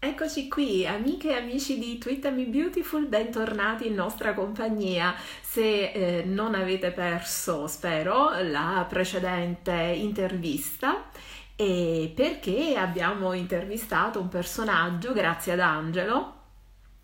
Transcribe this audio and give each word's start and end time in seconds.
Eccoci 0.00 0.46
qui, 0.46 0.86
amiche 0.86 1.30
e 1.30 1.34
amici 1.34 1.76
di 1.76 1.98
Twitter 1.98 2.32
Me 2.32 2.44
Beautiful, 2.44 3.08
bentornati 3.08 3.88
in 3.88 3.94
nostra 3.94 4.32
compagnia. 4.32 5.12
Se 5.40 5.90
eh, 5.90 6.22
non 6.24 6.54
avete 6.54 6.92
perso, 6.92 7.66
spero, 7.66 8.30
la 8.42 8.86
precedente 8.88 9.72
intervista, 9.72 11.02
perché 11.56 12.76
abbiamo 12.76 13.32
intervistato 13.32 14.20
un 14.20 14.28
personaggio, 14.28 15.12
grazie 15.12 15.54
ad 15.54 15.60
Angelo, 15.60 16.37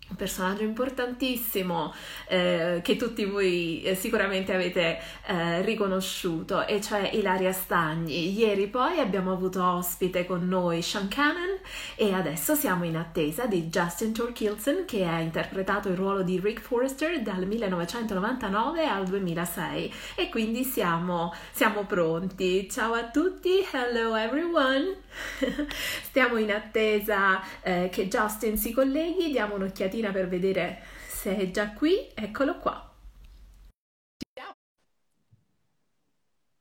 un 0.07 0.15
personaggio 0.15 0.61
importantissimo 0.61 1.91
eh, 2.27 2.79
che 2.83 2.95
tutti 2.95 3.25
voi 3.25 3.81
eh, 3.81 3.95
sicuramente 3.95 4.53
avete 4.53 4.99
eh, 5.25 5.61
riconosciuto 5.63 6.65
e 6.67 6.79
cioè 6.79 7.09
Ilaria 7.13 7.51
Stagni. 7.51 8.37
Ieri 8.37 8.67
poi 8.67 8.99
abbiamo 8.99 9.31
avuto 9.31 9.63
ospite 9.63 10.25
con 10.25 10.47
noi 10.47 10.83
Sean 10.83 11.07
Cannon 11.07 11.57
e 11.95 12.13
adesso 12.13 12.53
siamo 12.53 12.83
in 12.85 12.97
attesa 12.97 13.47
di 13.47 13.63
Justin 13.63 14.13
Torkilson 14.13 14.85
che 14.85 15.05
ha 15.05 15.19
interpretato 15.19 15.89
il 15.89 15.95
ruolo 15.95 16.21
di 16.21 16.39
Rick 16.39 16.61
Forrester 16.61 17.21
dal 17.21 17.47
1999 17.47 18.85
al 18.85 19.05
2006 19.05 19.93
e 20.15 20.29
quindi 20.29 20.63
siamo, 20.63 21.33
siamo 21.51 21.85
pronti. 21.85 22.69
Ciao 22.69 22.93
a 22.93 23.09
tutti, 23.09 23.65
hello 23.71 24.15
everyone! 24.15 25.03
Stiamo 26.03 26.37
in 26.37 26.51
attesa 26.51 27.41
eh, 27.61 27.89
che 27.91 28.07
Justin 28.07 28.57
si 28.57 28.71
colleghi, 28.71 29.31
diamo 29.31 29.55
un'occhiatina 29.55 29.94
per 30.11 30.27
vedere 30.27 30.83
se 31.07 31.35
è 31.35 31.51
già 31.51 31.71
qui. 31.73 32.09
Eccolo 32.13 32.59
qua. 32.59 32.89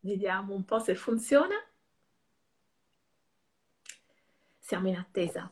Vediamo 0.01 0.55
un 0.55 0.65
po' 0.65 0.81
se 0.81 0.95
funziona. 0.95 1.55
Siamo 4.59 4.89
in 4.89 4.97
attesa. 4.97 5.49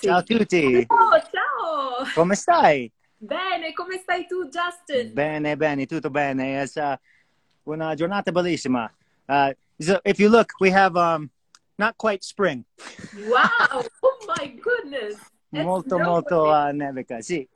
Ciao 0.00 0.18
a 0.18 0.22
tutti. 0.22 0.84
Oh, 0.86 1.18
ciao. 1.20 2.04
Come 2.14 2.34
stai? 2.34 2.92
Bene, 3.16 3.72
come 3.72 3.96
stai 3.98 4.26
tu, 4.26 4.48
Justin? 4.48 5.14
Bene, 5.14 5.56
bene, 5.56 5.86
tutto 5.86 6.10
bene. 6.10 6.62
È 6.62 6.70
uh, 6.74 7.70
una 7.70 7.94
giornata 7.94 8.30
bellissima. 8.32 8.92
Uh, 9.26 9.52
so 9.78 9.98
if 10.04 10.18
you 10.18 10.28
look, 10.28 10.52
we 10.60 10.70
have 10.70 10.98
um, 10.98 11.30
not 11.76 11.96
quite 11.96 12.22
spring. 12.22 12.64
Wow! 13.28 13.84
Oh 14.00 14.18
my 14.36 14.58
goodness! 14.58 15.18
That's 15.50 15.64
molto, 15.64 15.98
molto 15.98 16.42
uh, 16.44 16.70
nevica, 16.72 17.20
sì. 17.20 17.46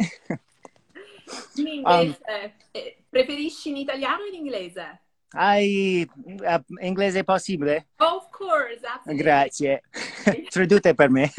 In 1.57 1.67
inglese. 1.67 2.21
Um, 2.27 2.53
eh, 2.73 2.97
preferisci 3.09 3.71
in 3.71 3.77
italiano 3.77 4.23
o 4.23 4.27
in 4.27 4.35
inglese? 4.35 5.01
Hai 5.31 6.09
uh, 6.17 6.63
inglese 6.81 7.25
possibile? 7.25 7.87
Of 7.97 8.29
course, 8.31 8.85
absolutely. 8.85 9.23
Grazie. 9.23 9.83
Traduce 10.51 10.95
per 10.95 11.11
me. 11.11 11.33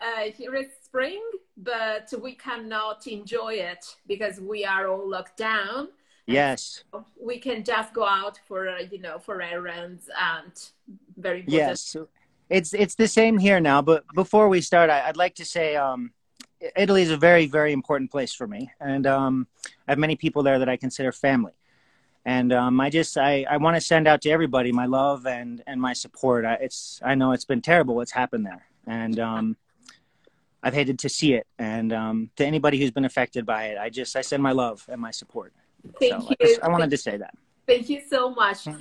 uh, 0.00 0.30
here 0.36 0.54
is 0.54 0.68
spring, 0.82 1.20
but 1.56 2.12
we 2.20 2.34
cannot 2.34 3.06
enjoy 3.06 3.54
it 3.54 3.96
because 4.06 4.40
we 4.40 4.64
are 4.64 4.88
all 4.88 5.08
locked 5.08 5.36
down. 5.36 5.88
Yes. 6.26 6.84
We 7.20 7.38
can 7.38 7.64
just 7.64 7.92
go 7.92 8.06
out 8.06 8.38
for 8.46 8.78
you 8.90 9.00
know 9.00 9.18
for 9.18 9.42
errands 9.42 10.08
and 10.16 10.52
very 11.16 11.40
important. 11.40 11.68
Yes, 11.68 11.96
it's 12.50 12.74
it's 12.74 12.96
the 12.96 13.08
same 13.08 13.38
here 13.38 13.60
now. 13.60 13.80
But 13.80 14.04
before 14.14 14.48
we 14.48 14.60
start, 14.60 14.90
I, 14.90 15.06
would 15.06 15.16
like 15.16 15.36
to 15.36 15.44
say 15.44 15.76
um, 15.76 16.12
Italy 16.76 17.02
is 17.02 17.10
a 17.10 17.16
very 17.16 17.46
very 17.46 17.72
important 17.72 18.10
place 18.10 18.34
for 18.34 18.46
me, 18.46 18.70
and 18.80 19.06
um, 19.06 19.46
I 19.86 19.92
have 19.92 19.98
many 19.98 20.16
people 20.16 20.42
there 20.42 20.58
that 20.58 20.68
I 20.68 20.76
consider 20.76 21.12
family. 21.12 21.52
And 22.26 22.52
um, 22.52 22.80
I 22.80 22.90
just 22.90 23.16
I, 23.16 23.46
I 23.48 23.56
want 23.56 23.76
to 23.76 23.80
send 23.80 24.06
out 24.06 24.20
to 24.22 24.30
everybody 24.30 24.72
my 24.72 24.86
love 24.86 25.26
and 25.26 25.62
and 25.66 25.80
my 25.80 25.94
support. 25.94 26.44
I, 26.44 26.54
it's 26.54 27.00
I 27.02 27.14
know 27.14 27.32
it's 27.32 27.46
been 27.46 27.62
terrible 27.62 27.94
what's 27.94 28.12
happened 28.12 28.44
there, 28.44 28.66
and 28.86 29.18
um, 29.18 29.56
I've 30.62 30.74
hated 30.74 30.98
to 30.98 31.08
see 31.08 31.34
it. 31.34 31.46
And 31.58 31.92
um, 31.92 32.30
to 32.36 32.44
anybody 32.44 32.78
who's 32.78 32.90
been 32.90 33.06
affected 33.06 33.46
by 33.46 33.66
it, 33.68 33.78
I 33.78 33.88
just 33.88 34.16
I 34.16 34.20
send 34.20 34.42
my 34.42 34.52
love 34.52 34.84
and 34.88 35.00
my 35.00 35.12
support. 35.12 35.54
Thank 35.98 36.22
so 36.22 36.34
you. 36.40 36.58
I, 36.62 36.66
I 36.66 36.68
wanted 36.68 36.90
to 36.90 36.98
say 36.98 37.16
that. 37.16 37.32
Thank 37.66 37.88
you 37.88 38.02
so 38.06 38.30
much. 38.34 38.66
Uh, 38.66 38.72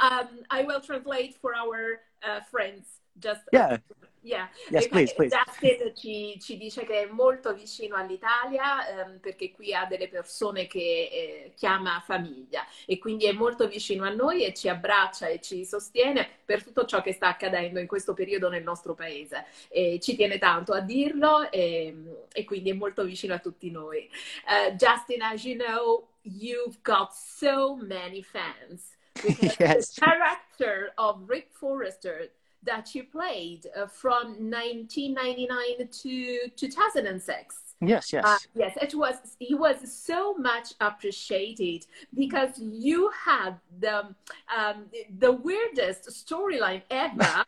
um, 0.00 0.28
I 0.50 0.62
will 0.64 0.80
translate 0.80 1.34
for 1.40 1.54
our 1.54 2.00
uh, 2.22 2.40
friends. 2.50 2.86
Just 3.18 3.42
yeah. 3.52 3.78
Yeah. 4.24 4.48
Yes, 4.70 4.88
please, 4.88 5.12
please. 5.12 5.36
Justin 5.36 5.94
ci, 5.94 6.40
ci, 6.40 6.56
dice 6.56 6.84
che 6.84 7.02
è 7.02 7.06
molto 7.06 7.52
vicino 7.52 7.94
all'Italia 7.94 8.88
ehm, 8.88 9.18
perché 9.18 9.52
qui 9.52 9.74
ha 9.74 9.84
delle 9.84 10.08
persone 10.08 10.66
che 10.66 10.78
eh, 10.80 11.52
chiama 11.54 12.02
famiglia 12.04 12.66
e 12.86 12.96
quindi 12.98 13.26
è 13.26 13.32
molto 13.32 13.68
vicino 13.68 14.04
a 14.04 14.08
noi 14.08 14.44
e 14.46 14.54
ci 14.54 14.70
abbraccia 14.70 15.26
e 15.26 15.42
ci 15.42 15.66
sostiene 15.66 16.26
per 16.42 16.64
tutto 16.64 16.86
ciò 16.86 17.02
che 17.02 17.12
sta 17.12 17.28
accadendo 17.28 17.78
in 17.80 17.86
questo 17.86 18.14
periodo 18.14 18.48
nel 18.48 18.62
nostro 18.62 18.94
paese. 18.94 19.44
E 19.68 20.00
ci 20.00 20.16
tiene 20.16 20.38
tanto 20.38 20.72
a 20.72 20.80
dirlo 20.80 21.50
e, 21.50 21.94
e 22.32 22.44
quindi 22.44 22.70
è 22.70 22.74
molto 22.74 23.04
vicino 23.04 23.34
a 23.34 23.40
tutti 23.40 23.70
noi. 23.70 24.08
Uh, 24.46 24.74
Justin, 24.74 25.20
as 25.20 25.44
you 25.44 25.62
know, 25.62 26.08
you've 26.22 26.78
got 26.82 27.12
so 27.12 27.76
many 27.76 28.22
fans. 28.22 28.96
Because 29.22 29.56
yes. 29.60 29.94
the 29.94 30.00
character 30.00 30.92
of 30.96 31.28
Rick 31.28 31.52
Forrester 31.52 32.30
that 32.64 32.94
you 32.94 33.04
played 33.04 33.66
uh, 33.76 33.86
from 33.86 34.50
1999 34.50 35.88
to 35.88 36.48
2006. 36.56 37.64
Yes, 37.80 38.12
yes, 38.12 38.24
uh, 38.24 38.38
yes. 38.54 38.76
It 38.80 38.94
was 38.94 39.16
it 39.40 39.58
was 39.58 39.76
so 39.92 40.34
much 40.34 40.74
appreciated 40.80 41.86
because 42.14 42.58
you 42.58 43.10
had 43.24 43.56
the 43.78 44.14
um, 44.56 44.86
the 45.18 45.32
weirdest 45.32 46.08
storyline 46.08 46.82
ever. 46.90 47.44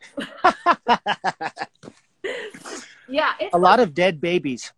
yeah, 3.09 3.33
a 3.53 3.57
lot 3.57 3.79
of 3.79 3.93
dead 3.93 4.19
babies. 4.21 4.71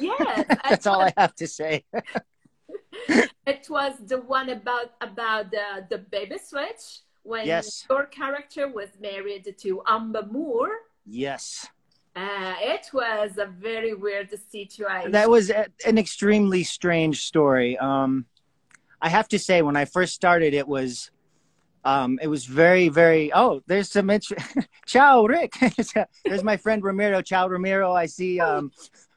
Yes, 0.00 0.44
that's 0.68 0.86
all 0.86 1.02
I 1.02 1.12
have 1.16 1.34
to 1.36 1.46
say. 1.46 1.84
it 3.46 3.66
was 3.68 3.94
the 4.06 4.20
one 4.20 4.48
about 4.50 4.94
about 5.00 5.50
the 5.50 5.86
the 5.88 5.98
baby 5.98 6.38
switch 6.38 7.00
when 7.26 7.46
yes. 7.46 7.84
your 7.90 8.06
character 8.06 8.68
was 8.68 8.88
married 9.00 9.54
to 9.58 9.82
Amber 9.86 10.26
Moore. 10.30 10.70
Yes. 11.04 11.66
Uh, 12.14 12.54
it 12.60 12.88
was 12.94 13.36
a 13.38 13.46
very 13.46 13.92
weird 13.92 14.30
situation. 14.50 15.12
That 15.12 15.28
was 15.28 15.50
a, 15.50 15.66
an 15.84 15.98
extremely 15.98 16.64
strange 16.64 17.24
story. 17.24 17.76
Um, 17.78 18.24
I 19.02 19.10
have 19.10 19.28
to 19.28 19.38
say, 19.38 19.60
when 19.60 19.76
I 19.76 19.84
first 19.84 20.14
started, 20.14 20.54
it 20.54 20.66
was, 20.66 21.10
um, 21.84 22.18
it 22.22 22.28
was 22.28 22.46
very, 22.46 22.88
very. 22.88 23.32
Oh, 23.34 23.60
there's 23.66 23.90
some. 23.90 24.08
Int- 24.08 24.32
Ciao, 24.86 25.26
Rick. 25.26 25.52
there's 26.24 26.42
my 26.42 26.56
friend 26.56 26.82
Ramiro. 26.82 27.20
Ciao, 27.20 27.48
Ramiro. 27.48 27.92
I 27.92 28.06
see. 28.06 28.40
Um, 28.40 28.70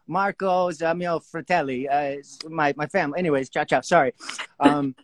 Marco 0.09 0.71
Zamio 0.71 1.23
Fratelli, 1.23 1.87
uh, 1.87 2.15
my 2.49 2.73
my 2.75 2.87
family. 2.87 3.19
Anyways, 3.19 3.49
ciao, 3.49 3.63
ciao. 3.63 3.81
Sorry. 3.81 4.11
Um, 4.59 4.95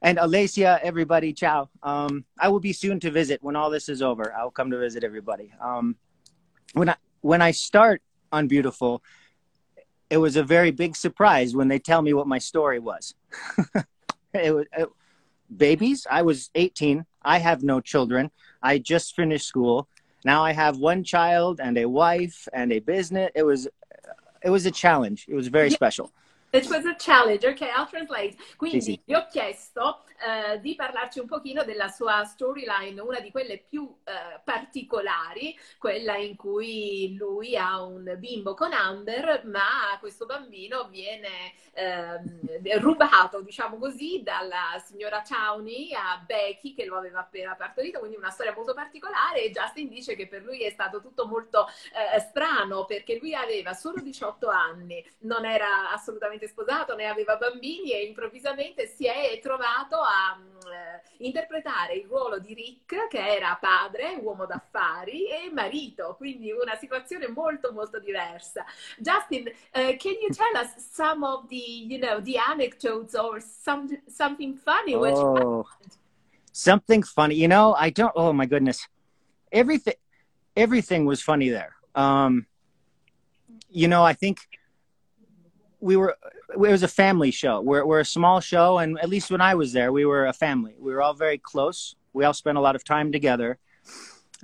and 0.00 0.18
Alessia, 0.18 0.78
everybody, 0.82 1.32
ciao. 1.32 1.68
Um, 1.82 2.24
I 2.38 2.48
will 2.48 2.60
be 2.60 2.72
soon 2.72 3.00
to 3.00 3.10
visit 3.10 3.42
when 3.42 3.56
all 3.56 3.70
this 3.70 3.88
is 3.88 4.02
over. 4.02 4.32
I'll 4.34 4.50
come 4.50 4.70
to 4.70 4.78
visit 4.78 5.04
everybody. 5.04 5.52
Um, 5.60 5.96
when 6.74 6.90
I 6.90 6.96
when 7.20 7.42
I 7.42 7.50
start 7.50 8.00
on 8.30 8.46
Beautiful, 8.46 9.02
it 10.10 10.18
was 10.18 10.36
a 10.36 10.42
very 10.42 10.70
big 10.70 10.94
surprise 10.94 11.54
when 11.54 11.68
they 11.68 11.78
tell 11.78 12.02
me 12.02 12.12
what 12.12 12.26
my 12.26 12.38
story 12.38 12.78
was. 12.78 13.14
it 14.34 14.54
was 14.54 14.66
it, 14.76 14.88
babies. 15.54 16.06
I 16.08 16.22
was 16.22 16.50
18. 16.54 17.04
I 17.22 17.38
have 17.38 17.62
no 17.62 17.80
children. 17.80 18.30
I 18.62 18.78
just 18.78 19.16
finished 19.16 19.46
school. 19.46 19.88
Now 20.24 20.44
I 20.44 20.52
have 20.52 20.78
one 20.78 21.04
child 21.04 21.60
and 21.60 21.76
a 21.78 21.88
wife 21.88 22.48
and 22.52 22.72
a 22.72 22.78
business. 22.80 23.30
It 23.34 23.42
was 23.42 23.68
it 24.42 24.50
was 24.50 24.66
a 24.66 24.70
challenge. 24.70 25.26
It 25.28 25.34
was 25.34 25.48
very 25.48 25.68
yeah. 25.68 25.74
special. 25.74 26.12
It 26.50 26.66
was 26.70 26.86
a 26.86 26.94
challenge, 26.96 27.46
ok, 27.46 27.60
I'll 27.60 27.86
translate. 27.86 28.36
Quindi 28.56 28.80
sì, 28.80 28.92
sì. 28.92 29.00
gli 29.04 29.12
ho 29.12 29.26
chiesto 29.30 30.04
uh, 30.18 30.58
di 30.60 30.74
parlarci 30.74 31.20
un 31.20 31.26
pochino 31.26 31.62
della 31.62 31.88
sua 31.88 32.24
storyline, 32.24 32.98
una 33.00 33.20
di 33.20 33.30
quelle 33.30 33.58
più 33.58 33.82
uh, 33.82 33.96
particolari, 34.42 35.54
quella 35.76 36.16
in 36.16 36.36
cui 36.36 37.14
lui 37.18 37.54
ha 37.54 37.82
un 37.82 38.14
bimbo 38.18 38.54
con 38.54 38.72
Amber, 38.72 39.42
ma 39.44 39.94
questo 40.00 40.24
bambino 40.24 40.88
viene 40.88 41.52
uh, 41.74 42.78
rubato, 42.78 43.42
diciamo 43.42 43.76
così, 43.76 44.22
dalla 44.22 44.82
signora 44.82 45.22
Chowny 45.22 45.92
a 45.92 46.22
Becky 46.24 46.72
che 46.72 46.86
lo 46.86 46.96
aveva 46.96 47.20
appena 47.20 47.54
partorito, 47.56 47.98
quindi 47.98 48.16
una 48.16 48.30
storia 48.30 48.54
molto 48.54 48.72
particolare 48.72 49.42
e 49.42 49.50
Justin 49.50 49.88
dice 49.88 50.16
che 50.16 50.26
per 50.26 50.42
lui 50.42 50.62
è 50.62 50.70
stato 50.70 51.02
tutto 51.02 51.26
molto 51.26 51.66
strano 52.28 52.84
perché 52.84 53.18
lui 53.18 53.34
aveva 53.34 53.74
solo 53.74 54.00
18 54.00 54.48
anni, 54.48 55.04
non 55.20 55.44
era 55.44 55.90
assolutamente 55.90 56.37
sposato, 56.46 56.94
ne 56.94 57.06
aveva 57.06 57.36
bambini 57.36 57.92
e 57.92 58.04
improvvisamente 58.04 58.86
si 58.86 59.06
è 59.06 59.38
trovato 59.42 59.96
a 59.96 60.38
eh, 60.38 61.24
interpretare 61.24 61.94
il 61.94 62.06
ruolo 62.06 62.38
di 62.38 62.54
Rick, 62.54 63.08
che 63.08 63.36
era 63.36 63.56
padre, 63.60 64.16
uomo 64.20 64.46
d'affari 64.46 65.28
e 65.28 65.50
marito, 65.52 66.14
quindi 66.16 66.52
una 66.52 66.76
situazione 66.76 67.28
molto 67.28 67.72
molto 67.72 67.98
diversa. 67.98 68.64
Justin, 68.98 69.46
uh, 69.46 69.96
can 69.96 70.14
you 70.20 70.28
tell 70.30 70.62
us 70.62 70.76
some 70.76 71.24
of 71.24 71.48
the, 71.48 71.56
you 71.56 71.98
know, 71.98 72.20
the 72.20 72.38
anecdotes 72.38 73.14
or 73.14 73.40
some, 73.40 73.88
something 74.06 74.56
funny? 74.56 74.94
Oh, 74.94 75.66
something 76.52 77.02
funny. 77.02 77.34
You 77.34 77.48
know, 77.48 77.74
I 77.76 77.90
don't, 77.90 78.12
oh 78.14 78.32
my 78.32 78.46
goodness. 78.46 78.86
Everything, 79.50 79.94
everything 80.54 81.06
was 81.06 81.22
funny 81.22 81.48
there. 81.48 81.74
Um, 81.94 82.46
you 83.70 83.88
know, 83.88 84.04
I 84.04 84.12
think 84.12 84.38
we 85.80 85.96
were 85.96 86.16
it 86.50 86.58
was 86.58 86.82
a 86.82 86.88
family 86.88 87.30
show. 87.30 87.60
We're 87.60 87.84
we're 87.84 88.00
a 88.00 88.04
small 88.04 88.40
show, 88.40 88.78
and 88.78 88.98
at 88.98 89.08
least 89.08 89.30
when 89.30 89.40
I 89.40 89.54
was 89.54 89.72
there, 89.72 89.92
we 89.92 90.04
were 90.04 90.26
a 90.26 90.32
family. 90.32 90.74
We 90.78 90.92
were 90.92 91.02
all 91.02 91.14
very 91.14 91.38
close. 91.38 91.94
We 92.12 92.24
all 92.24 92.34
spent 92.34 92.58
a 92.58 92.60
lot 92.60 92.76
of 92.76 92.84
time 92.84 93.12
together, 93.12 93.58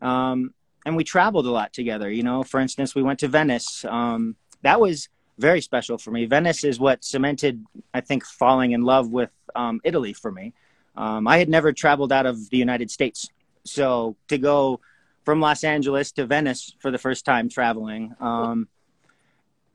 um, 0.03 0.55
and 0.87 0.97
we 0.97 1.05
traveled 1.05 1.47
a 1.47 1.51
lot 1.51 1.73
together. 1.73 2.11
You 2.11 2.23
know, 2.23 2.43
for 2.43 2.61
instance, 2.61 2.95
we 2.95 3.03
went 3.03 3.21
to 3.21 3.29
Venice. 3.29 3.85
Um, 3.85 4.37
that 4.63 4.81
was 4.81 5.09
very 5.39 5.61
special 5.61 5.99
for 5.99 6.11
me. 6.11 6.27
Venice 6.27 6.63
is 6.63 6.79
what 6.79 7.05
cemented, 7.05 7.65
I 7.93 8.01
think, 8.01 8.25
falling 8.25 8.73
in 8.73 8.83
love 8.83 9.11
with 9.11 9.31
um, 9.55 9.81
Italy 9.83 10.13
for 10.13 10.31
me. 10.31 10.53
Um, 10.97 11.27
I 11.27 11.39
had 11.39 11.49
never 11.49 11.73
traveled 11.73 12.13
out 12.13 12.27
of 12.27 12.51
the 12.51 12.57
United 12.57 12.91
States, 12.91 13.29
so 13.65 14.17
to 14.29 14.39
go 14.39 14.81
from 15.25 15.41
Los 15.41 15.65
Angeles 15.65 16.13
to 16.13 16.27
Venice 16.27 16.77
for 16.79 16.91
the 16.91 16.99
first 16.99 17.25
time 17.25 17.49
traveling, 17.49 18.15
um, 18.21 18.69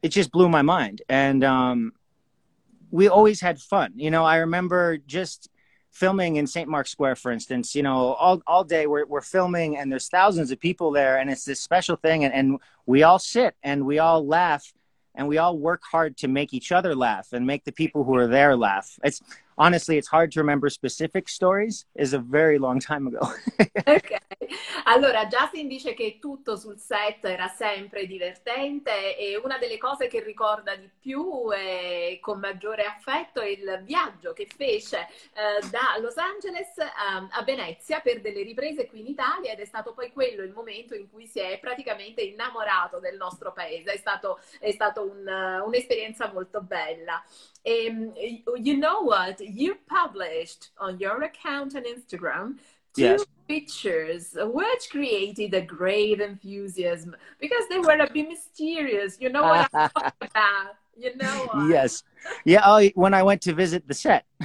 it 0.01 0.10
just 0.10 0.31
blew 0.31 0.50
my 0.50 0.62
mind. 0.62 1.01
And 1.10 1.44
um, 1.44 1.94
we 2.92 3.07
always 3.07 3.42
had 3.42 3.60
fun. 3.60 3.94
You 3.96 4.12
know, 4.12 4.25
I 4.25 4.38
remember 4.38 4.98
just 4.98 5.50
filming 5.92 6.38
in 6.38 6.48
St. 6.48 6.69
Mark's 6.69 6.92
Square, 6.92 7.16
for 7.16 7.31
instance, 7.31 7.75
you 7.75 7.84
know, 7.84 8.13
all, 8.13 8.42
all 8.48 8.63
day 8.63 8.88
we're, 8.88 9.06
we're 9.06 9.22
filming 9.22 9.78
and 9.78 9.92
there's 9.92 10.07
thousands 10.07 10.51
of 10.51 10.60
people 10.60 10.92
there 10.92 11.18
and 11.18 11.30
it's 11.30 11.46
this 11.46 11.60
special 11.60 11.96
thing. 11.96 12.24
And, 12.24 12.34
and 12.34 12.60
we 12.86 13.04
all 13.04 13.19
sit 13.19 13.56
and 13.63 13.86
we 13.86 14.00
all 14.00 14.25
laugh 14.25 14.72
and 15.16 15.28
we 15.28 15.38
all 15.38 15.57
work 15.57 15.81
hard 15.84 16.16
to 16.18 16.28
make 16.28 16.54
each 16.54 16.72
other 16.72 16.96
laugh 16.96 17.34
and 17.34 17.46
make 17.46 17.66
the 17.66 17.72
people 17.72 18.04
who 18.04 18.16
are 18.16 18.28
there 18.28 18.56
laugh. 18.56 18.98
It's 19.04 19.22
honestly, 19.59 19.97
it's 19.97 20.07
hard 20.07 20.31
to 20.31 20.39
remember 20.39 20.69
specific 20.69 21.29
stories. 21.29 21.85
Is 21.95 22.13
a 22.13 22.19
very 22.19 22.57
long 22.57 22.79
time 22.79 23.06
ago. 23.07 23.19
ok, 23.85 24.17
allora 24.85 25.27
Justin 25.27 25.67
dice 25.67 25.94
che 25.94 26.17
tutto 26.19 26.56
sul 26.56 26.79
set 26.79 27.25
era 27.25 27.47
sempre 27.47 28.07
divertente 28.07 29.17
e 29.17 29.38
una 29.38 29.57
delle 29.57 29.77
cose 29.77 30.07
che 30.07 30.23
ricorda 30.23 30.75
di 30.75 30.89
più 31.00 31.51
e 31.53 32.17
con 32.21 32.39
maggiore 32.39 32.85
affetto 32.85 33.41
è 33.41 33.47
il 33.47 33.81
viaggio 33.83 34.33
che 34.33 34.47
fece 34.47 35.07
eh, 35.33 35.67
da 35.69 36.00
Los 36.00 36.17
Angeles 36.17 36.77
a, 36.77 37.27
a, 37.29 37.44
Venezia 37.44 38.00
per 38.00 38.21
delle 38.21 38.44
riprese 38.44 38.88
qui 38.88 39.01
in 39.01 39.07
Italia 39.07 39.51
ed 39.51 39.59
è 39.59 39.65
stato 39.65 39.94
poi 39.94 40.12
quello 40.12 40.44
il 40.44 40.51
momento 40.51 40.95
in 40.95 41.09
cui 41.09 41.25
si 41.25 41.39
è 41.39 41.59
praticamente 41.59 42.21
innamorato 42.21 43.00
del 43.00 43.17
nostro 43.17 43.51
paese. 43.51 43.91
È 43.91 43.97
stato, 43.97 44.39
è 44.59 44.71
stato 44.71 45.01
un, 45.01 45.62
un'esperienza 45.65 46.31
molto 46.31 46.62
bella. 46.62 47.21
Um, 47.67 48.13
you 48.57 48.77
know 48.77 49.01
what? 49.01 49.39
You 49.41 49.77
published 49.88 50.69
on 50.79 51.00
your 51.00 51.23
account 51.23 51.75
on 51.75 51.83
Instagram 51.83 52.57
two 52.95 53.01
yes. 53.01 53.25
pictures 53.47 54.35
which 54.35 54.89
created 54.89 55.53
a 55.53 55.61
great 55.61 56.21
enthusiasm 56.21 57.15
because 57.39 57.63
they 57.69 57.79
were 57.79 57.97
a 57.97 58.09
bit 58.11 58.27
mysterious. 58.27 59.17
You 59.19 59.29
know 59.29 59.44
what 59.44 59.69
I'm 59.73 59.89
talking 59.95 60.11
about? 60.21 60.75
You 60.97 61.15
know 61.15 61.47
what? 61.51 61.69
Yes. 61.69 62.03
Yeah. 62.44 62.61
Oh, 62.65 62.85
when 62.95 63.13
I 63.13 63.23
went 63.23 63.41
to 63.44 63.53
visit 63.53 63.88
the 63.88 63.94
set, 63.94 64.25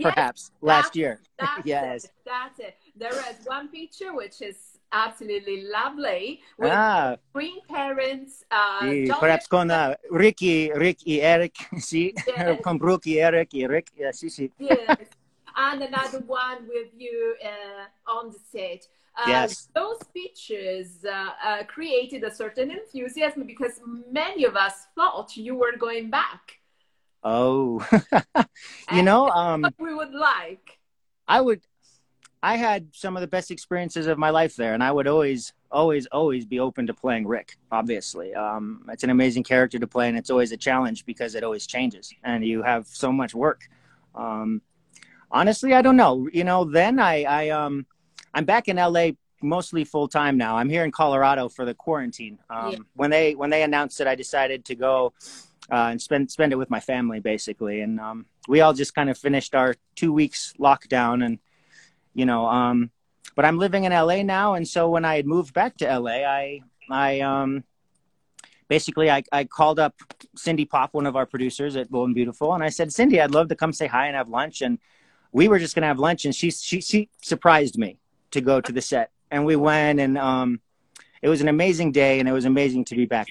perhaps 0.00 0.50
yes, 0.50 0.50
last 0.60 0.94
year. 0.94 1.20
That's 1.38 1.62
yes. 1.64 2.04
It, 2.04 2.10
that's 2.24 2.60
it. 2.60 2.76
There 2.96 3.12
is 3.12 3.44
one 3.44 3.68
picture 3.68 4.14
which 4.14 4.40
is 4.40 4.77
absolutely 4.92 5.64
lovely 5.64 6.40
with 6.56 6.72
ah. 6.72 7.16
green 7.32 7.60
parents. 7.68 8.44
Uh, 8.50 8.82
sì, 8.82 9.12
perhaps 9.18 9.46
con 9.46 9.70
uh, 9.70 9.94
Ricky, 10.10 10.70
Rick 10.74 11.06
e 11.06 11.20
Eric, 11.20 11.68
sì, 11.78 12.12
yes. 12.14 12.60
con 12.60 12.76
Brooke 12.76 13.08
e 13.10 13.18
Eric 13.18 13.54
e 13.54 13.66
Rick, 13.66 13.92
yeah, 13.96 14.12
sì, 14.12 14.28
sì. 14.28 14.50
Yes. 14.58 15.08
and 15.58 15.82
another 15.82 16.20
one 16.20 16.68
with 16.68 16.88
you 16.96 17.34
uh, 17.44 18.10
on 18.10 18.30
the 18.30 18.38
set. 18.52 18.86
Uh, 19.16 19.28
yes. 19.28 19.68
Those 19.74 19.98
pictures 20.14 21.04
uh, 21.04 21.30
uh, 21.44 21.64
created 21.64 22.22
a 22.22 22.32
certain 22.32 22.70
enthusiasm 22.70 23.44
because 23.44 23.80
many 24.10 24.44
of 24.44 24.56
us 24.56 24.86
thought 24.94 25.36
you 25.36 25.56
were 25.56 25.76
going 25.76 26.10
back. 26.10 26.60
Oh, 27.24 27.84
you 28.92 29.02
know, 29.02 29.28
um, 29.30 29.66
we 29.78 29.92
would 29.92 30.12
like. 30.12 30.78
I 31.26 31.40
would, 31.40 31.62
I 32.42 32.56
had 32.56 32.88
some 32.92 33.16
of 33.16 33.20
the 33.20 33.26
best 33.26 33.50
experiences 33.50 34.06
of 34.06 34.18
my 34.18 34.30
life 34.30 34.54
there, 34.54 34.74
and 34.74 34.82
I 34.82 34.92
would 34.92 35.08
always, 35.08 35.52
always, 35.72 36.06
always 36.06 36.46
be 36.46 36.60
open 36.60 36.86
to 36.86 36.94
playing 36.94 37.26
Rick. 37.26 37.56
Obviously, 37.72 38.32
um, 38.34 38.84
it's 38.88 39.02
an 39.02 39.10
amazing 39.10 39.42
character 39.42 39.78
to 39.78 39.86
play, 39.86 40.08
and 40.08 40.16
it's 40.16 40.30
always 40.30 40.52
a 40.52 40.56
challenge 40.56 41.04
because 41.04 41.34
it 41.34 41.42
always 41.42 41.66
changes, 41.66 42.12
and 42.22 42.44
you 42.44 42.62
have 42.62 42.86
so 42.86 43.10
much 43.10 43.34
work. 43.34 43.68
Um, 44.14 44.62
honestly, 45.30 45.74
I 45.74 45.82
don't 45.82 45.96
know. 45.96 46.28
You 46.32 46.44
know, 46.44 46.64
then 46.64 47.00
I, 47.00 47.24
I, 47.24 47.48
um, 47.48 47.86
I'm 48.34 48.44
back 48.44 48.68
in 48.68 48.76
LA 48.76 49.10
mostly 49.42 49.84
full 49.84 50.08
time 50.08 50.36
now. 50.36 50.56
I'm 50.56 50.68
here 50.68 50.84
in 50.84 50.92
Colorado 50.92 51.48
for 51.48 51.64
the 51.64 51.74
quarantine. 51.74 52.38
Um, 52.50 52.70
yeah. 52.70 52.78
When 52.94 53.10
they 53.10 53.34
when 53.34 53.50
they 53.50 53.62
announced 53.62 54.00
it, 54.00 54.06
I 54.06 54.14
decided 54.14 54.64
to 54.66 54.74
go 54.74 55.12
uh, 55.70 55.88
and 55.90 56.00
spend 56.00 56.30
spend 56.30 56.52
it 56.52 56.56
with 56.56 56.70
my 56.70 56.80
family 56.80 57.20
basically, 57.20 57.80
and 57.80 58.00
um, 58.00 58.26
we 58.46 58.60
all 58.60 58.72
just 58.72 58.94
kind 58.94 59.10
of 59.10 59.18
finished 59.18 59.54
our 59.54 59.74
two 59.96 60.12
weeks 60.12 60.54
lockdown 60.58 61.24
and 61.24 61.38
you 62.18 62.26
know, 62.26 62.48
um, 62.48 62.90
but 63.36 63.44
I'm 63.44 63.58
living 63.58 63.84
in 63.84 63.92
LA 63.92 64.24
now. 64.24 64.54
And 64.54 64.66
so 64.66 64.90
when 64.90 65.04
I 65.04 65.14
had 65.14 65.24
moved 65.24 65.54
back 65.54 65.76
to 65.76 65.98
LA, 65.98 66.24
I, 66.26 66.62
I, 66.90 67.20
um, 67.20 67.62
basically 68.66 69.08
I, 69.08 69.22
I 69.30 69.44
called 69.44 69.78
up 69.78 69.94
Cindy 70.34 70.64
Popp, 70.64 70.94
one 70.94 71.06
of 71.06 71.14
our 71.14 71.26
producers 71.26 71.76
at 71.76 71.88
Bold 71.88 72.08
and 72.08 72.16
Beautiful. 72.16 72.54
And 72.54 72.64
I 72.64 72.70
said, 72.70 72.92
Cindy, 72.92 73.20
I'd 73.20 73.30
love 73.30 73.48
to 73.50 73.54
come 73.54 73.72
say 73.72 73.86
hi 73.86 74.08
and 74.08 74.16
have 74.16 74.28
lunch. 74.28 74.62
And 74.62 74.80
we 75.30 75.46
were 75.46 75.60
just 75.60 75.76
going 75.76 75.82
to 75.82 75.86
have 75.86 76.00
lunch. 76.00 76.24
And 76.24 76.34
she, 76.34 76.50
she, 76.50 76.80
she 76.80 77.08
surprised 77.22 77.78
me 77.78 77.98
to 78.32 78.40
go 78.40 78.60
to 78.60 78.72
the 78.72 78.82
set 78.82 79.12
and 79.30 79.46
we 79.46 79.54
went 79.54 80.00
and, 80.00 80.18
um, 80.18 80.60
it 81.22 81.28
was 81.28 81.40
an 81.40 81.48
amazing 81.48 81.92
day 81.92 82.18
and 82.18 82.28
it 82.28 82.32
was 82.32 82.46
amazing 82.46 82.84
to 82.86 82.96
be 82.96 83.06
back. 83.06 83.28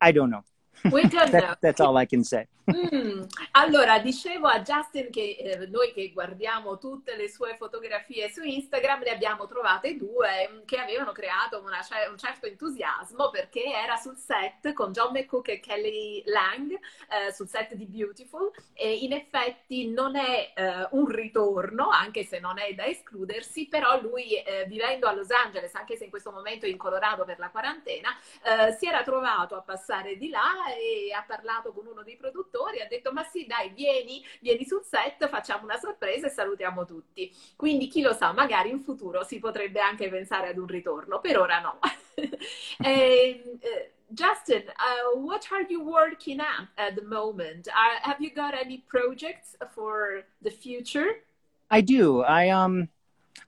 I 0.00 0.10
don't 0.10 0.30
know. 0.30 0.42
that, 1.30 1.58
that's 1.60 1.80
all 1.80 1.96
I 1.96 2.06
can 2.06 2.24
say. 2.24 2.48
Mm. 2.70 3.22
Allora, 3.52 3.98
dicevo 3.98 4.46
a 4.46 4.60
Justin 4.60 5.10
che 5.10 5.36
eh, 5.38 5.66
noi 5.66 5.92
che 5.92 6.10
guardiamo 6.12 6.78
tutte 6.78 7.16
le 7.16 7.28
sue 7.28 7.56
fotografie 7.56 8.30
su 8.30 8.42
Instagram 8.42 9.02
ne 9.02 9.10
abbiamo 9.10 9.46
trovate 9.46 9.96
due 9.96 10.48
mm, 10.50 10.58
che 10.64 10.78
avevano 10.78 11.12
creato 11.12 11.60
una, 11.60 11.80
un 12.10 12.18
certo 12.18 12.46
entusiasmo 12.46 13.30
perché 13.30 13.64
era 13.64 13.96
sul 13.96 14.16
set 14.16 14.72
con 14.72 14.92
John 14.92 15.12
McCook 15.12 15.48
e 15.48 15.60
Kelly 15.60 16.22
Lang 16.26 16.72
eh, 16.72 17.32
sul 17.32 17.48
set 17.48 17.74
di 17.74 17.86
Beautiful 17.86 18.50
e 18.74 18.96
in 18.96 19.12
effetti 19.12 19.88
non 19.88 20.16
è 20.16 20.52
eh, 20.54 20.88
un 20.90 21.06
ritorno, 21.06 21.88
anche 21.88 22.24
se 22.24 22.38
non 22.38 22.58
è 22.58 22.72
da 22.74 22.86
escludersi, 22.86 23.66
però 23.68 24.00
lui 24.00 24.34
eh, 24.34 24.64
vivendo 24.66 25.06
a 25.06 25.12
Los 25.12 25.30
Angeles, 25.30 25.74
anche 25.74 25.96
se 25.96 26.04
in 26.04 26.10
questo 26.10 26.30
momento 26.30 26.66
è 26.66 26.68
in 26.68 26.76
Colorado 26.76 27.24
per 27.24 27.38
la 27.38 27.50
quarantena, 27.50 28.10
eh, 28.42 28.72
si 28.72 28.86
era 28.86 29.02
trovato 29.02 29.56
a 29.56 29.62
passare 29.62 30.16
di 30.16 30.28
là 30.28 30.72
e 30.74 31.12
ha 31.12 31.24
parlato 31.26 31.72
con 31.72 31.86
uno 31.86 32.02
dei 32.02 32.16
produttori, 32.16 32.59
ha 32.64 32.86
detto 32.88 33.12
ma 33.12 33.22
sì 33.24 33.46
dai 33.46 33.70
vieni, 33.70 34.24
vieni 34.40 34.64
sul 34.64 34.82
set, 34.82 35.28
facciamo 35.28 35.64
una 35.64 35.78
sorpresa 35.78 36.26
e 36.26 36.30
salutiamo 36.30 36.84
tutti. 36.84 37.34
Quindi 37.56 37.88
chi 37.88 38.02
lo 38.02 38.12
sa, 38.12 38.32
magari 38.32 38.70
in 38.70 38.80
futuro 38.80 39.24
si 39.24 39.38
potrebbe 39.38 39.80
anche 39.80 40.08
pensare 40.08 40.48
ad 40.48 40.58
un 40.58 40.66
ritorno, 40.66 41.20
per 41.20 41.38
ora 41.38 41.60
no. 41.60 41.78
e, 42.84 43.42
uh, 43.62 43.98
Justin, 44.12 44.64
uh, 44.66 45.18
what 45.18 45.46
are 45.52 45.64
you 45.68 45.82
working 45.82 46.40
at 46.40 46.68
at 46.76 46.94
the 46.94 47.02
moment? 47.02 47.68
Uh, 47.68 48.00
have 48.02 48.20
you 48.20 48.32
got 48.34 48.54
any 48.54 48.82
projects 48.88 49.56
for 49.72 50.24
the 50.42 50.50
future? 50.50 51.22
I 51.70 51.80
do. 51.80 52.22
I 52.22 52.48
um 52.48 52.88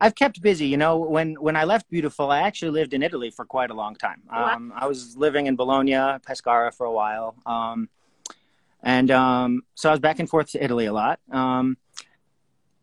I've 0.00 0.14
kept 0.14 0.40
busy. 0.40 0.66
You 0.66 0.76
know, 0.76 0.98
when 0.98 1.34
when 1.34 1.56
I 1.56 1.64
left 1.64 1.90
Beautiful, 1.90 2.30
I 2.30 2.40
actually 2.40 2.70
lived 2.70 2.94
in 2.94 3.02
Italy 3.02 3.30
for 3.30 3.44
quite 3.44 3.70
a 3.70 3.74
long 3.74 3.94
time. 3.94 4.22
Um, 4.30 4.72
I 4.74 4.86
was 4.86 5.16
living 5.16 5.46
in 5.46 5.56
Bologna, 5.56 6.18
Pescara 6.26 6.72
for 6.72 6.86
a 6.86 6.92
while, 6.92 7.34
um, 7.46 7.88
and 8.82 9.10
um, 9.10 9.62
so 9.74 9.88
I 9.88 9.92
was 9.92 10.00
back 10.00 10.18
and 10.18 10.28
forth 10.28 10.50
to 10.52 10.62
Italy 10.62 10.86
a 10.86 10.92
lot. 10.92 11.20
Um, 11.30 11.76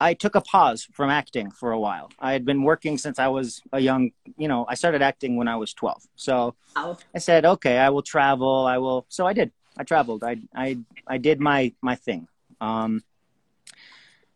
I 0.02 0.14
took 0.14 0.36
a 0.36 0.42
pause 0.42 0.88
from 0.94 1.10
acting 1.10 1.52
for 1.52 1.72
a 1.72 1.80
while. 1.80 2.10
I 2.20 2.32
had 2.32 2.46
been 2.46 2.64
working 2.64 2.98
since 2.98 3.20
I 3.20 3.28
was 3.28 3.62
a 3.74 3.80
young, 3.80 4.12
you 4.38 4.48
know, 4.48 4.66
I 4.68 4.76
started 4.76 5.02
acting 5.02 5.36
when 5.36 5.50
I 5.50 5.58
was 5.58 5.74
12. 5.74 6.04
So 6.16 6.56
oh. 6.78 6.98
I 7.14 7.20
said, 7.20 7.46
okay, 7.46 7.78
I 7.78 7.90
will 7.90 8.02
travel. 8.02 8.66
I 8.66 8.78
will. 8.78 9.06
So 9.10 9.28
I 9.28 9.34
did. 9.34 9.52
I 9.78 9.84
traveled. 9.84 10.24
I, 10.24 10.38
I, 10.56 10.78
I 11.06 11.18
did 11.18 11.42
my, 11.42 11.74
my 11.82 11.96
thing. 11.96 12.28
Um, 12.62 13.04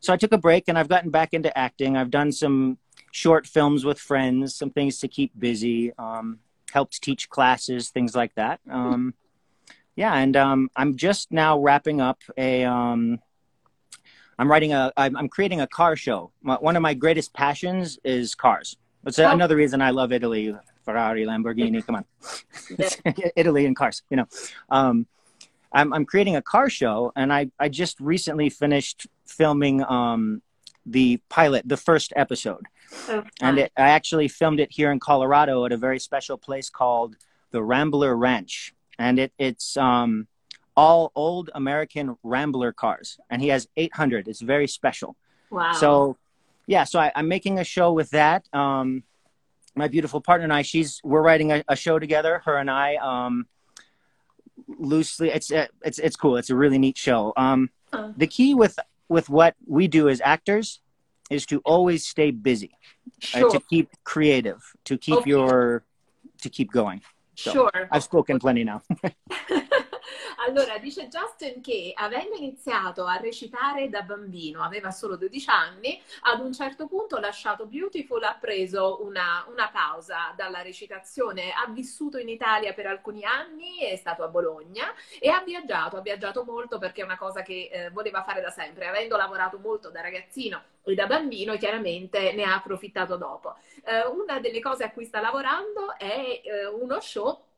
so 0.01 0.12
I 0.12 0.17
took 0.17 0.34
a 0.34 0.38
break 0.38 0.65
and 0.67 0.77
I've 0.77 0.89
gotten 0.89 1.12
back 1.12 1.34
into 1.34 1.58
acting. 1.58 1.96
I've 1.96 2.12
done 2.12 2.34
some 2.34 2.77
short 3.12 3.48
films 3.48 3.86
with 3.86 4.00
friends, 4.00 4.55
some 4.55 4.70
things 4.70 5.00
to 5.00 5.08
keep 5.08 5.32
busy, 5.39 5.93
um, 5.98 6.39
helped 6.74 7.01
teach 7.01 7.29
classes, 7.29 7.89
things 7.89 8.15
like 8.15 8.36
that. 8.36 8.60
Um, 8.70 9.13
yeah, 9.95 10.15
and 10.15 10.35
um, 10.35 10.69
I'm 10.75 10.95
just 10.95 11.31
now 11.31 11.59
wrapping 11.59 12.01
up 12.01 12.21
a. 12.38 12.63
um, 12.63 13.19
writing 14.39 14.73
a. 14.73 14.91
I'm 14.97 15.29
creating 15.29 15.62
a 15.62 15.67
car 15.67 15.95
show. 15.95 16.31
One 16.41 16.75
of 16.75 16.81
my 16.81 16.93
greatest 16.93 17.33
passions 17.33 18.00
is 18.03 18.35
cars. 18.35 18.77
It's 19.05 19.19
oh. 19.19 19.29
another 19.29 19.55
reason 19.55 19.81
I 19.81 19.91
love 19.91 20.12
Italy. 20.12 20.55
Ferrari, 20.83 21.25
Lamborghini, 21.25 21.85
come 21.85 21.95
on, 21.95 22.05
Italy 23.35 23.65
and 23.65 23.75
cars. 23.75 24.03
You 24.09 24.17
know, 24.17 24.27
um, 24.69 25.07
I'm, 25.71 25.93
I'm 25.93 26.05
creating 26.05 26.35
a 26.35 26.41
car 26.41 26.69
show, 26.69 27.12
and 27.15 27.33
I, 27.33 27.50
I 27.59 27.69
just 27.69 28.00
recently 28.00 28.50
finished 28.50 29.07
filming 29.25 29.83
um, 29.83 30.41
the 30.85 31.19
pilot, 31.29 31.67
the 31.67 31.77
first 31.77 32.13
episode. 32.15 32.65
Oh, 33.09 33.23
and 33.41 33.59
it, 33.59 33.71
I 33.77 33.89
actually 33.89 34.27
filmed 34.27 34.59
it 34.59 34.71
here 34.71 34.91
in 34.91 35.00
Colorado 35.00 35.65
at 35.65 35.71
a 35.71 35.77
very 35.77 36.00
special 36.00 36.38
place 36.38 36.69
called 36.69 37.15
the 37.51 37.63
Rambler 37.63 38.15
Ranch, 38.15 38.73
and 39.00 39.19
it 39.19 39.33
it's 39.38 39.77
um, 39.77 40.27
all 40.75 41.12
old 41.15 41.50
American 41.53 42.17
Rambler 42.23 42.71
cars, 42.71 43.17
and 43.29 43.41
he 43.41 43.50
has 43.50 43.67
800. 43.77 44.27
It's 44.27 44.41
very 44.41 44.67
special. 44.67 45.15
Wow. 45.50 45.73
So, 45.73 46.17
yeah, 46.65 46.83
so 46.83 47.00
I, 47.00 47.12
I'm 47.15 47.27
making 47.27 47.59
a 47.59 47.63
show 47.63 47.93
with 47.93 48.09
that. 48.12 48.47
Um, 48.53 49.03
my 49.75 49.88
beautiful 49.88 50.21
partner 50.21 50.43
and 50.45 50.53
I, 50.53 50.62
she's 50.62 51.00
we're 51.03 51.21
writing 51.21 51.51
a, 51.51 51.63
a 51.67 51.75
show 51.75 52.00
together. 52.00 52.41
Her 52.45 52.57
and 52.57 52.69
I, 52.69 52.95
um, 52.95 53.47
loosely, 54.67 55.29
it's 55.29 55.51
uh, 55.51 55.67
it's 55.83 56.00
it's 56.00 56.15
cool. 56.15 56.38
It's 56.38 56.50
a 56.50 56.55
really 56.55 56.77
neat 56.77 56.97
show. 56.97 57.33
Um, 57.38 57.69
Huh. 57.93 58.12
the 58.17 58.25
key 58.25 58.55
with 58.55 58.79
with 59.07 59.29
what 59.29 59.53
we 59.67 59.88
do 59.88 60.09
as 60.09 60.19
actors 60.25 60.79
is 61.29 61.45
to 61.45 61.59
always 61.59 62.03
stay 62.03 62.31
busy, 62.31 62.71
uh, 63.35 63.47
to 63.51 63.62
keep 63.69 63.91
creative, 64.03 64.63
to 64.85 64.97
keep 64.97 65.19
Okay. 65.19 65.29
your 65.29 65.83
to 66.41 66.50
keep 66.50 66.71
going. 66.71 67.01
So, 67.36 67.52
sure. 67.52 67.90
I've 67.92 68.04
spoken 68.04 68.40
plenty 68.40 68.63
now. 68.63 68.82
Allora, 70.48 70.77
dice 70.77 71.07
Justin 71.07 71.62
che 71.62 71.93
avendo 71.95 72.36
iniziato 72.36 73.05
a 73.05 73.17
recitare 73.17 73.89
da 73.89 74.01
bambino, 74.01 74.62
aveva 74.62 74.91
solo 74.91 75.15
12 75.15 75.50
anni, 75.50 76.01
ad 76.22 76.39
un 76.39 76.53
certo 76.53 76.88
punto 76.88 77.19
lasciato 77.19 77.65
Beautiful, 77.65 78.24
ha 78.24 78.38
preso 78.39 79.03
una, 79.03 79.45
una 79.50 79.69
pausa 79.69 80.33
dalla 80.36 80.62
recitazione, 80.62 81.51
ha 81.51 81.67
vissuto 81.69 82.17
in 82.17 82.29
Italia 82.29 82.74
per 82.74 82.88
alcuni 82.88 83.24
anni, 83.24 83.79
è 83.79 83.95
stato 83.95 84.24
a 84.24 84.27
Bologna 84.27 84.93
e 85.19 85.29
ha 85.29 85.41
viaggiato, 85.43 85.98
ha 85.98 86.01
viaggiato 86.01 86.43
molto 86.43 86.77
perché 86.77 87.01
è 87.01 87.05
una 87.05 87.17
cosa 87.17 87.41
che 87.41 87.69
eh, 87.72 87.89
voleva 87.91 88.24
fare 88.24 88.41
da 88.41 88.50
sempre, 88.50 88.88
avendo 88.88 89.15
lavorato 89.15 89.57
molto 89.60 89.89
da 89.89 90.01
ragazzino 90.01 90.62
e 90.83 90.95
da 90.95 91.05
bambino, 91.05 91.55
chiaramente 91.57 92.33
ne 92.33 92.43
ha 92.43 92.55
approfittato 92.55 93.15
dopo. 93.15 93.55
Eh, 93.86 94.05
una 94.07 94.39
delle 94.39 94.60
cose 94.60 94.83
a 94.83 94.91
cui 94.91 95.05
sta 95.05 95.22
lavorando 95.22 95.95
è 95.98 96.41
eh, 96.43 96.65
uno 96.65 97.00
show 97.00 97.51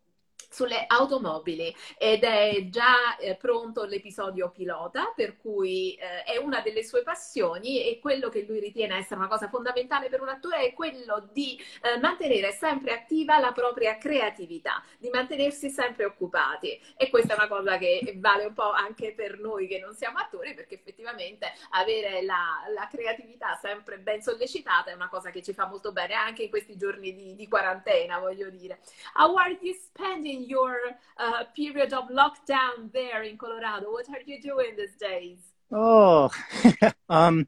sulle 0.56 0.86
automobili 0.88 1.76
ed 1.98 2.24
è 2.24 2.68
già 2.70 3.18
eh, 3.18 3.36
pronto 3.36 3.84
l'episodio 3.84 4.52
pilota, 4.52 5.12
per 5.16 5.38
cui 5.38 5.96
eh, 5.96 6.24
è 6.24 6.38
una 6.38 6.62
delle 6.62 6.84
sue 6.84 7.04
passioni 7.04 7.84
e 7.86 8.00
quello 8.00 8.30
che 8.30 8.46
lui 8.48 8.60
ritiene 8.60 8.96
essere 8.96 9.20
una 9.20 9.28
cosa 9.28 9.50
fondamentale 9.50 10.08
per 10.08 10.22
un 10.22 10.30
attore 10.30 10.68
è 10.68 10.74
quello 10.74 11.28
di 11.34 11.60
eh, 11.82 12.00
mantenere 12.00 12.52
sempre 12.52 12.94
attiva 12.94 13.38
la 13.38 13.52
propria 13.52 13.98
creatività, 13.98 14.82
di 14.98 15.10
mantenersi 15.10 15.70
sempre 15.70 16.06
occupati 16.06 16.80
e 16.96 17.10
questa 17.10 17.34
è 17.34 17.38
una 17.38 17.48
cosa 17.50 17.78
che 17.78 18.14
vale 18.18 18.46
un 18.46 18.54
po' 18.54 18.72
anche 18.72 19.14
per 19.14 19.40
noi 19.40 19.68
che 19.68 19.80
non 19.80 19.94
siamo 19.94 20.20
attori 20.20 20.54
perché 20.54 20.76
effettivamente 20.76 21.52
avere 21.72 22.24
la, 22.24 22.64
la 22.74 22.88
creatività 22.90 23.60
sempre 23.62 24.00
ben 24.00 24.22
sollecitata 24.22 24.92
è 24.92 24.94
una 24.94 25.10
cosa 25.10 25.32
che 25.32 25.42
ci 25.42 25.54
fa 25.54 25.68
molto 25.68 25.92
bene 25.92 26.14
anche 26.14 26.44
in 26.44 26.50
questi 26.50 26.78
giorni 26.78 27.14
di, 27.14 27.36
di 27.36 27.48
quarantena, 27.48 28.20
voglio 28.20 28.50
dire. 28.50 28.80
How 29.16 29.36
are 29.36 29.58
you 29.62 29.74
spending 29.74 30.25
your 30.32 30.78
uh, 31.18 31.44
period 31.56 31.94
of 31.94 32.10
lockdown 32.10 32.92
there 32.94 33.24
in 33.24 33.38
Colorado? 33.38 33.92
What 33.92 34.08
are 34.10 34.22
you 34.26 34.42
doing 34.42 34.76
these 34.78 34.96
days? 35.00 35.38
Oh, 35.72 36.30
um, 37.10 37.48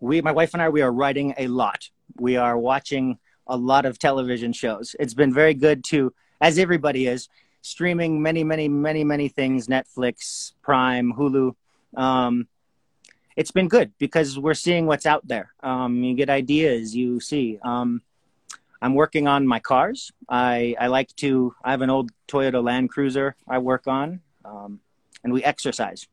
we, 0.00 0.20
my 0.20 0.32
wife 0.32 0.52
and 0.54 0.62
I, 0.62 0.68
we 0.68 0.82
are 0.82 0.92
writing 0.92 1.34
a 1.38 1.48
lot. 1.48 1.90
We 2.18 2.36
are 2.36 2.58
watching 2.58 3.18
a 3.46 3.56
lot 3.56 3.86
of 3.86 3.98
television 3.98 4.52
shows. 4.52 4.96
It's 4.98 5.14
been 5.14 5.32
very 5.32 5.54
good 5.54 5.84
to, 5.84 6.12
as 6.40 6.58
everybody 6.58 7.06
is, 7.06 7.28
streaming 7.62 8.22
many, 8.22 8.44
many, 8.44 8.68
many, 8.68 9.04
many 9.04 9.28
things 9.28 9.66
Netflix, 9.66 10.52
Prime, 10.62 11.12
Hulu. 11.12 11.54
Um, 11.96 12.48
it's 13.36 13.50
been 13.50 13.68
good 13.68 13.92
because 13.98 14.38
we're 14.38 14.54
seeing 14.54 14.86
what's 14.86 15.06
out 15.06 15.26
there. 15.26 15.52
Um, 15.62 16.02
you 16.02 16.14
get 16.14 16.30
ideas, 16.30 16.94
you 16.94 17.20
see. 17.20 17.58
Um, 17.62 18.02
I'm 18.82 18.94
working 18.94 19.26
on 19.26 19.46
my 19.46 19.58
cars. 19.60 20.12
I, 20.28 20.74
I 20.78 20.88
like 20.88 21.14
to, 21.16 21.54
I 21.64 21.70
have 21.70 21.82
an 21.82 21.90
old 21.90 22.10
Toyota 22.28 22.62
Land 22.62 22.90
Cruiser 22.90 23.36
I 23.48 23.58
work 23.58 23.86
on, 23.86 24.20
um, 24.44 24.80
and 25.24 25.32
we 25.32 25.42
exercise. 25.42 26.06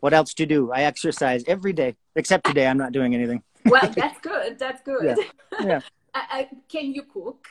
What 0.00 0.12
else 0.12 0.34
to 0.34 0.46
do? 0.46 0.70
I 0.72 0.82
exercise 0.82 1.42
every 1.46 1.72
day, 1.72 1.96
except 2.14 2.46
today. 2.46 2.66
I'm 2.66 2.78
not 2.78 2.92
doing 2.92 3.14
anything. 3.14 3.42
Well, 3.68 3.90
that's 3.96 4.20
good. 4.20 4.58
That's 4.60 4.80
good. 4.82 5.04
Yeah. 5.04 5.16
Yeah. 5.64 5.80
Uh, 6.14 6.20
uh, 6.32 6.44
can 6.66 6.94
you 6.94 7.02
cook? 7.02 7.46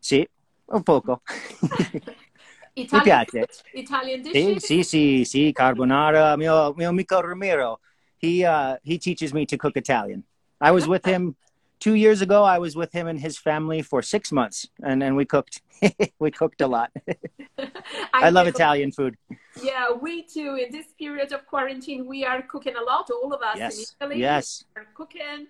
Sì, 0.00 0.26
un 0.72 0.82
poco. 0.82 1.20
Mi 1.62 2.84
Italian, 2.84 3.26
piace. 3.26 3.46
Italian 3.74 4.22
Sì, 4.22 4.32
dishes? 4.32 4.64
sì, 4.64 4.82
sì, 4.82 5.24
sì, 5.24 5.52
carbonara. 5.52 6.36
Mio, 6.36 6.72
mio 6.74 6.88
amico 6.88 7.20
Ramiro, 7.20 7.80
he, 8.16 8.44
uh, 8.46 8.76
he 8.82 8.96
teaches 8.96 9.34
me 9.34 9.44
to 9.44 9.58
cook 9.58 9.76
Italian. 9.76 10.24
I 10.58 10.70
was 10.70 10.86
with 10.88 11.04
him 11.04 11.36
two 11.80 11.94
years 11.94 12.22
ago. 12.22 12.42
I 12.44 12.58
was 12.58 12.76
with 12.76 12.92
him 12.92 13.06
and 13.06 13.18
his 13.18 13.38
family 13.38 13.82
for 13.82 14.02
six 14.02 14.32
months, 14.32 14.68
and, 14.82 15.02
and 15.02 15.16
we 15.16 15.24
cooked. 15.24 15.62
we 16.18 16.30
cooked 16.30 16.60
a 16.60 16.66
lot. 16.66 16.90
I 18.14 18.30
love 18.30 18.46
Italian 18.46 18.92
food. 18.92 19.16
Yeah, 19.62 19.92
we 19.92 20.22
too. 20.22 20.54
In 20.56 20.72
this 20.72 20.86
period 20.98 21.32
of 21.32 21.46
quarantine, 21.46 22.06
we 22.06 22.24
are 22.24 22.42
cooking 22.42 22.76
a 22.76 22.82
lot. 22.82 23.10
All 23.10 23.32
of 23.32 23.42
us 23.42 23.58
Yes, 23.58 23.78
in 23.78 23.84
Italy 24.00 24.20
yes. 24.20 24.64
are 24.76 24.86
cooking 24.94 25.46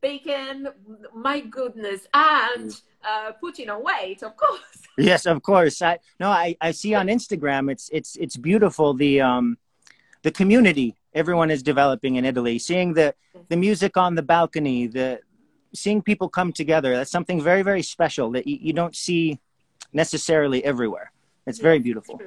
bacon. 0.00 0.68
My 1.14 1.40
goodness, 1.40 2.06
and 2.12 2.80
uh, 3.04 3.32
putting 3.40 3.70
on 3.70 3.82
weight, 3.82 4.22
of 4.22 4.36
course. 4.36 4.60
Yes, 4.98 5.24
of 5.24 5.42
course. 5.42 5.80
I 5.80 5.98
no, 6.18 6.28
I, 6.28 6.56
I 6.60 6.72
see 6.72 6.94
on 6.94 7.06
Instagram. 7.06 7.72
It's 7.72 7.88
it's 7.90 8.16
it's 8.16 8.36
beautiful. 8.36 8.92
The 8.92 9.22
um, 9.22 9.56
the 10.22 10.30
community 10.30 10.96
everyone 11.14 11.50
is 11.50 11.62
developing 11.62 12.16
in 12.16 12.24
Italy. 12.26 12.58
Seeing 12.58 12.92
the 12.92 13.14
the 13.48 13.56
music 13.56 13.96
on 13.96 14.14
the 14.14 14.22
balcony, 14.22 14.88
the 14.88 15.20
seeing 15.74 16.02
people 16.02 16.28
come 16.28 16.52
together. 16.52 16.96
That's 16.96 17.10
something 17.10 17.40
very 17.40 17.62
very 17.62 17.82
special 17.82 18.30
that 18.32 18.46
you, 18.46 18.58
you 18.60 18.72
don't 18.72 18.96
see 18.96 19.38
necessarily 19.92 20.64
everywhere. 20.64 21.12
It's 21.46 21.58
very 21.58 21.78
beautiful. 21.78 22.20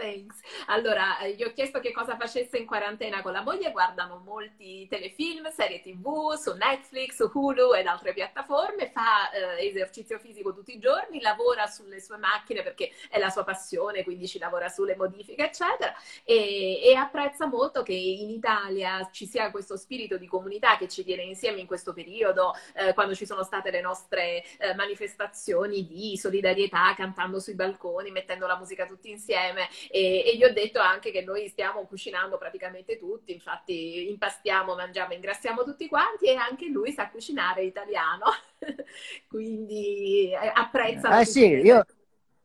Thanks. 0.00 0.40
Allora, 0.68 1.18
eh, 1.18 1.34
gli 1.34 1.42
ho 1.42 1.52
chiesto 1.52 1.78
che 1.78 1.92
cosa 1.92 2.16
facesse 2.16 2.56
in 2.56 2.64
quarantena 2.64 3.20
con 3.20 3.32
la 3.32 3.42
moglie, 3.42 3.70
guardano 3.70 4.22
molti 4.24 4.86
telefilm, 4.88 5.50
serie 5.50 5.82
tv 5.82 6.32
su 6.36 6.54
Netflix, 6.54 7.16
su 7.16 7.30
Hulu 7.30 7.74
ed 7.74 7.86
altre 7.86 8.14
piattaforme, 8.14 8.90
fa 8.90 9.30
eh, 9.30 9.66
esercizio 9.66 10.18
fisico 10.18 10.54
tutti 10.54 10.74
i 10.74 10.78
giorni, 10.78 11.20
lavora 11.20 11.66
sulle 11.66 12.00
sue 12.00 12.16
macchine 12.16 12.62
perché 12.62 12.92
è 13.10 13.18
la 13.18 13.28
sua 13.28 13.44
passione, 13.44 14.02
quindi 14.02 14.26
ci 14.26 14.38
lavora 14.38 14.70
sulle 14.70 14.96
modifiche, 14.96 15.44
eccetera, 15.44 15.94
e, 16.24 16.80
e 16.82 16.94
apprezza 16.94 17.44
molto 17.46 17.82
che 17.82 17.92
in 17.92 18.30
Italia 18.30 19.06
ci 19.12 19.26
sia 19.26 19.50
questo 19.50 19.76
spirito 19.76 20.16
di 20.16 20.26
comunità 20.26 20.78
che 20.78 20.88
ci 20.88 21.04
tiene 21.04 21.24
insieme 21.24 21.60
in 21.60 21.66
questo 21.66 21.92
periodo, 21.92 22.54
eh, 22.74 22.94
quando 22.94 23.14
ci 23.14 23.26
sono 23.26 23.42
state 23.42 23.70
le 23.70 23.82
nostre 23.82 24.42
eh, 24.56 24.74
manifestazioni 24.74 25.86
di 25.86 26.16
solidarietà, 26.16 26.94
cantando 26.96 27.38
sui 27.38 27.54
balconi, 27.54 28.10
mettendo 28.10 28.46
la 28.46 28.56
musica 28.56 28.86
tutti 28.86 29.10
insieme 29.10 29.68
e, 29.90 30.22
e 30.26 30.36
gli 30.36 30.44
ho 30.44 30.52
detto 30.52 30.78
anche 30.80 31.10
che 31.10 31.22
noi 31.22 31.48
stiamo 31.48 31.84
cucinando 31.86 32.38
praticamente 32.38 32.98
tutti, 32.98 33.32
infatti 33.32 34.08
impastiamo, 34.08 34.74
mangiamo, 34.74 35.12
ingrassiamo 35.14 35.64
tutti 35.64 35.88
quanti 35.88 36.26
e 36.26 36.36
anche 36.36 36.66
lui 36.66 36.92
sa 36.92 37.08
cucinare 37.08 37.62
italiano, 37.62 38.26
quindi 39.28 40.30
eh, 40.30 40.52
apprezza 40.54 41.08
Ah 41.08 41.24
sì, 41.24 41.46
io 41.46 41.84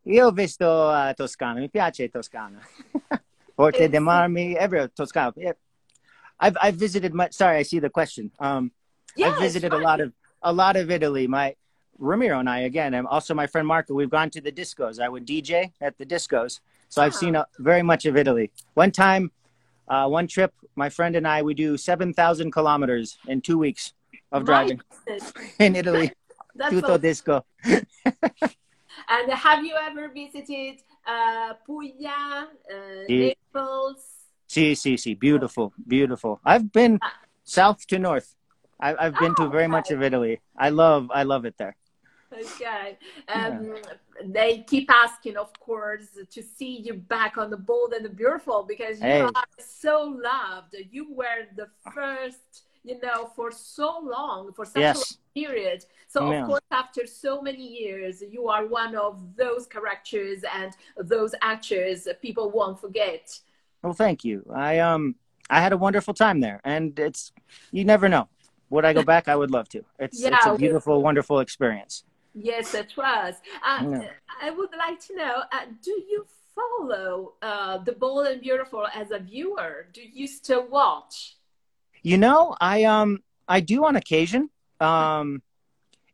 io 0.07 0.27
ho 0.27 0.31
visto 0.31 0.65
uh, 0.65 1.13
Toscana. 1.13 1.59
Mi 1.59 1.69
piace 1.69 2.09
Toscana. 2.09 2.59
Forte 3.55 3.83
Eh, 3.85 3.89
de 3.89 3.97
sì. 3.97 4.03
Marmi, 4.03 4.53
everywhere 4.53 4.91
Toscana. 4.93 5.33
Yeah. 5.35 5.55
I've 6.39 6.57
I've 6.61 6.75
visited 6.75 7.13
much. 7.13 7.31
Sorry, 7.31 7.57
I 7.57 7.63
see 7.63 7.79
the 7.79 7.89
question. 7.89 8.31
Um, 8.39 8.71
Yeah, 9.15 9.29
I've 9.29 9.39
visited 9.39 9.71
a 9.71 9.77
lot 9.77 10.01
of 10.01 10.11
a 10.41 10.51
lot 10.51 10.75
of 10.75 10.91
Italy. 10.91 11.25
My 11.25 11.55
Ramiro 11.97 12.39
and 12.39 12.49
I 12.49 12.59
again, 12.65 12.93
and 12.93 13.07
also 13.07 13.33
my 13.33 13.47
friend 13.47 13.65
Marco. 13.65 13.93
We've 13.93 14.09
gone 14.09 14.29
to 14.31 14.41
the 14.41 14.51
discos. 14.51 14.99
I 14.99 15.07
would 15.07 15.25
DJ 15.25 15.71
at 15.79 15.97
the 15.97 16.05
discos, 16.05 16.59
so 16.89 17.01
I've 17.01 17.15
seen 17.15 17.35
a, 17.35 17.45
very 17.59 17.83
much 17.83 18.05
of 18.05 18.15
Italy. 18.17 18.51
One 18.73 18.91
time, 18.91 19.31
uh, 19.87 20.07
one 20.07 20.27
trip, 20.27 20.53
my 20.75 20.89
friend 20.89 21.15
and 21.15 21.27
I 21.27 21.41
we 21.41 21.53
do 21.53 21.77
seven 21.77 22.13
thousand 22.13 22.51
kilometers 22.51 23.17
in 23.27 23.41
two 23.41 23.57
weeks 23.57 23.93
of 24.31 24.45
driving 24.45 24.81
in 25.59 25.75
Italy. 25.75 26.11
Tutto 26.69 26.97
disco. 26.97 27.45
And 29.09 29.31
have 29.31 29.63
you 29.63 29.75
ever 29.75 30.09
visited 30.09 30.79
uh, 31.05 31.53
Puglia, 31.65 32.47
uh. 32.73 32.75
Naples? 33.09 34.01
See, 34.47 34.73
see, 34.75 34.95
see. 34.97 35.13
Beautiful, 35.15 35.73
beautiful. 35.87 36.39
I've 36.45 36.71
been 36.71 36.99
Ah. 37.01 37.13
south 37.43 37.85
to 37.87 37.99
north. 37.99 38.35
I, 38.79 38.95
I've 38.95 39.19
been 39.19 39.35
to 39.35 39.43
Oh, 39.43 39.49
very 39.49 39.63
okay. 39.65 39.71
much 39.71 39.91
of 39.91 40.01
Italy. 40.01 40.39
I 40.57 40.69
love, 40.69 41.11
I 41.13 41.23
love 41.23 41.45
it 41.45 41.55
there. 41.57 41.75
Okay. 42.33 42.97
Um, 43.33 43.75
They 44.25 44.63
keep 44.67 44.89
asking, 44.91 45.37
of 45.37 45.51
course, 45.59 46.07
to 46.29 46.41
see 46.41 46.77
you 46.79 46.93
back 46.95 47.37
on 47.37 47.49
the 47.49 47.57
bold 47.57 47.93
and 47.93 48.03
the 48.03 48.09
beautiful 48.09 48.63
because 48.63 48.99
you 48.99 49.07
Hey. 49.07 49.21
are 49.21 49.43
so 49.59 50.03
loved. 50.03 50.75
You 50.91 51.13
were 51.13 51.47
the 51.55 51.67
first, 51.93 52.63
you 52.83 52.99
know, 53.01 53.27
for 53.35 53.51
so 53.51 53.99
long, 53.99 54.53
for 54.53 54.65
such 54.65 54.81
a 54.95 54.97
long 54.97 55.17
period. 55.35 55.85
So, 56.07 56.29
Yeah. 56.31 56.41
of 56.41 56.47
course, 56.47 56.61
after 56.71 57.05
so 57.05 57.41
many 57.41 57.65
years, 57.81 58.21
you 58.21 58.47
are 58.47 58.65
one 58.65 58.95
of 58.95 59.35
those 59.35 59.67
characters 59.67 60.43
and 60.53 60.71
those 60.97 61.35
actors 61.41 62.07
people 62.21 62.49
won't 62.51 62.79
forget. 62.79 63.39
Well, 63.83 63.93
thank 63.93 64.23
you. 64.23 64.43
I 64.53 64.79
um, 64.79 65.15
I 65.49 65.61
had 65.61 65.73
a 65.73 65.77
wonderful 65.77 66.13
time 66.13 66.39
there, 66.39 66.59
and 66.63 66.97
it's 66.99 67.31
you 67.71 67.85
never 67.85 68.09
know. 68.09 68.27
Would 68.71 68.83
I 68.85 68.93
go 68.93 69.03
back? 69.03 69.27
I 69.27 69.35
would 69.35 69.51
love 69.51 69.67
to. 69.69 69.79
It's 69.99 70.19
it's 70.19 70.45
Yeah, 70.45 70.49
a 70.49 70.53
we- 70.53 70.57
beautiful, 70.57 71.03
wonderful 71.03 71.39
experience. 71.39 72.03
Yes, 72.35 72.73
it 72.73 72.93
was. 72.97 73.35
Uh. 73.65 74.01
I 74.41 74.51
would 74.51 74.69
like 74.77 74.99
to 75.07 75.15
know 75.15 75.43
uh, 75.51 75.65
do 75.81 75.91
you 75.91 76.25
follow 76.53 77.33
uh, 77.41 77.77
The 77.79 77.93
Bold 77.93 78.27
and 78.27 78.41
Beautiful 78.41 78.85
as 78.93 79.11
a 79.11 79.19
viewer? 79.19 79.87
Do 79.93 80.01
you 80.01 80.27
still 80.27 80.67
watch? 80.67 81.37
You 82.01 82.17
know, 82.17 82.55
I 82.61 82.83
um 82.83 83.23
I 83.47 83.61
do 83.61 83.85
on 83.85 83.95
occasion. 83.95 84.49
Um, 84.79 85.41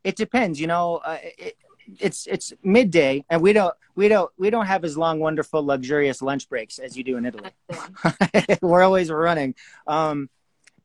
it 0.03 0.15
depends. 0.15 0.59
You 0.59 0.67
know, 0.67 1.01
uh, 1.03 1.17
it, 1.21 1.57
it's 1.99 2.27
it's 2.27 2.53
midday, 2.63 3.25
and 3.29 3.41
we 3.41 3.53
don't 3.53 3.73
we 3.95 4.07
don't 4.07 4.31
we 4.37 4.49
don't 4.49 4.67
have 4.67 4.85
as 4.85 4.97
long, 4.97 5.19
wonderful, 5.19 5.65
luxurious 5.65 6.21
lunch 6.21 6.47
breaks 6.47 6.79
as 6.79 6.95
you 6.95 7.03
do 7.03 7.17
in 7.17 7.25
Italy. 7.25 7.49
We're 8.61 8.83
always 8.83 9.11
running. 9.11 9.55
Um, 9.87 10.29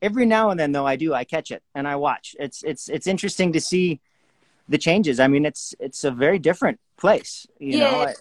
every 0.01 0.25
now 0.25 0.49
and 0.49 0.59
then, 0.59 0.71
though, 0.71 0.85
I 0.85 0.97
do. 0.97 1.13
I 1.13 1.23
catch 1.23 1.51
it 1.51 1.63
and 1.73 1.87
I 1.87 1.95
watch. 1.95 2.35
It's 2.39 2.63
it's 2.63 2.89
it's 2.89 3.07
interesting 3.07 3.53
to 3.53 3.61
see 3.61 4.01
the 4.69 4.77
changes. 4.77 5.19
I 5.19 5.27
mean, 5.27 5.45
it's 5.45 5.73
it's 5.79 6.03
a 6.03 6.11
very 6.11 6.39
different 6.39 6.79
place. 6.97 7.47
You 7.59 7.77
know, 7.79 8.01
Yeah. 8.01 8.13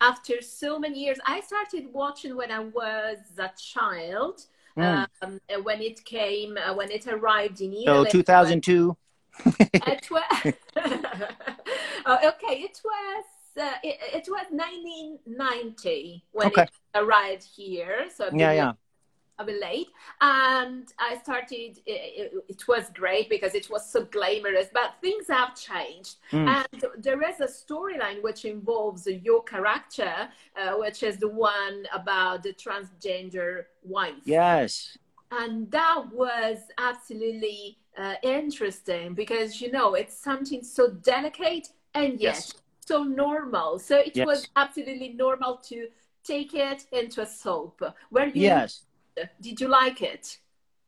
After 0.00 0.42
so 0.42 0.80
many 0.80 0.98
years, 1.04 1.18
I 1.24 1.40
started 1.40 1.92
watching 1.92 2.36
when 2.36 2.50
I 2.50 2.58
was 2.58 3.18
a 3.38 3.50
child. 3.56 4.36
Mm. 4.76 5.06
Um, 5.22 5.40
when 5.62 5.80
it 5.82 6.02
came, 6.04 6.56
uh, 6.56 6.74
when 6.74 6.90
it 6.90 7.06
arrived 7.06 7.60
in 7.60 7.72
Italy. 7.72 7.84
so 7.86 8.04
2002. 8.04 8.96
It 9.94 10.10
was, 10.10 10.54
oh, 12.06 12.18
okay, 12.30 12.54
it 12.68 12.80
was 12.84 13.24
uh, 13.60 13.76
it, 13.82 13.96
it 14.18 14.26
was 14.28 14.46
1990 14.50 16.24
when 16.32 16.46
Okay. 16.48 16.62
it 16.62 16.70
arrived 16.94 17.44
here. 17.54 18.06
So 18.14 18.30
Yeah, 18.32 18.52
yeah. 18.52 18.72
A 19.38 19.44
bit 19.44 19.60
late, 19.60 19.88
and 20.20 20.92
I 20.98 21.18
started. 21.18 21.78
It, 21.86 22.32
it, 22.32 22.32
it 22.48 22.68
was 22.68 22.90
great 22.94 23.28
because 23.28 23.54
it 23.54 23.68
was 23.70 23.88
so 23.90 24.04
glamorous, 24.04 24.68
but 24.72 24.94
things 25.00 25.26
have 25.28 25.54
changed, 25.56 26.16
Mm. 26.32 26.64
and 26.72 26.84
there 27.02 27.22
is 27.28 27.40
a 27.40 27.46
storyline 27.46 28.22
which 28.22 28.44
involves 28.44 29.06
your 29.06 29.42
character, 29.44 30.28
uh, 30.56 30.74
which 30.76 31.02
is 31.02 31.16
the 31.18 31.28
one 31.28 31.86
about 31.92 32.42
the 32.42 32.52
transgender 32.52 33.64
wife 33.82 34.14
Yes. 34.24 34.96
and 35.30 35.70
that 35.70 36.04
was 36.12 36.58
absolutely 36.78 37.78
uh, 37.98 38.14
interesting 38.22 39.14
because 39.14 39.60
you 39.60 39.70
know 39.70 39.94
it's 39.94 40.16
something 40.16 40.62
so 40.62 40.90
delicate 40.90 41.68
and 41.94 42.20
yet 42.20 42.34
Yes. 42.36 42.52
so 42.86 43.02
normal 43.02 43.78
so 43.78 43.98
it 43.98 44.14
Yes. 44.14 44.26
was 44.26 44.48
absolutely 44.56 45.10
normal 45.10 45.56
to 45.68 45.88
take 46.24 46.54
it 46.54 46.86
into 46.92 47.22
a 47.22 47.26
soap 47.26 47.82
where 48.10 48.28
you 48.28 48.42
Yes. 48.42 48.82
Did 49.40 49.60
you 49.60 49.68
like 49.68 50.02
it 50.02 50.38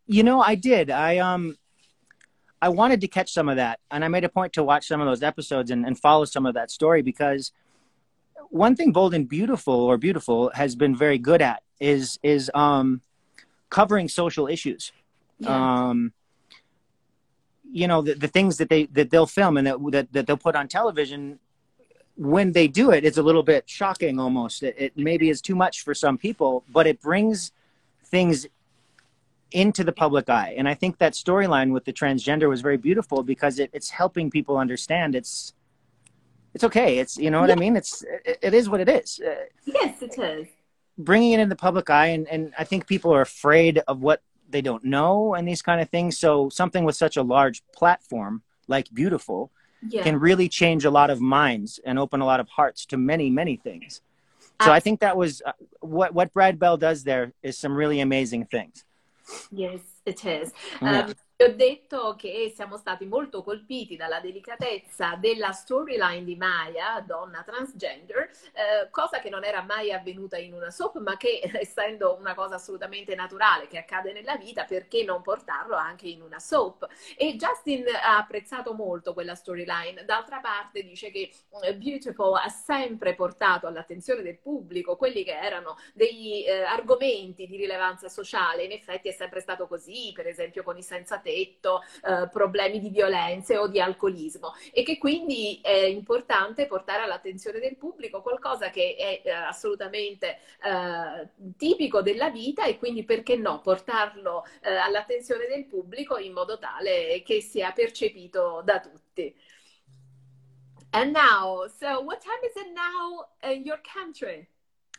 You 0.07 0.23
know, 0.23 0.41
I 0.41 0.55
did. 0.55 0.91
I 0.91 1.19
um 1.19 1.57
I 2.61 2.69
wanted 2.69 3.01
to 3.03 3.09
catch 3.09 3.33
some 3.33 3.49
of 3.49 3.57
that 3.57 3.81
and 3.91 4.05
I 4.05 4.09
made 4.09 4.25
a 4.25 4.29
point 4.29 4.53
to 4.55 4.63
watch 4.63 4.87
some 4.87 5.01
of 5.01 5.07
those 5.07 5.23
episodes 5.23 5.71
and, 5.71 5.85
and 5.87 5.99
follow 5.99 6.25
some 6.25 6.47
of 6.47 6.55
that 6.55 6.71
story 6.71 7.03
because 7.03 7.53
one 8.49 8.77
thing 8.77 8.93
Bold 8.93 9.15
and 9.15 9.29
Beautiful 9.29 9.75
or 9.75 9.99
Beautiful 9.99 10.51
has 10.55 10.75
been 10.77 10.95
very 10.97 11.19
good 11.19 11.43
at 11.43 11.63
is 11.81 12.19
is 12.23 12.51
um 12.55 13.01
covering 13.71 14.09
social 14.09 14.47
issues. 14.47 14.93
Um 15.47 16.13
you 17.71 17.89
know, 17.89 18.03
the, 18.03 18.15
the 18.15 18.29
things 18.29 18.59
that 18.59 18.69
they 18.69 18.87
that 18.87 19.11
they'll 19.11 19.27
film 19.27 19.57
and 19.57 19.67
that, 19.67 19.79
that 19.91 20.13
that 20.13 20.27
they'll 20.27 20.37
put 20.37 20.57
on 20.57 20.69
television 20.69 21.39
when 22.17 22.53
they 22.53 22.69
do 22.69 22.91
it, 22.93 23.05
it's 23.05 23.19
a 23.19 23.23
little 23.23 23.43
bit 23.43 23.69
shocking 23.69 24.21
almost. 24.21 24.63
It, 24.63 24.75
it 24.79 24.93
maybe 24.97 25.31
is 25.31 25.41
too 25.41 25.57
much 25.57 25.83
for 25.83 25.95
some 25.95 26.17
people, 26.17 26.65
but 26.73 26.87
it 26.87 27.01
brings 27.01 27.51
things 28.15 28.47
into 29.51 29.83
the 29.83 29.93
public 30.05 30.27
eye. 30.29 30.55
And 30.57 30.69
I 30.69 30.75
think 30.75 30.99
that 30.99 31.15
storyline 31.15 31.73
with 31.73 31.85
the 31.85 31.93
transgender 31.93 32.49
was 32.49 32.61
very 32.61 32.77
beautiful 32.77 33.25
because 33.25 33.59
it, 33.59 33.71
it's 33.73 33.91
helping 33.91 34.31
people 34.31 34.57
understand 34.57 35.17
it's 35.17 35.53
it's 36.55 36.63
okay. 36.63 36.99
It's 36.99 37.17
you 37.25 37.31
know 37.33 37.41
what 37.41 37.51
I 37.51 37.57
mean. 37.57 37.75
It's 37.77 38.05
it, 38.31 38.39
it 38.49 38.55
is 38.55 38.69
what 38.69 38.81
it 38.81 38.89
is. 38.89 39.21
Uh, 39.21 39.47
yes 39.65 40.01
it 40.01 40.17
is 40.17 40.47
bringing 40.97 41.33
it 41.33 41.41
in 41.41 41.49
the 41.49 41.57
public 41.57 41.91
eye, 41.91 42.11
and, 42.17 42.29
and 42.29 42.53
I 42.57 42.63
think 42.63 42.87
people 42.87 43.13
are 43.13 43.21
afraid 43.21 43.83
of 43.89 44.01
what 44.01 44.23
they 44.49 44.63
don't 44.63 44.85
know 44.85 45.35
and 45.35 45.49
these 45.49 45.63
kind 45.63 45.81
of 45.81 45.89
things. 45.91 46.17
So 46.17 46.49
something 46.61 46.85
with 46.85 46.95
such 46.95 47.17
a 47.17 47.25
large 47.37 47.59
platform 47.81 48.43
like 48.69 48.87
Beautiful 48.95 49.51
yeah 49.89 50.05
can 50.07 50.17
really 50.29 50.49
change 50.49 50.85
a 50.85 50.95
lot 50.99 51.11
of 51.11 51.19
minds 51.21 51.81
and 51.85 51.99
open 51.99 52.21
a 52.21 52.29
lot 52.33 52.41
of 52.41 52.49
hearts 52.49 52.87
to 52.91 52.97
many 52.97 53.29
many 53.41 53.57
things. 53.57 54.01
So 54.63 54.71
I 54.73 54.81
think 54.81 55.01
that 55.01 55.17
was 55.17 55.43
uh, 55.45 55.53
what 55.81 56.15
what 56.15 56.33
Brad 56.33 56.59
Bell 56.59 56.77
does 56.77 57.05
there 57.05 57.33
is 57.43 57.59
some 57.59 57.75
really 57.75 58.01
amazing 58.01 58.47
things. 58.47 58.85
Yes, 59.51 59.81
it 60.05 60.25
is. 60.25 60.53
Yeah. 60.81 61.07
Um, 61.07 61.15
ho 61.37 61.49
detto 61.49 62.15
che 62.17 62.53
siamo 62.55 62.77
stati 62.77 63.07
molto 63.07 63.43
colpiti 63.43 63.97
dalla 63.97 64.21
delicatezza 64.21 65.17
della 65.17 65.51
storyline 65.51 66.23
di 66.23 66.37
Maya, 66.37 67.03
donna 67.05 67.43
transgender, 67.43 68.31
eh, 68.53 68.89
cosa 68.91 69.19
che 69.19 69.31
non 69.31 69.43
era 69.43 69.61
mai 69.63 69.93
avvenuta 69.93 70.37
in 70.39 70.55
una 70.55 70.71
soap, 70.71 70.99
ma 70.99 71.17
che 71.17 71.41
essendo 71.55 72.17
una 72.21 72.35
cosa 72.35 72.55
assolutamente 72.55 73.17
naturale 73.17 73.67
che 73.67 73.79
accade 73.79 74.13
nella 74.13 74.37
vita, 74.37 74.65
perché 74.65 75.03
non 75.03 75.23
portarlo 75.23 75.75
anche 75.75 76.07
in 76.07 76.23
una 76.23 76.39
soap? 76.39 76.87
E 77.17 77.35
Justin 77.35 77.85
ha 77.89 78.17
apprezzato 78.17 78.73
molto 78.73 79.13
quella 79.13 79.35
storyline. 79.35 80.05
D'altra 80.05 80.39
parte 80.39 80.85
dice 80.85 81.11
che 81.11 81.33
eh, 81.63 81.75
Beautiful 81.75 82.37
ha 82.37 82.49
sempre 82.49 83.17
portato 83.17 83.67
all'attenzione 83.67 84.23
del 84.23 84.39
pubblico 84.39 84.97
quelli 84.97 85.25
che 85.25 85.37
erano 85.37 85.77
degli 85.95 86.45
eh, 86.47 86.63
argomenti 86.63 87.49
di 87.49 87.57
rilevanza 87.57 88.09
sociale. 88.09 88.63
In 88.63 88.71
effetti 88.71 89.09
è 89.09 89.13
sempre 89.13 89.41
stato 89.41 89.67
così, 89.67 89.94
per 90.15 90.27
esempio 90.27 90.63
con 90.63 90.77
i 90.77 90.83
senza 90.83 91.19
tetto, 91.19 91.83
eh, 92.05 92.29
problemi 92.31 92.81
di 92.81 92.89
violenze 92.89 93.57
o 93.57 93.69
di 93.69 93.81
alcolismo 93.81 94.55
e 94.73 94.83
che 94.83 94.99
quindi 94.99 95.61
è 95.63 95.85
importante 95.85 96.67
portare 96.67 97.03
all'attenzione 97.03 97.59
del 97.59 97.77
pubblico 97.77 98.23
qualcosa 98.23 98.71
che 98.71 98.97
è 98.97 99.23
eh, 99.25 99.31
assolutamente 99.31 100.39
eh, 100.63 101.29
tipico 101.57 102.03
della 102.03 102.31
vita 102.31 102.65
e 102.65 102.79
quindi 102.79 103.05
perché 103.05 103.37
no 103.37 103.61
portarlo 103.61 104.45
eh, 104.63 104.75
all'attenzione 104.75 105.47
del 105.47 105.67
pubblico 105.67 106.17
in 106.19 106.33
modo 106.33 106.59
tale 106.59 107.23
che 107.25 107.41
sia 107.41 107.73
percepito 107.73 108.63
da 108.65 108.81
tutti. 108.81 109.35
And 110.91 111.13
now, 111.13 111.67
so 111.67 112.01
what 112.03 112.21
time 112.21 112.39
is 112.45 112.55
it 112.57 112.73
now 112.73 113.27
in 113.43 113.65
your 113.65 113.81
country? 113.83 114.49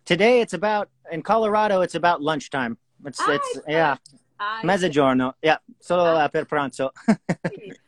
Today 0.04 0.42
it's 0.42 0.54
about 0.54 0.90
in 1.10 1.22
Colorado 1.22 1.82
it's 1.82 1.96
about 1.96 2.22
lunchtime. 2.22 2.78
It's 3.06 3.20
Ah, 3.22 3.34
it's 3.34 3.58
it's 3.58 3.66
yeah, 3.68 3.96
I 4.40 4.62
mezzogiorno. 4.64 5.34
Yeah, 5.42 5.58
solo 5.80 6.28
per 6.30 6.46
pranzo. 6.46 6.90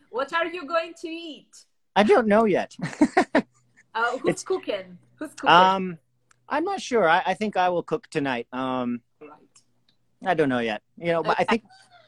What 0.09 0.33
are 0.33 0.47
you 0.47 0.65
going 0.65 0.93
to 1.01 1.07
eat? 1.07 1.65
I 1.95 2.03
don't 2.03 2.27
know 2.27 2.45
yet. 2.45 2.75
Uh, 3.93 4.11
who's 4.17 4.29
It's- 4.29 4.43
cooking? 4.43 4.97
Who's 5.19 5.29
cooking? 5.35 5.49
um, 5.49 5.97
I'm 6.49 6.63
not 6.63 6.81
sure. 6.81 7.07
I, 7.07 7.21
I 7.25 7.33
think 7.35 7.55
I 7.57 7.69
will 7.69 7.83
cook 7.83 8.07
tonight. 8.09 8.47
Um, 8.53 9.01
right. 9.21 9.29
I 10.25 10.33
don't 10.33 10.49
know 10.49 10.59
yet. 10.59 10.81
You 10.97 11.11
know, 11.13 11.21
but 11.23 11.35
I 11.39 11.43
think 11.43 11.63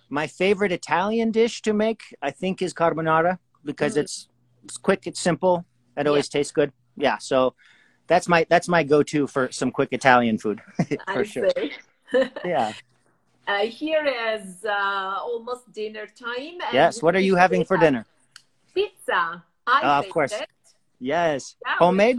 my 0.10 0.26
favorite 0.28 0.72
Italian 0.72 1.30
dish 1.32 1.62
to 1.64 1.74
make, 1.74 2.02
I 2.22 2.32
think, 2.32 2.62
is 2.62 2.74
carbonara 2.74 3.38
because 3.64 3.94
Mhm. 3.96 4.02
it's 4.02 4.30
it's 4.64 4.78
quick, 4.78 5.06
it's 5.06 5.20
simple, 5.20 5.66
it 5.98 6.08
always 6.08 6.30
tastes 6.30 6.52
good. 6.52 6.72
Yeah, 6.98 7.18
so 7.20 7.54
that's 8.08 8.28
my 8.28 8.46
that's 8.50 8.68
my 8.68 8.84
go-to 8.84 9.28
for 9.28 9.52
some 9.52 9.72
quick 9.72 9.90
Italian 9.92 10.38
food 10.40 10.62
for 11.14 11.22
I 11.22 11.24
sure. 11.24 11.50
Yeah. 12.44 12.74
Uh, 13.50 13.66
here 13.66 14.06
is 14.06 14.64
uh, 14.64 15.18
almost 15.24 15.72
dinner 15.74 16.06
time. 16.06 16.62
and 16.62 16.72
Yes. 16.72 17.02
What 17.02 17.16
are 17.16 17.20
you 17.20 17.36
having 17.36 17.66
for 17.66 17.78
dinner? 17.78 18.06
Pizza. 18.76 19.44
I 19.66 19.82
Ah, 19.84 20.00
of 20.00 20.10
course. 20.10 20.34
it. 20.34 20.48
Yes. 21.00 21.56
Yeah, 21.66 21.76
Homemade. 21.80 22.18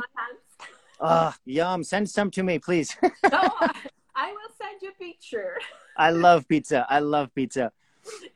Ah, 1.00 1.36
yum. 1.44 1.84
Send 1.84 2.10
some 2.10 2.32
to 2.32 2.42
me, 2.42 2.58
please. 2.58 2.96
No, 3.02 3.38
I, 3.62 3.70
I 4.16 4.32
will 4.32 4.52
send 4.60 4.82
you 4.82 4.90
a 4.90 4.98
picture. 4.98 5.54
I 5.96 6.10
love 6.10 6.48
pizza. 6.48 6.84
I 6.90 6.98
love 6.98 7.32
pizza. 7.32 7.70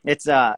It's 0.04 0.28
uh, 0.28 0.54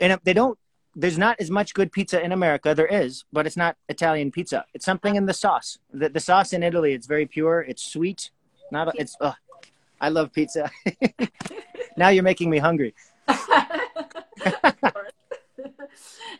and 0.00 0.20
they 0.22 0.34
don't. 0.34 0.56
There's 0.94 1.18
not 1.18 1.40
as 1.40 1.50
much 1.50 1.74
good 1.74 1.90
pizza 1.90 2.22
in 2.22 2.30
America. 2.30 2.72
There 2.72 2.86
is, 2.86 3.24
but 3.32 3.46
it's 3.48 3.56
not 3.56 3.76
Italian 3.88 4.30
pizza. 4.30 4.64
It's 4.74 4.84
something 4.84 5.16
in 5.16 5.26
the 5.26 5.34
sauce. 5.34 5.78
The, 5.92 6.08
the 6.08 6.20
sauce 6.20 6.52
in 6.52 6.62
Italy, 6.62 6.92
it's 6.92 7.08
very 7.08 7.26
pure. 7.26 7.60
It's 7.62 7.82
sweet. 7.82 8.30
Not. 8.70 8.94
It's. 8.96 9.16
Uh, 9.20 9.32
I 10.00 10.08
love 10.08 10.32
pizza. 10.32 10.70
now 11.96 12.08
you're 12.08 12.22
making 12.22 12.50
me 12.50 12.58
hungry. 12.58 12.94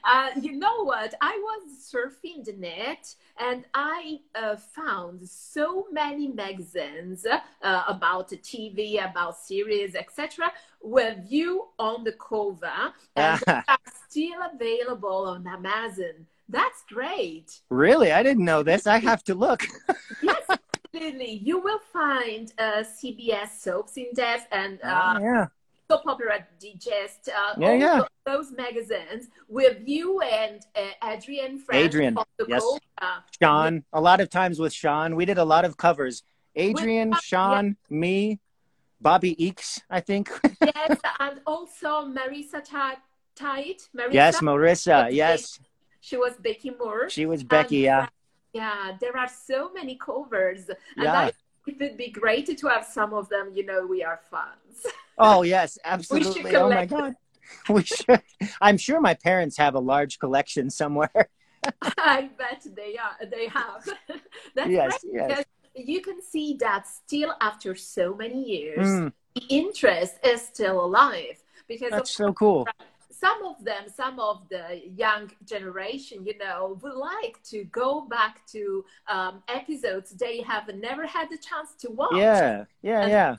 Uh, 0.09 0.31
you 0.40 0.53
know 0.53 0.85
what? 0.85 1.12
I 1.21 1.38
was 1.42 1.92
surfing 1.92 2.42
the 2.42 2.55
net 2.55 3.14
and 3.38 3.66
I 3.75 4.21
uh, 4.35 4.57
found 4.57 5.29
so 5.29 5.87
many 5.92 6.29
magazines 6.29 7.27
uh, 7.27 7.83
about 7.87 8.31
TV, 8.31 9.05
about 9.05 9.37
series, 9.37 9.94
etc., 9.94 10.51
with 10.81 11.18
you 11.29 11.68
on 11.79 12.05
the 12.05 12.12
cover, 12.12 12.92
and 13.16 13.42
are 13.47 13.79
still 14.09 14.40
available 14.55 15.27
on 15.27 15.47
Amazon. 15.47 16.27
That's 16.49 16.83
great. 16.88 17.61
really? 17.68 18.11
I 18.11 18.23
didn't 18.23 18.47
know 18.47 18.62
this. 18.62 18.87
I 18.87 18.99
have 18.99 19.23
to 19.25 19.35
look. 19.35 19.66
Yes, 20.23 20.59
absolutely. 20.94 21.33
You 21.44 21.61
will 21.61 21.81
find 21.92 22.53
uh, 22.59 22.83
CBS 22.83 23.51
soaps 23.61 23.96
in 23.96 24.07
depth 24.14 24.46
and 24.53 24.79
uh, 24.83 25.14
Oh, 25.16 25.22
yeah. 25.22 25.46
soap 25.90 26.03
opera 26.07 26.46
digest 26.61 27.29
uh, 27.29 27.55
Yeah, 27.59 27.74
yeah. 27.74 28.01
those 28.27 28.53
magazines 28.53 29.29
with 29.48 29.79
you 29.87 30.20
and 30.20 30.61
uh, 30.77 31.09
Adrian 31.09 31.59
Frank 31.59 31.85
Adrian, 31.85 32.16
yes. 32.46 32.64
Uh, 33.01 33.20
Sean, 33.40 33.85
a 33.92 34.01
lot 34.01 34.20
of 34.20 34.31
times 34.31 34.59
with 34.59 34.72
Sean, 34.72 35.16
we 35.16 35.24
did 35.24 35.38
a 35.38 35.44
lot 35.44 35.64
of 35.64 35.77
covers. 35.77 36.22
Adrian, 36.57 37.11
With- 37.11 37.20
Sean, 37.20 37.77
me, 37.88 38.40
Bobby 39.01 39.37
Eakes, 39.37 39.81
I 39.88 40.01
think. 40.01 40.31
yes, 40.61 40.98
and 41.20 41.40
also 41.46 42.07
Marissa 42.07 42.62
Tait. 42.64 43.88
Marisa, 43.96 44.12
yes, 44.12 44.40
Marissa. 44.40 45.09
Yes, 45.12 45.61
she 46.01 46.16
was 46.16 46.33
Becky 46.42 46.70
Moore. 46.70 47.09
she 47.09 47.24
was 47.27 47.44
Becky. 47.44 47.77
And, 47.77 47.83
Yeah, 47.85 48.03
uh, 48.05 48.07
yeah, 48.52 48.96
there 49.00 49.16
are 49.16 49.28
so 49.28 49.70
many 49.72 49.96
covers. 49.96 50.68
And 50.68 50.78
Yeah. 51.04 51.18
I 51.18 51.32
it 51.66 51.78
would 51.80 51.96
be 51.98 52.11
great 52.11 52.46
to 52.58 52.68
have 52.68 52.84
some 52.87 53.12
of 53.12 53.28
them. 53.28 53.50
You 53.54 53.64
know, 53.66 53.87
we 53.87 54.02
are 54.02 54.20
fans. 54.30 54.87
Oh 55.20 55.42
yes, 55.42 55.78
absolutely. 55.84 56.54
Oh 56.56 56.68
my 56.70 56.87
collect 56.87 56.90
god. 56.90 57.14
We 57.68 57.82
should. 57.82 58.22
I'm 58.61 58.76
sure 58.76 59.00
my 59.00 59.14
parents 59.14 59.56
have 59.56 59.74
a 59.74 59.80
large 59.80 60.18
collection 60.18 60.70
somewhere. 60.70 61.28
I 61.98 62.30
bet 62.38 62.64
they 62.76 62.96
are. 62.96 63.26
They 63.26 63.48
have. 63.48 63.88
That's 64.54 64.70
Yes, 64.70 65.04
right. 65.04 65.30
yes. 65.30 65.44
You 65.74 66.00
can 66.02 66.22
see 66.22 66.56
that 66.61 66.87
still 66.87 67.34
after 67.40 67.74
so 67.74 68.14
many 68.14 68.42
years, 68.44 68.87
Mm, 68.87 69.12
the 69.34 69.42
interest 69.48 70.14
is 70.24 70.40
still 70.42 70.84
alive. 70.84 71.42
Because 71.66 71.90
that's 71.90 72.11
so 72.14 72.32
cool. 72.32 72.66
Some 73.20 73.44
of 73.44 73.64
them, 73.64 73.85
some 73.94 74.20
of 74.20 74.48
the 74.48 74.83
young 74.96 75.31
generation, 75.44 76.24
you 76.24 76.37
know, 76.38 76.78
would 76.83 76.94
like 76.94 77.42
to 77.44 77.64
go 77.64 78.02
back 78.02 78.46
to 78.48 78.85
um, 79.09 79.42
episodes 79.48 80.11
they 80.11 80.40
have 80.42 80.68
never 80.74 81.07
had 81.07 81.28
the 81.31 81.38
chance 81.38 81.74
to 81.81 81.90
watch. 81.90 82.14
Yeah, 82.14 82.64
yeah, 82.83 83.02
And- 83.02 83.11
yeah. 83.11 83.37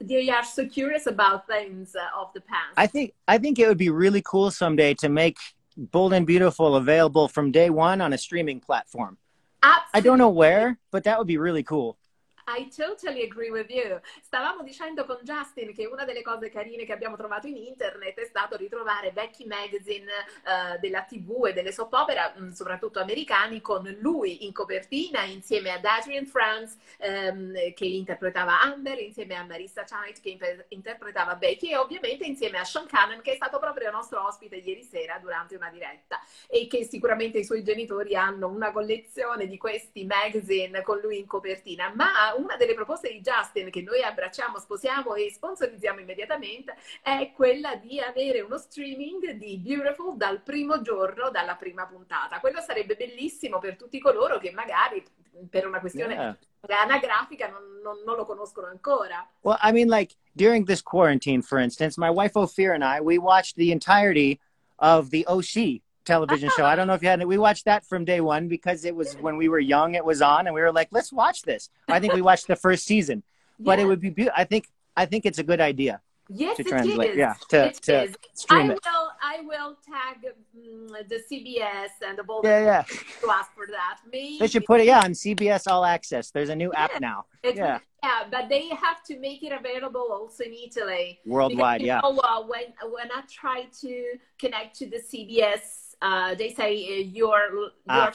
They 0.00 0.30
are 0.30 0.44
so 0.44 0.68
curious 0.68 1.08
about 1.08 1.48
things 1.48 1.96
uh, 1.96 2.20
of 2.20 2.32
the 2.34 2.40
past. 2.42 2.74
I 2.76 2.86
think 2.86 3.14
I 3.26 3.36
think 3.38 3.58
it 3.58 3.66
would 3.66 3.78
be 3.78 3.90
really 3.90 4.22
cool 4.24 4.52
someday 4.52 4.94
to 4.94 5.08
make 5.08 5.38
Bold 5.76 6.12
and 6.12 6.24
Beautiful 6.24 6.76
available 6.76 7.26
from 7.26 7.50
day 7.50 7.68
one 7.68 8.00
on 8.00 8.12
a 8.12 8.18
streaming 8.18 8.60
platform. 8.60 9.18
Absolutely. 9.60 9.90
I 9.94 10.00
don't 10.00 10.18
know 10.18 10.28
where, 10.28 10.78
but 10.92 11.02
that 11.02 11.18
would 11.18 11.26
be 11.26 11.36
really 11.36 11.64
cool. 11.64 11.98
I 12.46 12.68
totally 12.74 13.22
agree 13.22 13.50
with 13.50 13.70
you. 13.70 14.00
Stavamo 14.22 14.62
dicendo 14.62 15.04
con 15.04 15.18
Justin 15.22 15.72
che 15.72 15.86
una 15.86 16.04
delle 16.04 16.22
cose 16.22 16.50
carine 16.50 16.84
che 16.84 16.92
abbiamo 16.92 17.16
trovato 17.16 17.46
in 17.46 17.56
internet 17.56 18.18
è 18.18 18.24
stato 18.24 18.56
ritrovare 18.56 19.12
vecchi 19.12 19.46
magazine 19.46 20.10
eh, 20.10 20.78
della 20.80 21.02
TV 21.02 21.46
e 21.46 21.52
delle 21.52 21.72
soap 21.72 21.92
opera, 21.92 22.32
mh, 22.36 22.50
soprattutto 22.50 23.00
americani, 23.00 23.60
con 23.60 23.84
lui 24.00 24.44
in 24.44 24.52
copertina 24.52 25.22
insieme 25.24 25.70
ad 25.70 25.84
Adrian 25.84 26.26
Franz 26.26 26.76
ehm, 26.98 27.72
che 27.74 27.84
interpretava 27.86 28.60
Amber, 28.60 28.98
insieme 29.00 29.34
a 29.36 29.44
Marissa 29.44 29.84
Chait 29.84 30.20
che 30.20 30.30
impe- 30.30 30.66
interpretava 30.70 31.36
Becky 31.36 31.70
e 31.70 31.76
ovviamente 31.76 32.24
insieme 32.24 32.58
a 32.58 32.64
Sean 32.64 32.86
Cannon 32.86 33.20
che 33.22 33.32
è 33.32 33.36
stato 33.36 33.58
proprio 33.58 33.90
nostro 33.90 34.26
ospite 34.26 34.56
ieri 34.56 34.82
sera 34.82 35.18
durante 35.18 35.54
una 35.56 35.70
diretta 35.70 36.20
e 36.48 36.66
che 36.66 36.84
sicuramente 36.84 37.38
i 37.38 37.44
suoi 37.44 37.62
genitori 37.62 38.16
hanno 38.16 38.48
una 38.48 38.72
collezione 38.72 39.46
di 39.46 39.56
questi 39.56 40.04
magazine 40.04 40.82
con 40.82 40.98
lui 40.98 41.18
in 41.18 41.26
copertina. 41.26 41.92
Ma 41.94 42.31
una 42.34 42.56
delle 42.56 42.74
proposte 42.74 43.10
di 43.10 43.20
Justin 43.20 43.70
che 43.70 43.82
noi 43.82 44.02
abbracciamo, 44.02 44.58
sposiamo 44.58 45.14
e 45.14 45.30
sponsorizziamo 45.30 46.00
immediatamente 46.00 46.76
è 47.02 47.32
quella 47.34 47.76
di 47.76 48.00
avere 48.00 48.40
uno 48.40 48.58
streaming 48.58 49.30
di 49.32 49.58
Beautiful 49.58 50.16
dal 50.16 50.40
primo 50.42 50.80
giorno, 50.82 51.30
dalla 51.30 51.56
prima 51.56 51.86
puntata. 51.86 52.40
Quello 52.40 52.60
sarebbe 52.60 52.96
bellissimo 52.96 53.58
per 53.58 53.76
tutti 53.76 53.98
coloro 53.98 54.38
che 54.38 54.50
magari 54.52 55.02
per 55.48 55.66
una 55.66 55.80
questione 55.80 56.10
Yeah. 56.12 56.36
anagrafica 56.80 57.48
non, 57.48 57.80
non- 57.82 58.02
non 58.04 58.16
lo 58.16 58.24
conoscono 58.24 58.66
ancora. 58.66 59.26
Well, 59.40 59.58
I 59.62 59.72
mean, 59.72 59.88
like 59.88 60.14
during 60.32 60.66
this 60.66 60.82
quarantine, 60.82 61.42
for 61.42 61.58
instance, 61.58 61.98
my 61.98 62.10
wife 62.10 62.38
Ophir 62.38 62.72
and 62.72 62.84
I, 62.84 63.00
we 63.00 63.18
watched 63.18 63.56
the 63.56 63.72
entirety 63.72 64.38
of 64.76 65.10
the 65.10 65.24
OC 65.26 65.80
television 66.04 66.50
show. 66.56 66.64
I 66.64 66.76
don't 66.76 66.86
know 66.86 66.94
if 66.94 67.02
you 67.02 67.08
had 67.08 67.20
it. 67.20 67.28
We 67.28 67.38
watched 67.38 67.64
that 67.66 67.84
from 67.86 68.04
day 68.04 68.20
one 68.20 68.48
because 68.48 68.84
it 68.84 68.94
was 68.94 69.14
when 69.14 69.36
we 69.36 69.48
were 69.48 69.58
young, 69.60 69.94
it 69.94 70.04
was 70.04 70.22
on, 70.22 70.46
and 70.46 70.54
we 70.54 70.60
were 70.60 70.72
like, 70.72 70.88
let's 70.90 71.12
watch 71.12 71.42
this. 71.42 71.70
I 71.88 72.00
think 72.00 72.12
we 72.14 72.22
watched 72.30 72.46
the 72.48 72.56
first 72.56 72.84
season, 72.84 73.22
but 73.58 73.78
it 73.78 73.84
would 73.86 74.00
be 74.00 74.10
beautiful. 74.10 74.34
I 74.36 74.44
think, 74.44 74.68
I 74.96 75.06
think 75.06 75.26
it's 75.26 75.38
a 75.38 75.42
good 75.44 75.60
idea 75.60 76.00
Yes, 76.28 76.56
to 76.56 76.64
translate. 76.64 77.10
is. 77.10 77.16
Yeah, 77.16 77.34
to, 77.50 77.66
It 77.66 77.74
to 77.82 78.04
is. 78.04 78.14
I 78.14 78.34
stream 78.34 78.68
will. 78.68 79.10
I 79.22 79.40
will 79.42 79.76
tag 79.84 80.32
mm, 80.56 81.08
the 81.08 81.20
CBS 81.30 81.88
and 82.06 82.16
the 82.18 82.22
Bold 82.24 82.44
Yeah, 82.44 82.64
yeah. 82.64 82.82
to 83.20 83.30
ask 83.30 83.52
for 83.54 83.66
that. 83.66 83.98
Maybe 84.10 84.38
They 84.40 84.46
should 84.46 84.64
put 84.64 84.80
it, 84.80 84.86
yeah, 84.86 85.00
on 85.00 85.12
CBS 85.12 85.66
All 85.70 85.84
Access. 85.84 86.30
There's 86.30 86.48
a 86.48 86.56
new 86.56 86.70
Yeah. 86.72 86.84
app 86.84 87.00
now. 87.00 87.26
It- 87.42 87.56
Yeah. 87.56 87.80
yeah, 88.02 88.24
but 88.30 88.48
they 88.48 88.68
have 88.68 89.02
to 89.08 89.18
make 89.18 89.42
it 89.42 89.52
available 89.52 90.08
also 90.10 90.44
in 90.44 90.54
Italy. 90.54 91.20
Worldwide, 91.26 91.80
Because, 91.82 91.86
yeah. 91.86 92.00
know, 92.10 92.18
uh, 92.20 92.42
when 92.46 92.72
when 92.90 93.10
I 93.12 93.22
try 93.28 93.66
to 93.82 94.18
connect 94.38 94.76
to 94.78 94.86
the 94.88 95.00
CBS, 95.00 95.81
uh, 96.02 96.34
they 96.34 96.50
say 96.52 96.70
uh, 96.74 97.04
you're 97.16 97.48
you're 97.54 97.70
Ah. 97.88 98.12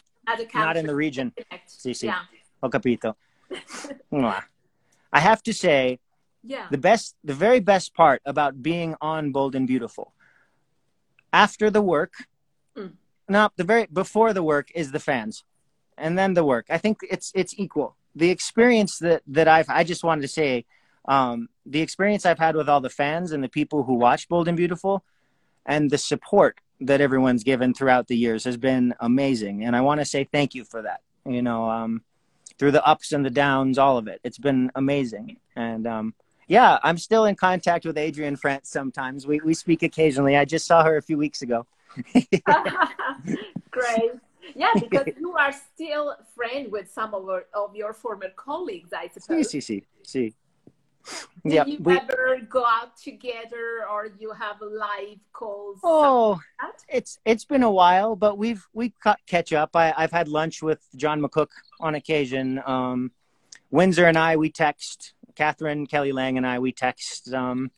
Not 0.53 0.75
in 0.75 0.85
the 0.85 0.93
region. 0.95 1.31
Sì, 1.67 1.93
sì. 1.95 2.05
Yeah, 2.07 2.25
Ho 2.61 2.67
capito. 2.69 3.15
I 5.13 5.19
have 5.21 5.41
to 5.43 5.53
say, 5.53 5.99
yeah. 6.43 6.67
the 6.69 6.77
best 6.77 7.15
the 7.23 7.33
very 7.33 7.61
best 7.61 7.93
part 7.95 8.21
about 8.25 8.61
being 8.61 8.95
on 8.99 9.31
bold 9.31 9.55
and 9.55 9.65
beautiful 9.65 10.13
after 11.33 11.69
the 11.69 11.81
work 11.81 12.13
Mm. 12.75 12.93
no 13.27 13.49
the 13.55 13.63
very 13.63 13.87
before 13.91 14.33
the 14.33 14.43
work 14.43 14.67
is 14.75 14.91
the 14.91 14.99
fans 14.99 15.43
and 15.97 16.15
then 16.15 16.35
the 16.35 16.43
work 16.43 16.65
i 16.69 16.77
think 16.77 16.97
it's 17.09 17.31
it's 17.33 17.53
equal 17.57 17.95
the 18.15 18.29
experience 18.29 18.99
that 18.99 19.23
that 19.25 19.47
i've 19.47 19.67
i 19.69 19.83
just 19.83 20.03
wanted 20.03 20.21
to 20.21 20.27
say 20.27 20.63
um, 21.07 21.49
the 21.65 21.81
experience 21.81 22.23
i've 22.23 22.37
had 22.37 22.55
with 22.55 22.69
all 22.69 22.81
the 22.81 22.89
fans 23.01 23.31
and 23.31 23.43
the 23.43 23.49
people 23.49 23.81
who 23.83 23.95
watch 23.95 24.27
bold 24.29 24.47
and 24.47 24.57
beautiful 24.57 25.03
and 25.65 25.89
the 25.89 25.97
support 25.97 26.59
that 26.81 27.01
everyone's 27.01 27.43
given 27.43 27.73
throughout 27.73 28.07
the 28.07 28.17
years 28.17 28.43
has 28.43 28.57
been 28.57 28.93
amazing 28.99 29.63
and 29.63 29.75
i 29.75 29.81
want 29.81 29.99
to 29.99 30.05
say 30.05 30.23
thank 30.23 30.53
you 30.55 30.63
for 30.63 30.81
that 30.81 31.01
you 31.25 31.41
know 31.41 31.69
um, 31.69 32.01
through 32.57 32.71
the 32.71 32.85
ups 32.85 33.11
and 33.11 33.25
the 33.25 33.29
downs 33.29 33.77
all 33.77 33.97
of 33.97 34.07
it 34.07 34.19
it's 34.23 34.37
been 34.37 34.71
amazing 34.75 35.37
and 35.55 35.87
um, 35.87 36.13
yeah, 36.47 36.79
I'm 36.81 36.97
still 36.97 37.25
in 37.25 37.35
contact 37.35 37.85
with 37.85 37.97
Adrienne 37.97 38.37
Frantz 38.37 38.69
sometimes. 38.69 39.27
We 39.27 39.41
we 39.41 39.53
speak 39.53 39.83
occasionally. 39.83 40.37
I 40.37 40.45
just 40.45 40.65
saw 40.65 40.83
her 40.83 40.97
a 40.97 41.01
few 41.01 41.17
weeks 41.17 41.41
ago. 41.41 41.65
Great. 43.71 44.11
Yeah, 44.55 44.71
because 44.79 45.07
you 45.19 45.33
are 45.33 45.51
still 45.51 46.15
friend 46.33 46.71
with 46.71 46.89
some 46.89 47.13
of, 47.13 47.27
our, 47.27 47.45
of 47.53 47.75
your 47.75 47.93
former 47.93 48.29
colleagues, 48.35 48.93
I 48.93 49.07
See, 49.07 49.19
suppose. 49.19 49.49
see, 49.49 49.61
see, 49.61 49.83
see. 50.03 50.33
Do 51.45 51.55
Yeah, 51.55 51.65
you 51.65 51.77
we, 51.81 51.97
ever 51.97 52.39
go 52.49 52.65
out 52.65 52.97
together 52.97 53.85
or 53.89 54.09
you 54.19 54.31
have 54.33 54.57
live 54.61 55.19
calls? 55.33 55.79
oh, 55.83 56.39
like 56.61 56.73
it's 56.89 57.19
it's 57.25 57.45
been 57.45 57.63
a 57.63 57.71
while, 57.71 58.15
but 58.15 58.37
we've 58.37 58.65
we 58.73 58.93
cut 59.01 59.19
catch 59.27 59.53
up. 59.53 59.75
I 59.75 59.93
I've 59.95 60.11
had 60.11 60.27
lunch 60.27 60.61
with 60.61 60.85
John 60.95 61.21
McCook 61.21 61.49
on 61.79 61.95
occasion. 61.95 62.61
Um, 62.65 63.11
Winsor 63.71 64.05
and 64.05 64.17
I 64.17 64.35
we 64.37 64.49
text. 64.49 65.13
Katherine 65.35 65.85
Kelly 65.85 66.11
Lang 66.11 66.37
and 66.37 66.47
I 66.47 66.59
we 66.59 66.71
text. 66.71 67.31
Um, 67.33 67.71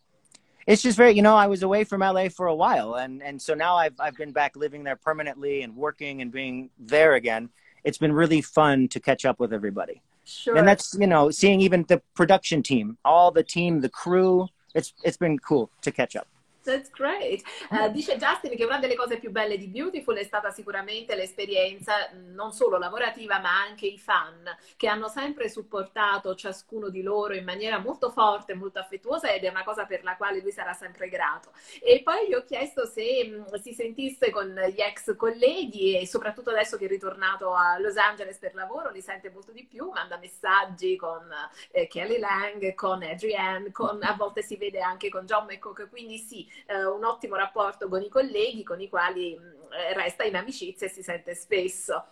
it's 0.65 0.81
just 0.81 0.97
very, 0.97 1.13
you 1.13 1.21
know, 1.21 1.35
I 1.35 1.47
was 1.47 1.63
away 1.63 1.83
from 1.83 2.01
LA 2.01 2.29
for 2.29 2.45
a 2.47 2.55
while, 2.55 2.95
and 2.95 3.21
and 3.21 3.41
so 3.41 3.53
now 3.53 3.75
I've 3.75 3.99
I've 3.99 4.15
been 4.15 4.31
back 4.31 4.55
living 4.55 4.83
there 4.83 4.95
permanently 4.95 5.61
and 5.63 5.75
working 5.75 6.21
and 6.21 6.31
being 6.31 6.69
there 6.79 7.15
again. 7.15 7.49
It's 7.83 7.97
been 7.97 8.13
really 8.13 8.41
fun 8.41 8.87
to 8.89 8.99
catch 8.99 9.25
up 9.25 9.39
with 9.39 9.51
everybody. 9.53 10.01
Sure. 10.29 10.55
and 10.55 10.67
that's 10.67 10.95
you 10.99 11.07
know 11.07 11.31
seeing 11.31 11.59
even 11.59 11.83
the 11.87 12.01
production 12.13 12.61
team 12.61 12.97
all 13.03 13.31
the 13.31 13.43
team 13.43 13.81
the 13.81 13.89
crew 13.89 14.47
it's 14.75 14.93
it's 15.03 15.17
been 15.17 15.39
cool 15.39 15.71
to 15.81 15.91
catch 15.91 16.15
up 16.15 16.27
That's 16.69 16.91
great. 16.91 17.41
Eh, 17.71 17.89
dice 17.91 18.15
Justin 18.17 18.55
che 18.55 18.63
una 18.63 18.77
delle 18.77 18.93
cose 18.93 19.17
più 19.17 19.31
belle 19.31 19.57
di 19.57 19.67
Beautiful 19.69 20.15
è 20.17 20.23
stata 20.23 20.51
sicuramente 20.51 21.15
l'esperienza 21.15 22.09
mh, 22.11 22.31
non 22.35 22.51
solo 22.51 22.77
lavorativa 22.77 23.39
ma 23.39 23.59
anche 23.59 23.87
i 23.87 23.97
fan 23.97 24.43
che 24.77 24.87
hanno 24.87 25.07
sempre 25.07 25.49
supportato 25.49 26.35
ciascuno 26.35 26.89
di 26.89 27.01
loro 27.01 27.33
in 27.33 27.43
maniera 27.43 27.79
molto 27.79 28.11
forte, 28.11 28.53
molto 28.53 28.77
affettuosa 28.77 29.31
ed 29.33 29.45
è 29.45 29.49
una 29.49 29.63
cosa 29.63 29.85
per 29.85 30.03
la 30.03 30.15
quale 30.15 30.41
lui 30.41 30.51
sarà 30.51 30.73
sempre 30.73 31.09
grato. 31.09 31.51
E 31.81 32.01
poi 32.03 32.27
gli 32.27 32.35
ho 32.35 32.43
chiesto 32.43 32.85
se 32.85 33.25
mh, 33.25 33.55
si 33.59 33.73
sentisse 33.73 34.29
con 34.29 34.53
gli 34.53 34.79
ex 34.81 35.15
colleghi 35.15 35.97
e 35.99 36.05
soprattutto 36.05 36.51
adesso 36.51 36.77
che 36.77 36.85
è 36.85 36.87
ritornato 36.87 37.53
a 37.55 37.79
Los 37.79 37.97
Angeles 37.97 38.37
per 38.37 38.53
lavoro 38.53 38.91
li 38.91 39.01
sente 39.01 39.31
molto 39.31 39.51
di 39.51 39.65
più, 39.65 39.89
manda 39.89 40.17
messaggi 40.17 40.95
con 40.95 41.27
eh, 41.71 41.87
Kelly 41.87 42.19
Lang, 42.19 42.75
con 42.75 43.01
Adrienne, 43.01 43.71
con, 43.71 43.97
a 44.03 44.13
volte 44.13 44.43
si 44.43 44.55
vede 44.55 44.81
anche 44.81 45.09
con 45.09 45.25
John 45.25 45.45
McCook, 45.45 45.89
quindi 45.89 46.17
sì, 46.17 46.47
eh, 46.67 46.85
un 46.85 47.03
ottimo 47.03 47.35
rapporto 47.35 47.87
con 47.87 48.01
i 48.01 48.09
colleghi 48.09 48.63
con 48.63 48.79
i 48.81 48.89
quali 48.89 49.37
mh, 49.37 49.73
eh, 49.73 49.93
resta 49.93 50.23
in 50.23 50.35
amicizia 50.35 50.87
e 50.87 50.89
si 50.89 51.03
sente 51.03 51.35
spesso. 51.35 52.05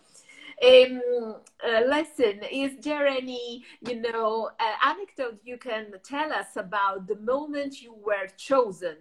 Um, 0.60 1.00
uh, 1.62 1.86
listen, 1.86 2.42
is 2.50 2.80
there 2.80 3.06
any, 3.06 3.64
you 3.82 4.02
know, 4.02 4.50
uh, 4.60 4.88
anecdote 4.90 5.40
you 5.44 5.58
can 5.58 6.00
tell 6.02 6.32
us 6.32 6.56
about 6.56 7.06
the 7.06 7.16
moment 7.18 7.80
you 7.80 7.94
were 7.94 8.28
chosen 8.36 8.98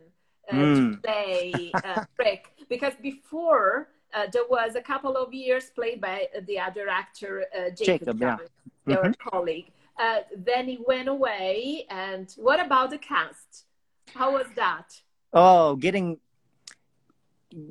uh, 0.49 0.53
to 0.53 0.81
Mm. 0.83 1.01
play 1.03 1.73
uh, 1.83 2.05
Rick? 2.19 2.53
Because 2.69 2.95
before 3.01 3.89
uh, 4.13 4.27
there 4.31 4.47
was 4.51 4.75
a 4.77 4.83
couple 4.83 5.17
of 5.17 5.33
years 5.33 5.71
played 5.71 5.99
by 5.99 6.29
the 6.47 6.59
other 6.59 6.89
actor 6.91 7.47
uh, 7.55 7.71
Jacob, 7.71 8.19
Jacob, 8.19 8.21
yeah. 8.21 8.37
Your 8.87 9.15
colleague. 9.15 9.73
Uh, 9.99 10.21
then 10.37 10.69
he 10.69 10.79
went 10.87 11.09
away, 11.09 11.87
and 11.89 12.35
what 12.37 12.61
about 12.61 12.91
the 12.91 12.99
cast? 12.99 13.65
How 14.15 14.33
was 14.33 14.47
that? 14.57 15.01
Oh, 15.39 15.77
getting 15.77 16.19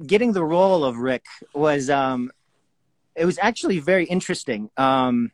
getting 0.06 0.34
the 0.34 0.44
role 0.44 0.86
of 0.86 0.98
Rick 0.98 1.26
was 1.52 1.90
um, 1.90 2.32
it 3.16 3.26
was 3.26 3.40
actually 3.42 3.80
very 3.80 4.06
interesting. 4.06 4.70
Um, 4.78 5.32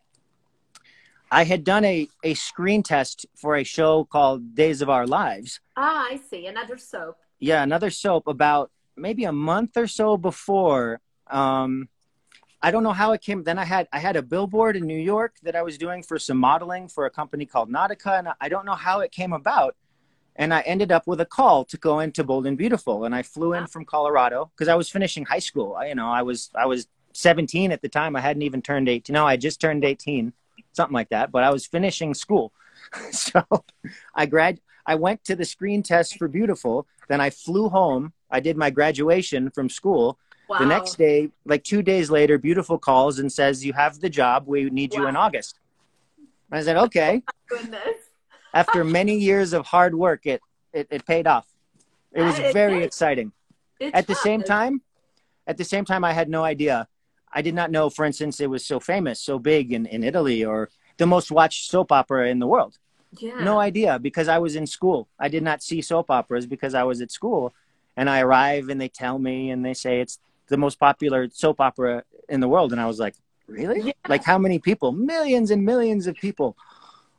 I 1.30 1.44
had 1.44 1.66
done 1.66 1.84
a, 1.84 2.08
a 2.24 2.34
screen 2.36 2.84
test 2.84 3.26
for 3.36 3.58
a 3.58 3.66
show 3.66 4.06
called 4.06 4.56
Days 4.56 4.82
of 4.82 4.90
Our 4.90 5.06
Lives. 5.06 5.60
Ah, 5.76 6.08
I 6.10 6.22
see. 6.30 6.46
Another 6.46 6.78
soap. 6.78 7.18
Yeah, 7.40 7.64
another 7.64 7.90
soap 7.90 8.28
about 8.28 8.72
maybe 8.96 9.26
a 9.26 9.34
month 9.34 9.76
or 9.76 9.88
so 9.88 10.16
before. 10.16 11.02
Um, 11.30 11.90
I 12.62 12.72
don't 12.72 12.84
know 12.84 12.94
how 12.94 13.12
it 13.12 13.22
came. 13.22 13.44
Then 13.44 13.60
I 13.60 13.66
had 13.66 13.90
I 13.92 14.00
had 14.00 14.16
a 14.16 14.22
billboard 14.22 14.78
in 14.78 14.88
New 14.88 15.04
York 15.14 15.36
that 15.44 15.58
I 15.58 15.64
was 15.64 15.78
doing 15.78 16.02
for 16.02 16.18
some 16.18 16.38
modeling 16.38 16.88
for 16.88 17.06
a 17.06 17.10
company 17.10 17.46
called 17.46 17.70
Nautica, 17.70 18.20
and 18.20 18.30
I 18.40 18.48
don't 18.48 18.66
know 18.66 18.76
how 18.76 19.02
it 19.02 19.12
came 19.12 19.34
about. 19.34 19.76
And 20.36 20.54
I 20.54 20.62
ended 20.62 20.92
up 20.92 21.08
with 21.08 21.20
a 21.22 21.26
call 21.26 21.66
to 21.66 21.78
go 21.78 22.00
into 22.00 22.24
Bold 22.24 22.46
and 22.48 22.58
Beautiful, 22.58 23.04
and 23.06 23.14
I 23.14 23.22
flew 23.22 23.54
in 23.54 23.68
from 23.68 23.86
Colorado 23.86 24.50
because 24.56 24.68
I 24.70 24.76
was 24.76 24.90
finishing 24.90 25.26
high 25.26 25.40
school. 25.40 25.76
I, 25.76 25.88
you 25.88 25.96
know, 25.96 26.08
I 26.10 26.22
was 26.22 26.50
I 26.56 26.66
was 26.66 26.88
17 27.14 27.72
at 27.72 27.82
the 27.82 27.90
time. 27.90 28.16
I 28.16 28.22
hadn't 28.22 28.42
even 28.44 28.62
turned 28.62 28.88
18. 28.88 29.14
No, 29.14 29.28
I 29.28 29.36
just 29.36 29.60
turned 29.60 29.84
18, 29.84 30.32
something 30.72 30.94
like 30.94 31.10
that. 31.10 31.32
But 31.32 31.44
I 31.44 31.50
was 31.52 31.66
finishing 31.66 32.14
school, 32.14 32.54
so 33.12 33.44
I 34.16 34.26
grad. 34.26 34.60
I 34.86 34.96
went 34.96 35.24
to 35.26 35.36
the 35.36 35.46
screen 35.46 35.84
test 35.84 36.18
for 36.18 36.28
Beautiful. 36.28 36.88
Then 37.08 37.22
I 37.22 37.30
flew 37.30 37.70
home. 37.70 38.14
I 38.32 38.40
did 38.40 38.58
my 38.58 38.70
graduation 38.70 39.50
from 39.52 39.70
school 39.70 40.18
Wow. 40.50 40.58
the 40.60 40.66
next 40.66 40.98
day, 40.98 41.30
like 41.46 41.64
two 41.64 41.82
days 41.82 42.10
later, 42.10 42.38
Beautiful 42.38 42.78
calls 42.78 43.20
and 43.20 43.32
says, 43.32 43.66
You 43.66 43.72
have 43.72 44.02
the 44.02 44.10
job. 44.10 44.48
We 44.48 44.70
need 44.70 44.94
you 44.94 45.08
in 45.08 45.16
Wow. 45.16 45.22
August. 45.28 45.60
I 46.52 46.62
said, 46.62 46.76
Okay. 46.78 47.24
Oh 47.54 47.58
goodness. 47.58 47.98
After 48.54 48.84
many 49.00 49.16
years 49.18 49.54
of 49.54 49.66
hard 49.66 49.96
work, 49.96 50.26
it, 50.26 50.42
it, 50.74 50.88
it 50.92 51.06
paid 51.06 51.28
off. 51.28 51.48
It 52.12 52.24
was 52.24 52.38
very 52.38 52.84
exciting. 52.84 53.32
At 53.94 54.08
the 54.08 54.16
same 54.16 54.44
time, 54.44 54.82
at 55.48 55.58
the 55.58 55.64
same 55.64 55.86
time, 55.86 56.04
I 56.04 56.14
had 56.14 56.30
no 56.30 56.44
idea. 56.44 56.88
I 57.34 57.42
did 57.42 57.56
not 57.56 57.72
know, 57.72 57.90
for 57.90 58.06
instance, 58.06 58.40
it 58.40 58.50
was 58.50 58.66
so 58.66 58.80
famous, 58.80 59.20
so 59.20 59.40
big 59.40 59.72
in, 59.72 59.86
in 59.86 60.04
Italy 60.04 60.44
or 60.44 60.70
the 60.98 61.08
most 61.08 61.32
watched 61.32 61.70
soap 61.70 61.92
opera 61.92 62.30
in 62.30 62.40
the 62.40 62.48
world. 62.48 62.78
Yeah. 63.18 63.44
No 63.44 63.60
idea 63.60 64.00
because 64.00 64.28
I 64.28 64.38
was 64.38 64.56
in 64.56 64.68
school. 64.68 65.08
I 65.20 65.28
did 65.28 65.44
not 65.44 65.64
see 65.64 65.82
soap 65.82 66.12
operas 66.12 66.46
because 66.46 66.74
I 66.74 66.84
was 66.84 67.02
at 67.02 67.12
school. 67.12 67.54
And 67.98 68.10
I 68.10 68.22
arrive 68.22 68.70
and 68.70 68.80
they 68.80 68.88
tell 68.88 69.20
me 69.20 69.52
and 69.52 69.66
they 69.66 69.74
say 69.74 70.00
it's 70.00 70.20
the 70.48 70.58
most 70.58 70.80
popular 70.80 71.30
soap 71.32 71.60
opera 71.60 72.04
in 72.30 72.40
the 72.40 72.48
world. 72.48 72.72
And 72.72 72.80
I 72.80 72.86
was 72.86 73.00
like, 73.00 73.16
really? 73.48 73.82
Yeah. 73.82 73.94
Like 74.08 74.24
how 74.24 74.38
many 74.38 74.60
people? 74.60 74.92
Millions 74.92 75.52
and 75.52 75.66
millions 75.66 76.08
of 76.08 76.16
people. 76.16 76.56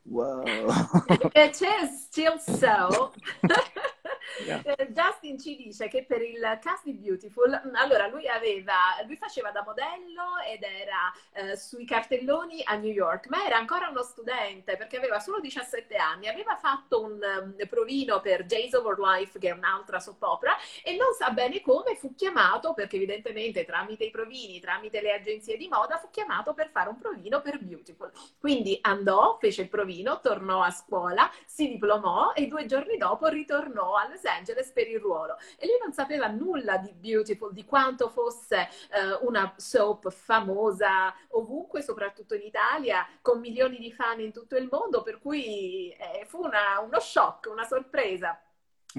Whoa. 0.04 0.44
It 1.34 1.62
is 1.62 2.04
still 2.04 2.38
so. 2.38 3.12
Yeah. 4.44 4.62
Eh, 4.64 4.92
Justin 4.92 5.38
ci 5.38 5.56
dice 5.56 5.88
che 5.88 6.04
per 6.04 6.22
il 6.22 6.58
cast 6.60 6.84
di 6.84 6.94
Beautiful, 6.94 7.62
mm, 7.66 7.74
allora 7.74 8.06
lui 8.06 8.26
aveva, 8.28 8.96
lui 9.06 9.16
faceva 9.16 9.50
da 9.50 9.62
modello 9.64 10.38
ed 10.46 10.62
era 10.62 11.12
eh, 11.32 11.56
sui 11.56 11.84
cartelloni 11.84 12.62
a 12.64 12.74
New 12.76 12.90
York, 12.90 13.28
ma 13.28 13.44
era 13.44 13.56
ancora 13.56 13.88
uno 13.88 14.02
studente 14.02 14.76
perché 14.76 14.96
aveva 14.96 15.18
solo 15.20 15.40
17 15.40 15.94
anni, 15.96 16.28
aveva 16.28 16.56
fatto 16.56 17.02
un 17.02 17.18
um, 17.20 17.68
provino 17.68 18.20
per 18.20 18.44
Days 18.44 18.72
of 18.72 18.84
Our 18.84 18.98
Life, 18.98 19.38
che 19.38 19.48
è 19.48 19.52
un'altra 19.52 20.00
soap 20.00 20.22
opera, 20.22 20.56
e 20.82 20.96
non 20.96 21.12
sa 21.14 21.30
bene 21.30 21.60
come 21.60 21.94
fu 21.96 22.14
chiamato, 22.14 22.74
perché 22.74 22.96
evidentemente 22.96 23.64
tramite 23.64 24.04
i 24.04 24.10
provini, 24.10 24.60
tramite 24.60 25.00
le 25.00 25.12
agenzie 25.12 25.56
di 25.56 25.68
moda, 25.68 25.98
fu 25.98 26.10
chiamato 26.10 26.54
per 26.54 26.70
fare 26.70 26.88
un 26.88 26.98
provino 26.98 27.40
per 27.40 27.58
Beautiful. 27.58 28.10
Quindi 28.38 28.78
andò, 28.82 29.36
fece 29.40 29.62
il 29.62 29.68
provino, 29.68 30.20
tornò 30.20 30.62
a 30.62 30.70
scuola, 30.70 31.30
si 31.46 31.68
diplomò 31.68 32.32
e 32.34 32.46
due 32.46 32.66
giorni 32.66 32.96
dopo 32.96 33.28
ritornò 33.28 33.94
a 33.94 34.08
Los 34.12 34.24
Angeles 34.24 34.70
per 34.72 34.88
il 34.88 35.00
ruolo. 35.00 35.36
E 35.58 35.66
lui 35.66 35.76
non 35.82 35.92
sapeva 35.92 36.26
nulla 36.28 36.76
di 36.78 36.92
Beautiful, 36.92 37.52
di 37.52 37.64
quanto 37.64 38.08
fosse 38.08 38.68
eh, 38.92 39.12
una 39.22 39.52
soap 39.56 40.10
famosa 40.10 41.14
ovunque, 41.30 41.82
soprattutto 41.82 42.34
in 42.34 42.42
Italia, 42.42 43.06
con 43.22 43.40
milioni 43.40 43.78
di 43.78 43.92
fan 43.92 44.20
in 44.20 44.32
tutto 44.32 44.56
il 44.56 44.68
mondo, 44.70 45.02
per 45.02 45.18
cui 45.20 45.90
eh, 45.90 46.24
fu 46.26 46.42
una- 46.44 46.80
uno 46.84 47.00
shock, 47.00 47.48
una 47.50 47.64
sorpresa. 47.64 48.38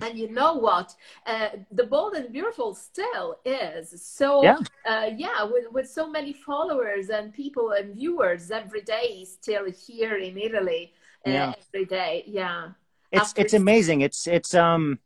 And 0.02 0.17
you 0.17 0.28
know 0.28 0.58
what? 0.58 0.95
Uh, 1.28 1.56
the 1.69 1.86
Bold 1.86 2.15
and 2.15 2.30
Beautiful 2.32 2.73
still 2.73 3.38
is. 3.43 3.93
So, 4.02 4.41
Yeah. 4.41 4.58
uh, 4.86 5.12
yeah, 5.15 5.43
with, 5.43 5.67
with 5.71 5.86
so 5.88 6.10
many 6.10 6.34
followers 6.34 7.10
and 7.12 7.32
people 7.32 7.73
and 7.78 7.93
viewers 7.93 8.49
every 8.49 8.82
day, 8.82 9.23
still 9.26 9.65
here 9.71 10.17
in 10.17 10.36
Italy, 10.39 10.91
uh, 11.28 11.30
Yeah. 11.30 11.54
every 11.60 11.86
day. 11.86 12.23
Yeah. 12.26 12.71
it's 13.12 13.21
After- 13.30 13.41
it's 13.43 13.54
amazing. 13.54 14.02
It's 14.02 14.26
it's 14.26 14.56
um 14.56 14.97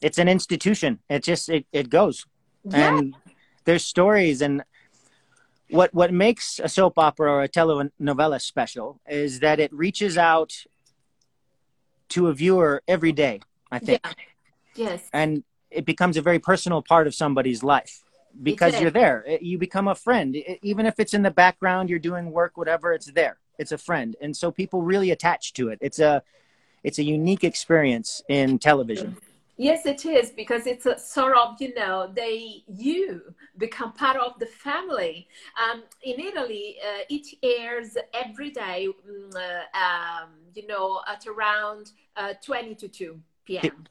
it's 0.00 0.18
an 0.18 0.28
institution. 0.28 0.98
It 1.08 1.22
just 1.22 1.48
it, 1.48 1.66
it 1.72 1.90
goes. 1.90 2.26
Yeah. 2.64 2.98
and 2.98 3.14
there's 3.64 3.84
stories 3.84 4.42
and 4.42 4.62
what 5.70 5.94
what 5.94 6.12
makes 6.12 6.60
a 6.62 6.68
soap 6.68 6.98
opera 6.98 7.30
or 7.30 7.42
a 7.42 7.48
telenovela 7.48 8.40
special 8.40 9.00
is 9.08 9.40
that 9.40 9.60
it 9.60 9.72
reaches 9.72 10.18
out 10.18 10.52
to 12.10 12.26
a 12.28 12.34
viewer 12.34 12.82
every 12.88 13.12
day 13.12 13.40
i 13.70 13.78
think 13.78 14.00
Yeah. 14.04 14.12
Yes. 14.74 15.08
and 15.12 15.42
it 15.70 15.84
becomes 15.86 16.16
a 16.16 16.22
very 16.22 16.38
personal 16.38 16.82
part 16.82 17.06
of 17.06 17.14
somebody's 17.14 17.62
life 17.62 18.02
because 18.42 18.78
you're 18.80 18.90
there 18.90 19.24
you 19.40 19.56
become 19.58 19.88
a 19.88 19.94
friend 19.94 20.36
even 20.62 20.84
if 20.86 20.98
it's 20.98 21.14
in 21.14 21.22
the 21.22 21.30
background 21.30 21.88
you're 21.88 21.98
doing 21.98 22.30
work 22.30 22.56
whatever 22.56 22.92
it's 22.92 23.10
there 23.12 23.38
it's 23.58 23.72
a 23.72 23.78
friend 23.78 24.16
and 24.20 24.36
so 24.36 24.50
people 24.50 24.82
really 24.82 25.10
attach 25.12 25.52
to 25.54 25.68
it 25.68 25.78
it's 25.80 25.98
a 25.98 26.22
it's 26.82 26.98
a 26.98 27.02
unique 27.04 27.44
experience 27.44 28.22
in 28.28 28.58
television 28.58 29.16
Yes, 29.60 29.84
it 29.84 30.06
is 30.06 30.30
because 30.30 30.66
it's 30.66 30.86
a 30.86 30.98
sort 30.98 31.36
of, 31.36 31.60
you 31.60 31.74
know, 31.74 32.10
they, 32.16 32.64
you 32.66 33.20
become 33.58 33.92
part 33.92 34.16
of 34.16 34.38
the 34.38 34.46
family. 34.46 35.28
Um, 35.62 35.82
in 36.02 36.18
Italy, 36.18 36.78
uh, 36.82 37.02
it 37.10 37.26
airs 37.42 37.94
every 38.14 38.52
day, 38.52 38.88
mm, 38.88 39.36
uh, 39.36 39.78
um, 39.78 40.30
you 40.54 40.66
know, 40.66 41.02
at 41.06 41.26
around 41.26 41.92
uh, 42.16 42.32
20 42.42 42.74
to 42.76 42.88
2 42.88 43.20
p.m. 43.44 43.84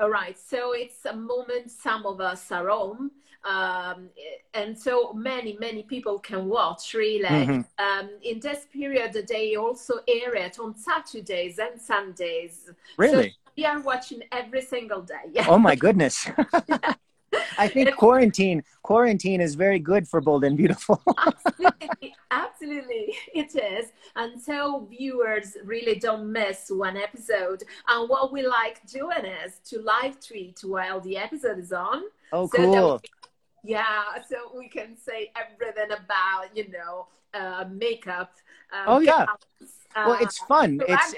All 0.00 0.08
right. 0.08 0.38
So 0.38 0.72
it's 0.72 1.04
a 1.04 1.14
moment 1.14 1.70
some 1.70 2.06
of 2.06 2.22
us 2.22 2.50
are 2.50 2.68
home. 2.68 3.10
Um, 3.44 4.08
and 4.54 4.78
so 4.78 5.12
many, 5.12 5.56
many 5.60 5.82
people 5.82 6.18
can 6.18 6.46
watch 6.46 6.94
really. 6.94 7.24
Mhm. 7.24 7.66
Um, 7.78 8.10
in 8.22 8.40
this 8.40 8.66
period, 8.72 9.12
they 9.28 9.56
also 9.56 9.94
air 10.08 10.34
it 10.34 10.58
on 10.58 10.76
Saturdays 10.76 11.58
and 11.58 11.80
Sundays. 11.80 12.70
really 12.96 13.34
We 13.56 13.64
are 13.64 13.80
watching 13.80 14.22
every 14.32 14.62
single 14.62 15.02
day. 15.02 15.24
Yeah. 15.32 15.46
oh 15.52 15.58
my 15.58 15.74
goodness 15.74 16.28
i 17.58 17.68
think 17.68 17.94
quarantine 17.96 18.62
quarantine 18.82 19.40
is 19.40 19.54
very 19.54 19.78
good 19.78 20.08
for 20.08 20.20
bold 20.20 20.42
and 20.44 20.56
beautiful 20.56 21.00
absolutely, 21.18 22.14
absolutely, 22.30 23.14
it 23.34 23.54
is. 23.54 23.92
And 24.16 24.40
so 24.40 24.86
viewers 24.90 25.56
really 25.64 25.96
don't 25.98 26.30
miss 26.32 26.70
one 26.70 26.96
episode. 26.96 27.62
And 27.88 28.08
what 28.08 28.32
we 28.32 28.42
like 28.46 28.84
doing 28.86 29.24
is 29.44 29.60
to 29.70 29.80
live 29.80 30.18
tweet 30.20 30.58
while 30.64 31.00
the 31.00 31.16
episode 31.16 31.58
is 31.58 31.72
on. 31.72 32.02
oh 32.32 32.46
So 32.48 32.56
cool 32.56 33.00
we- 33.02 33.70
yeah, 33.72 34.04
so 34.28 34.36
we 34.56 34.68
can 34.68 34.96
say 34.96 35.30
everything 35.36 35.90
about, 35.92 36.46
you 36.54 36.66
know, 36.70 37.08
uh, 37.34 37.64
makeup. 37.70 38.32
Uh, 38.72 38.84
Oh, 38.86 39.00
yeah. 39.00 39.26
gowns, 39.26 39.72
well 39.94 40.12
uh, 40.14 40.18
it's 40.24 40.38
fun 40.38 40.80
it's. 40.88 41.14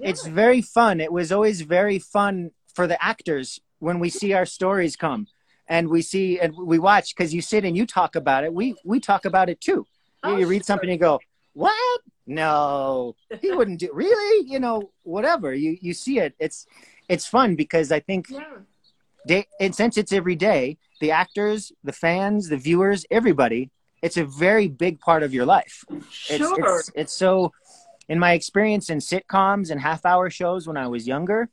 Yeah. 0.00 0.10
it's 0.10 0.26
very 0.26 0.62
fun. 0.62 1.00
It 1.00 1.12
was 1.12 1.32
always 1.32 1.60
very 1.62 1.98
fun 1.98 2.50
for 2.74 2.86
the 2.86 3.02
actors 3.02 3.60
when 3.80 3.98
we 3.98 4.08
see 4.10 4.32
our 4.32 4.46
stories 4.46 4.96
come 4.96 5.26
and 5.68 5.88
we 5.88 6.02
see 6.02 6.38
and 6.40 6.54
we 6.56 6.78
watch 6.78 7.14
because 7.14 7.34
you 7.34 7.42
sit 7.42 7.64
and 7.64 7.76
you 7.76 7.86
talk 7.86 8.14
about 8.16 8.44
it. 8.44 8.52
We 8.52 8.74
we 8.84 9.00
talk 9.00 9.24
about 9.24 9.48
it 9.48 9.60
too. 9.60 9.72
You, 9.72 9.86
Oh, 10.24 10.36
you 10.36 10.46
read 10.46 10.58
sure. 10.58 10.64
something 10.64 10.88
and 10.90 10.96
you 10.98 11.00
go, 11.00 11.20
"What? 11.54 12.00
No, 12.26 13.14
he 13.40 13.50
wouldn't 13.52 13.80
do. 13.80 13.90
Really? 13.92 14.46
You 14.48 14.60
know, 14.60 14.90
whatever. 15.02 15.54
You 15.54 15.76
you 15.80 15.94
see 15.94 16.18
it. 16.18 16.34
It's 16.38 16.66
it's 17.08 17.26
fun 17.26 17.56
because 17.56 17.90
I 17.90 18.00
think 18.00 18.26
Yeah. 18.30 18.58
they 19.26 19.46
and 19.60 19.74
since 19.74 19.96
it's 19.96 20.12
every 20.12 20.36
day, 20.36 20.78
the 21.00 21.10
actors, 21.12 21.72
the 21.84 21.92
fans, 21.92 22.48
the 22.48 22.56
viewers, 22.56 23.04
everybody, 23.10 23.70
it's 24.02 24.16
a 24.16 24.24
very 24.24 24.68
big 24.68 25.00
part 25.00 25.22
of 25.24 25.34
your 25.34 25.44
life 25.44 25.84
it's, 25.90 26.36
Sure. 26.38 26.78
it's 26.78 26.90
it's 26.94 27.12
so 27.12 27.52
in 28.08 28.18
my 28.18 28.32
experience 28.32 28.90
in 28.90 28.98
sitcoms 28.98 29.70
and 29.70 29.80
half 29.80 30.04
hour 30.04 30.30
shows 30.30 30.66
when 30.66 30.76
i 30.76 30.86
was 30.86 31.06
younger 31.06 31.48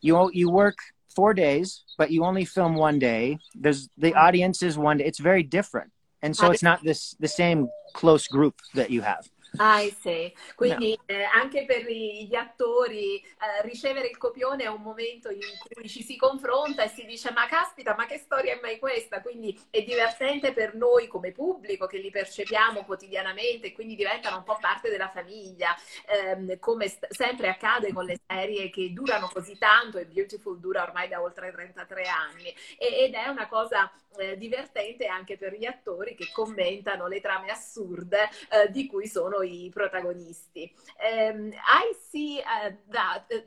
you 0.00 0.30
you 0.32 0.50
work 0.50 0.76
four 1.14 1.34
days 1.34 1.82
but 2.02 2.10
you 2.10 2.24
only 2.24 2.44
film 2.44 2.74
one 2.74 2.98
day. 2.98 3.38
There's 3.54 3.88
the 3.96 4.14
audience 4.14 4.60
is 4.62 4.76
one 4.76 4.96
day. 4.98 5.04
It's 5.04 5.20
very 5.20 5.44
different. 5.44 5.92
And 6.20 6.36
so 6.36 6.50
it's 6.50 6.62
not 6.62 6.82
this 6.82 7.14
the 7.20 7.28
same 7.28 7.68
close 7.94 8.26
group 8.26 8.60
that 8.74 8.90
you 8.90 9.02
have 9.02 9.28
Ah, 9.56 9.82
sì. 10.00 10.32
Quindi 10.54 10.98
no. 10.98 11.14
eh, 11.14 11.24
anche 11.24 11.66
per 11.66 11.84
gli 11.84 12.34
attori 12.34 13.18
eh, 13.20 13.62
ricevere 13.62 14.08
il 14.08 14.16
copione 14.16 14.64
è 14.64 14.66
un 14.68 14.80
momento 14.80 15.30
in 15.30 15.40
cui 15.68 15.88
ci 15.90 16.02
si 16.02 16.16
confronta 16.16 16.82
e 16.84 16.88
si 16.88 17.04
dice 17.04 17.30
ma 17.32 17.46
caspita, 17.46 17.94
ma 17.94 18.06
che 18.06 18.16
storia 18.16 18.54
è 18.54 18.60
mai 18.62 18.78
questa? 18.78 19.20
Quindi 19.20 19.58
è 19.68 19.82
divertente 19.82 20.54
per 20.54 20.74
noi 20.74 21.06
come 21.06 21.32
pubblico 21.32 21.86
che 21.86 21.98
li 21.98 22.10
percepiamo 22.10 22.84
quotidianamente 22.84 23.68
e 23.68 23.72
quindi 23.72 23.94
diventano 23.94 24.38
un 24.38 24.42
po' 24.42 24.56
parte 24.58 24.88
della 24.88 25.10
famiglia, 25.10 25.76
eh, 26.06 26.58
come 26.58 26.88
st- 26.88 27.12
sempre 27.12 27.48
accade 27.48 27.92
con 27.92 28.04
le 28.06 28.18
serie 28.26 28.70
che 28.70 28.92
durano 28.92 29.28
così 29.28 29.58
tanto 29.58 29.98
e 29.98 30.06
Beautiful 30.06 30.58
dura 30.60 30.82
ormai 30.82 31.08
da 31.08 31.20
oltre 31.20 31.52
33 31.52 32.04
anni 32.04 32.54
e- 32.78 33.04
ed 33.04 33.14
è 33.14 33.28
una 33.28 33.46
cosa 33.48 33.90
eh, 34.16 34.36
divertente 34.36 35.06
anche 35.06 35.36
per 35.36 35.54
gli 35.54 35.64
attori 35.64 36.14
che 36.14 36.30
commentano 36.32 37.06
le 37.06 37.20
trame 37.20 37.50
assurde 37.50 38.28
eh, 38.50 38.70
di 38.70 38.86
cui 38.86 39.06
sono 39.06 39.41
i 39.42 39.70
protagonisti. 39.74 40.72
Um, 41.00 41.52
I 41.66 41.92
see 42.10 42.40
uh, 42.40 42.70
that 42.90 43.24
uh, 43.34 43.38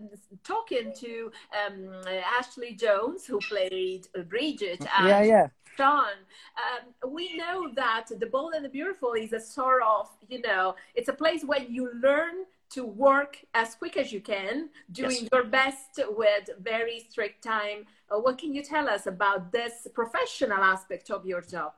talking 0.44 0.94
to 1.00 1.32
um, 1.66 1.90
Ashley 2.38 2.74
Jones, 2.74 3.26
who 3.26 3.40
played 3.40 4.08
Bridget, 4.28 4.86
and 4.98 5.08
yeah, 5.08 5.22
yeah. 5.24 5.48
John, 5.78 6.14
um, 6.56 7.12
we 7.12 7.36
know 7.36 7.70
that 7.76 8.06
the 8.20 8.26
Bold 8.26 8.54
and 8.54 8.64
the 8.64 8.70
Beautiful 8.70 9.14
is 9.14 9.34
a 9.34 9.40
sort 9.40 9.82
of, 9.84 10.10
you 10.30 10.42
know, 10.42 10.76
it's 10.94 11.10
a 11.10 11.14
place 11.14 11.44
where 11.44 11.62
you 11.62 11.92
learn 12.02 12.46
to 12.70 12.86
work 12.86 13.38
as 13.54 13.76
quick 13.76 13.98
as 13.98 14.12
you 14.12 14.22
can, 14.22 14.70
doing 14.92 15.12
yes. 15.22 15.30
your 15.32 15.44
best 15.44 16.00
with 16.10 16.50
very 16.62 17.06
strict 17.10 17.44
time. 17.44 17.86
Uh, 18.10 18.20
what 18.20 18.38
can 18.38 18.54
you 18.54 18.64
tell 18.64 18.90
us 18.90 19.06
about 19.06 19.52
this 19.52 19.88
professional 19.94 20.64
aspect 20.64 21.10
of 21.12 21.26
your 21.26 21.42
job? 21.42 21.74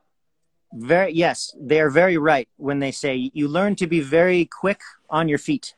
Very 0.74 1.14
yes, 1.14 1.56
they 1.60 1.80
are 1.80 1.90
very 1.90 2.18
right 2.18 2.48
when 2.58 2.80
they 2.80 2.92
say 2.92 3.32
you 3.34 3.48
learn 3.48 3.76
to 3.78 3.88
be 3.88 4.02
very 4.02 4.46
quick 4.46 4.82
on 5.10 5.30
your 5.30 5.38
feet. 5.38 5.76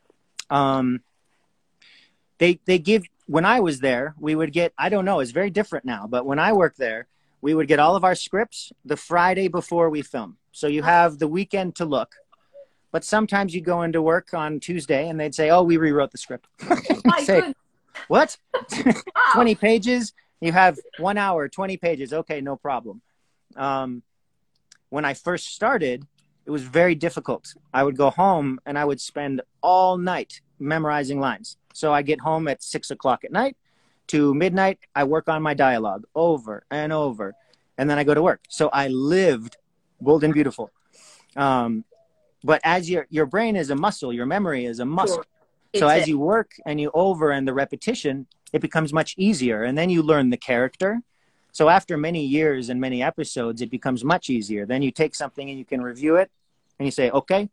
Um, 0.50 1.02
they 2.40 2.60
they 2.66 2.80
give 2.80 3.04
when 3.28 3.46
I 3.46 3.60
was 3.60 3.80
there, 3.80 4.16
we 4.20 4.34
would 4.34 4.52
get 4.52 4.74
I 4.78 4.90
don't 4.90 5.06
know, 5.06 5.20
it's 5.20 5.32
very 5.32 5.52
different 5.52 5.86
now, 5.86 6.08
but 6.08 6.26
when 6.26 6.40
I 6.40 6.54
worked 6.54 6.80
there, 6.80 7.08
we 7.42 7.54
would 7.54 7.68
get 7.68 7.80
all 7.80 7.96
of 7.96 8.04
our 8.04 8.16
scripts 8.16 8.72
the 8.84 8.98
Friday 8.98 9.48
before 9.48 9.90
we 9.90 10.02
film. 10.02 10.38
So 10.52 10.68
you 10.68 10.82
have 10.84 11.20
the 11.20 11.28
weekend 11.28 11.76
to 11.76 11.86
look. 11.86 12.16
But 12.92 13.04
sometimes 13.04 13.54
you 13.54 13.62
go 13.62 13.84
into 13.84 14.02
work 14.02 14.34
on 14.34 14.60
Tuesday 14.60 15.08
and 15.08 15.20
they'd 15.20 15.36
say, 15.36 15.52
"Oh, 15.52 15.62
we 15.62 15.78
rewrote 15.78 16.12
the 16.12 16.18
script." 16.18 16.48
say, 17.20 17.54
"What? 18.08 18.36
Twenty 19.34 19.54
pages? 19.54 20.14
You 20.42 20.52
have 20.52 20.80
one 20.98 21.18
hour, 21.18 21.48
twenty 21.48 21.78
pages. 21.78 22.14
Okay, 22.14 22.42
no 22.42 22.56
problem." 22.56 23.02
Um, 23.56 24.02
when 24.90 25.06
I 25.06 25.14
first 25.14 25.54
started, 25.54 26.06
it 26.46 26.52
was 26.52 26.64
very 26.64 26.96
difficult. 26.96 27.54
I 27.74 27.84
would 27.84 27.96
go 27.96 28.10
home 28.10 28.60
and 28.66 28.78
I 28.78 28.86
would 28.86 29.00
spend 29.00 29.42
all 29.62 29.98
night 29.98 30.42
memorizing 30.60 31.20
lines. 31.20 31.58
So 31.74 31.94
I 31.94 32.02
get 32.02 32.20
home 32.20 32.48
at 32.48 32.64
six 32.64 32.92
o'clock 32.92 33.24
at 33.24 33.32
night 33.32 33.56
to 34.08 34.34
midnight. 34.34 34.80
I 34.96 35.04
work 35.04 35.30
on 35.30 35.42
my 35.42 35.54
dialogue 35.54 36.06
over 36.16 36.64
and 36.72 36.92
over, 36.92 37.36
and 37.78 37.90
then 37.90 37.98
I 38.00 38.04
go 38.04 38.14
to 38.14 38.22
work. 38.22 38.42
So 38.50 38.70
I 38.70 38.88
lived 38.88 39.58
bold 40.02 40.24
and 40.24 40.34
beautiful. 40.34 40.72
Um, 41.36 41.86
but 42.44 42.62
as 42.64 42.90
your 42.90 43.06
your 43.10 43.26
brain 43.26 43.56
is 43.56 43.70
a 43.70 43.76
muscle, 43.76 44.12
your 44.12 44.26
memory 44.26 44.66
is 44.66 44.80
a 44.80 44.86
muscle. 44.86 45.24
Sure. 45.76 45.80
So 45.82 45.88
as 45.88 46.04
it. 46.04 46.08
you 46.08 46.18
work 46.18 46.54
and 46.66 46.82
you 46.82 46.90
over 46.94 47.32
and 47.32 47.48
the 47.48 47.54
repetition, 47.54 48.26
it 48.52 48.62
becomes 48.62 48.92
much 48.92 49.14
easier, 49.18 49.64
and 49.64 49.78
then 49.78 49.90
you 49.90 50.02
learn 50.02 50.32
the 50.32 50.38
character 50.38 51.02
so 51.52 51.70
after 51.70 51.98
many 51.98 52.26
years 52.26 52.70
and 52.70 52.80
many 52.80 53.02
episodes, 53.04 53.62
it 53.62 53.70
becomes 53.70 54.04
much 54.04 54.30
easier. 54.30 54.66
Then 54.66 54.82
you 54.82 54.92
take 54.92 55.16
something 55.16 55.50
and 55.50 55.58
you 55.58 55.66
can 55.66 55.82
review 55.82 56.16
it 56.16 56.30
and 56.78 56.86
you 56.86 56.92
say, 56.92 57.10
okay, 57.12 57.50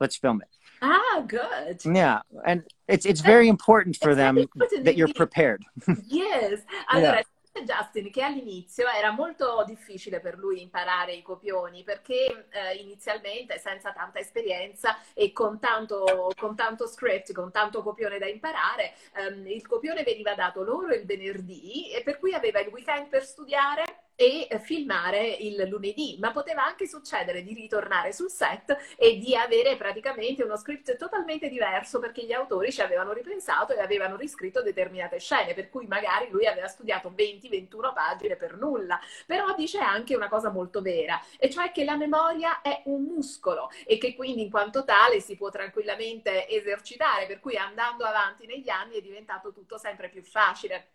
let's 0.00 0.16
film 0.16 0.42
it. 0.42 0.48
Ah, 0.80 1.24
good. 1.26 1.80
Yeah, 1.84 2.20
and 2.46 2.62
it's 2.86 3.04
it's 3.04 3.20
very 3.20 3.48
important 3.48 3.96
for 3.96 4.10
it's 4.10 4.16
them 4.16 4.38
important 4.38 4.84
that 4.84 4.96
you're 4.96 5.12
prepared. 5.12 5.64
yes. 6.06 6.60
Allora, 6.88 7.02
yeah. 7.02 7.22
Justin 7.64 8.10
che 8.10 8.22
all'inizio 8.22 8.88
era 8.88 9.10
molto 9.10 9.64
difficile 9.66 10.20
per 10.20 10.36
lui 10.36 10.62
imparare 10.62 11.12
i 11.12 11.22
copioni 11.22 11.84
perché 11.84 12.48
eh, 12.50 12.74
inizialmente 12.76 13.58
senza 13.58 13.92
tanta 13.92 14.18
esperienza 14.18 14.98
e 15.14 15.32
con 15.32 15.58
tanto, 15.58 16.32
con 16.36 16.56
tanto, 16.56 16.86
script, 16.86 17.32
con 17.32 17.50
tanto 17.50 17.82
copione 17.82 18.18
da 18.18 18.26
imparare, 18.26 18.94
ehm, 19.14 19.46
il 19.46 19.66
copione 19.66 20.02
veniva 20.02 20.34
dato 20.34 20.62
loro 20.62 20.94
il 20.94 21.04
venerdì 21.04 21.90
e 21.90 22.02
per 22.02 22.18
cui 22.18 22.34
aveva 22.34 22.60
il 22.60 22.68
weekend 22.68 23.08
per 23.08 23.24
studiare 23.24 24.07
e 24.20 24.48
filmare 24.60 25.28
il 25.28 25.68
lunedì, 25.68 26.16
ma 26.18 26.32
poteva 26.32 26.64
anche 26.64 26.88
succedere 26.88 27.44
di 27.44 27.54
ritornare 27.54 28.12
sul 28.12 28.28
set 28.28 28.76
e 28.96 29.16
di 29.18 29.36
avere 29.36 29.76
praticamente 29.76 30.42
uno 30.42 30.56
script 30.56 30.96
totalmente 30.96 31.48
diverso 31.48 32.00
perché 32.00 32.24
gli 32.24 32.32
autori 32.32 32.72
ci 32.72 32.80
avevano 32.80 33.12
ripensato 33.12 33.74
e 33.74 33.80
avevano 33.80 34.16
riscritto 34.16 34.60
determinate 34.60 35.20
scene, 35.20 35.54
per 35.54 35.70
cui 35.70 35.86
magari 35.86 36.30
lui 36.30 36.46
aveva 36.46 36.66
studiato 36.66 37.14
20-21 37.16 37.92
pagine 37.94 38.34
per 38.34 38.56
nulla. 38.56 38.98
Però 39.24 39.54
dice 39.54 39.78
anche 39.78 40.16
una 40.16 40.28
cosa 40.28 40.50
molto 40.50 40.82
vera, 40.82 41.22
e 41.38 41.48
cioè 41.48 41.70
che 41.70 41.84
la 41.84 41.96
memoria 41.96 42.60
è 42.60 42.82
un 42.86 43.04
muscolo 43.04 43.70
e 43.86 43.98
che 43.98 44.16
quindi 44.16 44.42
in 44.42 44.50
quanto 44.50 44.84
tale 44.84 45.20
si 45.20 45.36
può 45.36 45.48
tranquillamente 45.50 46.48
esercitare, 46.48 47.26
per 47.26 47.38
cui 47.38 47.56
andando 47.56 48.04
avanti 48.04 48.46
negli 48.46 48.68
anni 48.68 48.96
è 48.96 49.00
diventato 49.00 49.52
tutto 49.52 49.78
sempre 49.78 50.08
più 50.08 50.24
facile 50.24 50.88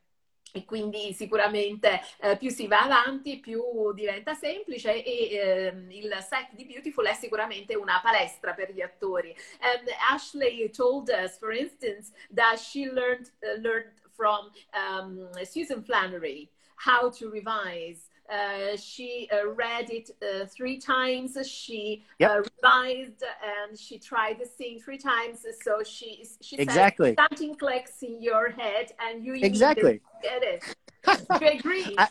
e 0.56 0.66
quindi 0.66 1.13
sicuramente 1.13 2.00
eh, 2.22 2.38
più 2.38 2.52
si 2.52 2.68
va 2.68 2.84
avanti 2.84 3.39
più 3.39 3.92
diventa 3.94 4.36
semplice 4.36 5.04
e 5.04 5.34
eh, 5.34 5.74
il 5.89 6.16
set 6.22 6.50
di 6.52 6.66
Beautiful 6.66 7.06
è 7.08 7.13
sicuramente 7.13 7.74
una 7.76 8.00
palestra 8.04 8.54
per 8.54 8.72
gli 8.72 8.82
attori. 8.82 9.36
And 9.60 9.89
Ashley 10.12 10.70
told 10.70 11.10
us, 11.10 11.39
for 11.39 11.52
instance, 11.52 12.12
that 12.36 12.60
she 12.60 12.86
learned, 12.86 13.32
uh, 13.42 13.60
learned 13.62 13.94
from 14.16 14.52
um, 14.74 15.28
Susan 15.44 15.84
Flannery 15.84 16.52
how 16.86 17.10
to 17.10 17.32
revise 17.32 18.12
Uh, 18.34 18.76
she 18.78 19.30
uh, 19.32 19.48
read 19.50 19.89
it 19.91 20.10
uh, 20.22 20.46
three 20.46 20.78
times. 20.78 21.38
She 21.48 22.04
yep. 22.17 22.32
Uh, 22.32 22.43
revised 22.63 23.24
and 23.43 23.78
she 23.78 24.00
tried 24.00 24.39
the 24.39 24.46
scene 24.46 24.80
three 24.80 24.98
times. 24.98 25.46
So 25.62 25.84
she 25.84 26.26
she 26.41 26.56
exactly 26.58 27.12
said 27.12 27.28
something 27.30 27.56
clicks 27.56 28.02
in 28.02 28.22
your 28.22 28.50
head 28.50 28.91
and 29.00 29.24
you 29.24 29.36
exactly 29.36 30.02
get 30.22 30.41
it. 30.43 30.76
Do 31.06 31.46
you 31.46 31.52
agree? 31.52 31.96
I, 31.98 32.08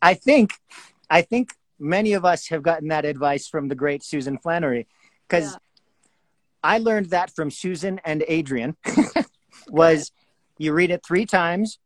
I 0.00 0.14
think 0.14 0.54
I 1.10 1.22
think 1.22 1.52
many 1.78 2.14
of 2.14 2.24
us 2.24 2.48
have 2.48 2.62
gotten 2.62 2.88
that 2.88 3.04
advice 3.04 3.46
from 3.46 3.68
the 3.68 3.74
great 3.74 4.02
Susan 4.02 4.38
Flannery 4.38 4.86
because 5.28 5.52
yeah. 5.52 5.58
I 6.64 6.78
learned 6.78 7.10
that 7.10 7.34
from 7.34 7.50
Susan 7.50 8.00
and 8.04 8.24
Adrienne. 8.30 8.76
was 9.68 10.12
you 10.58 10.72
read 10.72 10.90
it 10.90 11.04
three 11.04 11.26
times 11.26 11.78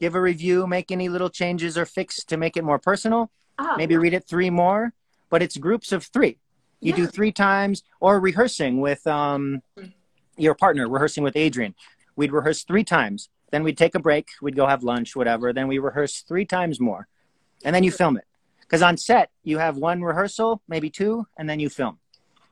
give 0.00 0.14
a 0.14 0.20
review, 0.20 0.66
make 0.66 0.90
any 0.90 1.08
little 1.08 1.30
changes 1.30 1.76
or 1.76 1.84
fix 1.84 2.24
to 2.24 2.36
make 2.36 2.56
it 2.56 2.64
more 2.64 2.78
personal. 2.78 3.30
Oh. 3.58 3.76
Maybe 3.76 3.96
read 3.96 4.14
it 4.14 4.26
three 4.26 4.50
more, 4.50 4.92
but 5.28 5.42
it's 5.42 5.56
groups 5.56 5.92
of 5.92 6.04
three. 6.04 6.38
You 6.80 6.90
yeah. 6.90 6.96
do 6.96 7.06
three 7.06 7.32
times 7.32 7.82
or 8.00 8.18
rehearsing 8.18 8.80
with 8.80 9.06
um, 9.06 9.62
your 10.36 10.54
partner, 10.54 10.88
rehearsing 10.88 11.22
with 11.22 11.36
Adrienne. 11.36 11.74
We'd 12.16 12.32
rehearse 12.32 12.64
three 12.64 12.84
times. 12.84 13.28
Then 13.50 13.62
we'd 13.62 13.76
take 13.76 13.94
a 13.94 13.98
break. 13.98 14.28
We'd 14.40 14.56
go 14.56 14.66
have 14.66 14.82
lunch, 14.82 15.14
whatever. 15.14 15.52
Then 15.52 15.68
we 15.68 15.78
rehearse 15.78 16.22
three 16.22 16.46
times 16.46 16.80
more. 16.80 17.06
And 17.64 17.74
then 17.74 17.84
you 17.84 17.90
film 17.90 18.16
it. 18.16 18.24
Because 18.60 18.82
on 18.82 18.96
set, 18.96 19.30
you 19.42 19.58
have 19.58 19.76
one 19.76 20.02
rehearsal, 20.02 20.62
maybe 20.68 20.88
two, 20.88 21.26
and 21.36 21.50
then 21.50 21.60
you 21.60 21.68
film. 21.68 21.98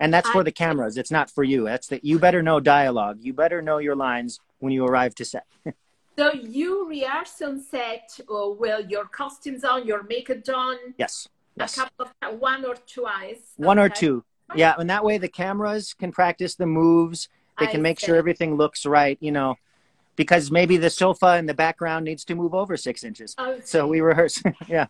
And 0.00 0.12
that's 0.12 0.28
for 0.28 0.44
the 0.44 0.52
cameras. 0.52 0.96
It's 0.96 1.11
not 1.11 1.30
for 1.30 1.42
you. 1.42 1.64
That's 1.64 1.88
that 1.88 2.04
you 2.04 2.18
better 2.18 2.42
know 2.42 2.61
dialogue. 2.61 3.18
You 3.20 3.32
better 3.32 3.62
know 3.62 3.78
your 3.78 3.96
lines 3.96 4.40
when 4.58 4.72
you 4.72 4.84
arrive 4.84 5.14
to 5.16 5.24
set. 5.24 5.46
So 6.18 6.33
you 6.33 6.88
rehearse 6.88 7.40
on 7.42 7.61
set 7.61 8.18
uh, 8.28 8.48
with 8.48 8.90
your 8.90 9.04
costumes 9.04 9.62
on, 9.62 9.87
your 9.87 10.02
makeup 10.02 10.42
done. 10.42 10.76
Yes. 10.98 11.28
yes. 11.57 11.78
A 11.78 11.83
couple 11.83 12.11
of 12.22 12.40
one 12.40 12.64
or 12.64 12.74
twice. 12.74 13.52
One 13.57 13.78
okay. 13.78 13.87
or 13.87 13.88
two. 13.88 14.24
Yeah, 14.57 14.74
and 14.78 14.90
that 14.90 15.04
way 15.04 15.18
the 15.18 15.28
cameras 15.28 15.94
can 15.94 16.11
practice 16.11 16.57
the 16.57 16.66
moves. 16.66 17.28
They 17.61 17.68
can 17.68 17.78
I 17.78 17.83
make 17.83 18.00
see. 18.00 18.07
sure 18.07 18.16
everything 18.16 18.57
looks 18.57 18.85
right. 18.85 19.16
You 19.20 19.31
know, 19.31 19.59
because 20.16 20.50
maybe 20.50 20.76
the 20.76 20.90
sofa 20.90 21.37
in 21.37 21.46
the 21.46 21.54
background 21.54 22.07
needs 22.07 22.24
to 22.24 22.35
move 22.35 22.52
over 22.52 22.76
six 22.76 23.04
inches. 23.04 23.37
Okay. 23.38 23.61
So 23.64 23.87
we 23.87 24.00
rehearse. 24.00 24.42
yeah. 24.68 24.87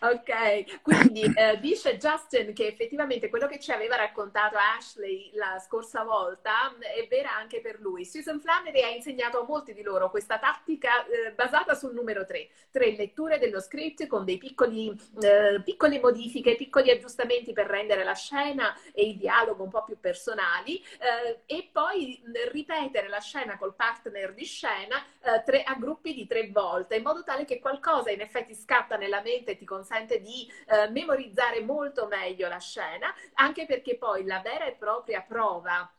Ok, 0.00 0.82
quindi 0.82 1.22
eh, 1.22 1.58
dice 1.60 1.96
Justin 1.96 2.52
che 2.54 2.66
effettivamente 2.66 3.28
quello 3.28 3.46
che 3.46 3.58
ci 3.58 3.72
aveva 3.72 3.96
raccontato 3.96 4.56
Ashley 4.56 5.30
la 5.34 5.58
scorsa 5.58 6.02
volta 6.02 6.74
è 6.78 7.06
vera 7.08 7.34
anche 7.34 7.60
per 7.60 7.80
lui. 7.80 8.04
Susan 8.04 8.40
Flannery 8.40 8.82
ha 8.82 8.88
insegnato 8.88 9.40
a 9.40 9.44
molti 9.46 9.74
di 9.74 9.82
loro 9.82 10.10
questa 10.10 10.38
tattica 10.38 11.04
eh, 11.06 11.32
basata 11.32 11.74
sul 11.74 11.94
numero 11.94 12.24
3, 12.24 12.48
tre 12.70 12.94
letture 12.96 13.38
dello 13.38 13.60
script 13.60 14.06
con 14.06 14.24
dei 14.24 14.38
piccoli, 14.38 14.94
eh, 15.20 15.60
piccole 15.62 16.00
modifiche, 16.00 16.56
piccoli 16.56 16.90
aggiustamenti 16.90 17.52
per 17.52 17.66
rendere 17.66 18.04
la 18.04 18.14
scena 18.14 18.74
e 18.92 19.08
il 19.08 19.16
dialogo 19.16 19.62
un 19.62 19.70
po' 19.70 19.84
più 19.84 19.98
personali 20.00 20.78
eh, 20.78 21.40
e 21.46 21.68
poi 21.70 22.22
ripetere 22.50 23.08
la 23.08 23.20
scena 23.20 23.58
col 23.58 23.74
partner 23.74 24.32
di 24.32 24.44
scena 24.44 25.04
eh, 25.20 25.42
tre, 25.44 25.62
a 25.62 25.74
gruppi 25.74 26.14
di 26.14 26.26
tre 26.26 26.48
volte 26.50 26.96
in 26.96 27.02
modo 27.02 27.22
tale 27.22 27.44
che 27.44 27.58
qualcosa 27.58 28.10
in 28.10 28.20
effetti 28.20 28.54
scatta 28.54 28.96
nella 28.96 29.20
mente 29.20 29.52
e 29.52 29.56
ti 29.56 29.64
consente 29.66 30.20
di 30.20 30.50
eh, 30.68 30.88
memorizzare 30.88 31.60
molto 31.60 32.06
meglio 32.06 32.48
la 32.48 32.58
scena, 32.58 33.14
anche 33.34 33.66
perché 33.66 33.98
poi 33.98 34.24
la 34.24 34.40
vera 34.40 34.64
e 34.64 34.72
propria 34.72 35.20
prova 35.20 35.90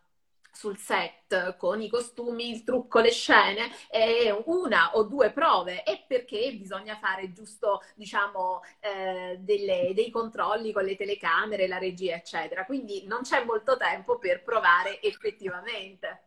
sul 0.57 0.77
set 0.77 1.55
con 1.57 1.81
i 1.81 1.87
costumi, 1.87 2.49
il 2.49 2.63
trucco, 2.63 2.99
le 2.99 3.11
scene, 3.11 3.69
eh, 3.91 4.35
una 4.45 4.95
o 4.95 5.03
due 5.03 5.29
prove 5.31 5.83
e 5.83 6.03
perché 6.07 6.51
bisogna 6.53 6.97
fare 6.97 7.31
giusto, 7.31 7.83
diciamo, 7.93 8.61
eh, 8.79 9.37
delle, 9.39 9.91
dei 9.93 10.09
controlli 10.09 10.71
con 10.71 10.83
le 10.83 10.95
telecamere, 10.95 11.67
la 11.67 11.77
regia, 11.77 12.15
eccetera. 12.15 12.65
Quindi 12.65 13.05
non 13.05 13.21
c'è 13.21 13.43
molto 13.43 13.77
tempo 13.77 14.17
per 14.17 14.43
provare 14.43 14.99
effettivamente. 15.03 16.23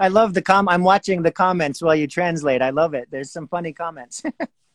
I 0.00 0.08
love 0.08 0.32
the 0.32 0.42
com. 0.42 0.68
I'm 0.68 0.82
watching 0.82 1.22
the 1.22 1.32
comments 1.32 1.80
while 1.80 1.94
you 1.94 2.06
translate. 2.06 2.62
I 2.62 2.70
love 2.70 2.94
it. 2.94 3.08
There's 3.10 3.30
some 3.30 3.46
funny 3.46 3.72
comments. 3.72 4.22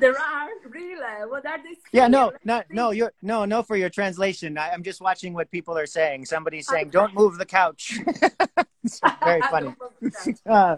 There 0.00 0.18
are 0.18 0.48
really. 0.68 1.26
What 1.28 1.46
are 1.46 1.58
they? 1.58 1.76
Yeah, 1.92 2.08
no, 2.08 2.32
no, 2.44 2.62
no. 2.70 2.90
You're 2.90 3.12
no, 3.22 3.44
no. 3.44 3.62
For 3.62 3.76
your 3.76 3.90
translation, 3.90 4.56
I, 4.58 4.68
am 4.68 4.82
just 4.82 5.00
watching 5.00 5.34
what 5.34 5.50
people 5.50 5.76
are 5.76 5.86
saying. 5.86 6.26
Somebody's 6.26 6.66
saying, 6.68 6.88
okay. 6.88 6.90
"Don't 6.90 7.14
move 7.14 7.38
the 7.38 7.46
couch." 7.46 7.98
it's 8.84 9.00
very 9.22 9.40
funny. 9.50 9.74
uh, 10.46 10.76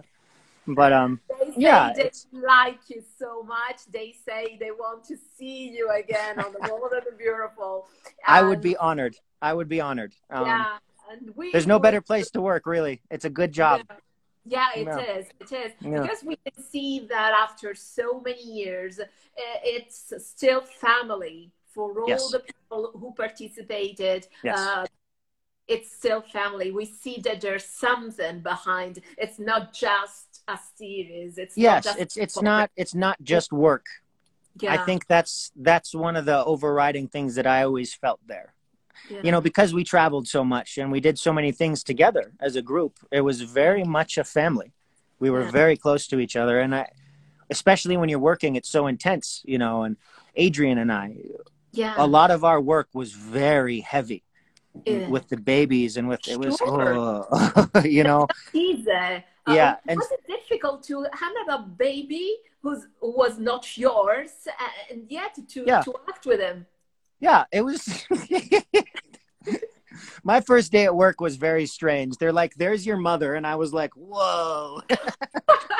but 0.67 0.93
um, 0.93 1.19
they 1.29 1.53
yeah, 1.57 1.93
they 1.95 2.09
like 2.31 2.79
you 2.87 3.03
so 3.19 3.43
much. 3.43 3.81
They 3.91 4.15
say 4.27 4.57
they 4.59 4.71
want 4.71 5.03
to 5.05 5.17
see 5.37 5.69
you 5.69 5.91
again 5.91 6.39
on 6.39 6.53
the 6.53 6.67
Bold 6.67 6.91
and 6.93 7.03
the 7.05 7.15
Beautiful. 7.15 7.85
And, 8.05 8.13
I 8.27 8.41
would 8.41 8.61
be 8.61 8.75
honored. 8.77 9.15
I 9.41 9.53
would 9.53 9.69
be 9.69 9.81
honored. 9.81 10.13
Um, 10.31 10.45
yeah, 10.47 10.77
and 11.11 11.31
we. 11.35 11.51
There's 11.51 11.67
no 11.67 11.79
better 11.79 12.01
place 12.01 12.31
to 12.31 12.41
work, 12.41 12.65
really. 12.65 13.01
It's 13.11 13.25
a 13.25 13.29
good 13.29 13.51
job. 13.51 13.81
Yeah. 13.87 13.97
Yeah, 14.45 14.67
it 14.75 14.85
yeah. 14.85 14.99
is. 14.99 15.25
It 15.39 15.51
is 15.51 15.71
yeah. 15.81 16.01
because 16.01 16.23
we 16.23 16.37
can 16.37 16.63
see 16.63 17.07
that 17.09 17.33
after 17.33 17.73
so 17.73 18.21
many 18.23 18.43
years, 18.43 18.99
it's 19.63 20.13
still 20.19 20.61
family 20.61 21.51
for 21.73 22.01
all 22.01 22.07
yes. 22.07 22.31
the 22.31 22.39
people 22.39 22.91
who 22.93 23.13
participated. 23.13 24.27
Yes. 24.43 24.59
Uh, 24.59 24.85
it's 25.67 25.91
still 25.91 26.21
family. 26.21 26.71
We 26.71 26.85
see 26.85 27.21
that 27.23 27.41
there's 27.41 27.65
something 27.65 28.41
behind. 28.41 28.99
It's 29.17 29.39
not 29.39 29.73
just 29.73 30.43
a 30.47 30.59
series. 30.75 31.39
It's 31.39 31.57
yes. 31.57 31.87
it's 31.97 32.17
it's 32.17 32.41
not 32.41 32.69
it's 32.75 32.93
not 32.93 33.17
just 33.23 33.51
work. 33.51 33.85
Yeah. 34.61 34.73
I 34.73 34.77
think 34.85 35.07
that's 35.07 35.51
that's 35.55 35.93
one 35.93 36.15
of 36.15 36.25
the 36.25 36.45
overriding 36.45 37.07
things 37.07 37.35
that 37.35 37.47
I 37.47 37.63
always 37.63 37.93
felt 37.93 38.19
there 38.25 38.54
yeah. 39.09 39.19
you 39.23 39.31
know 39.31 39.41
because 39.41 39.73
we 39.73 39.83
traveled 39.83 40.27
so 40.27 40.43
much 40.43 40.77
and 40.77 40.91
we 40.91 40.99
did 40.99 41.17
so 41.17 41.31
many 41.33 41.51
things 41.51 41.83
together 41.83 42.31
as 42.39 42.55
a 42.55 42.61
group 42.61 42.99
it 43.11 43.21
was 43.21 43.41
very 43.41 43.83
much 43.83 44.17
a 44.17 44.23
family 44.23 44.71
we 45.19 45.29
were 45.29 45.43
yeah. 45.43 45.51
very 45.51 45.77
close 45.77 46.07
to 46.07 46.19
each 46.19 46.35
other 46.35 46.59
and 46.59 46.75
i 46.75 46.87
especially 47.49 47.97
when 47.97 48.09
you're 48.09 48.19
working 48.19 48.55
it's 48.55 48.69
so 48.69 48.87
intense 48.87 49.41
you 49.45 49.57
know 49.57 49.83
and 49.83 49.97
adrienne 50.37 50.77
and 50.77 50.91
i 50.91 51.15
yeah 51.71 51.93
a 51.97 52.07
lot 52.07 52.31
of 52.31 52.43
our 52.43 52.59
work 52.59 52.87
was 52.93 53.11
very 53.11 53.79
heavy 53.81 54.23
yeah. 54.85 55.07
with 55.07 55.27
the 55.29 55.37
babies 55.37 55.97
and 55.97 56.07
with 56.07 56.27
it 56.27 56.39
was 56.39 56.57
oh, 56.61 57.65
you 57.85 58.03
know 58.03 58.27
easy. 58.53 58.91
Uh, 58.91 59.19
yeah 59.53 59.75
and 59.87 59.97
was 59.97 60.11
it 60.11 60.25
difficult 60.27 60.83
to 60.83 61.05
handle 61.13 61.55
a 61.55 61.59
baby 61.59 62.37
who's 62.61 62.87
who 62.99 63.15
was 63.15 63.37
not 63.37 63.77
yours 63.77 64.31
and 64.89 65.05
yet 65.09 65.37
to 65.47 65.63
yeah. 65.65 65.81
to 65.81 65.93
act 66.09 66.25
with 66.25 66.39
him 66.39 66.65
yeah, 67.19 67.45
it 67.51 67.61
was. 67.61 68.05
My 70.23 70.41
first 70.41 70.71
day 70.71 70.85
at 70.85 70.95
work 70.95 71.21
was 71.21 71.35
very 71.37 71.65
strange. 71.65 72.17
They're 72.17 72.33
like, 72.33 72.55
"There's 72.55 72.85
your 72.85 72.97
mother," 72.97 73.35
and 73.35 73.45
I 73.47 73.55
was 73.55 73.73
like, 73.73 73.93
"Whoa, 73.95 74.81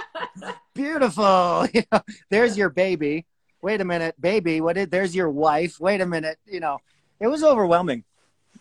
beautiful!" 0.74 1.68
You 1.74 1.84
know, 1.92 2.02
there's 2.30 2.58
your 2.58 2.70
baby. 2.70 3.26
Wait 3.62 3.82
a 3.82 3.86
minute, 3.86 4.20
baby. 4.20 4.62
What? 4.62 4.76
Did, 4.76 4.92
there's 4.92 5.16
your 5.16 5.30
wife. 5.30 5.80
Wait 5.80 6.02
a 6.02 6.06
minute. 6.06 6.38
You 6.46 6.60
know, 6.60 6.80
it 7.20 7.28
was 7.28 7.44
overwhelming. 7.44 8.04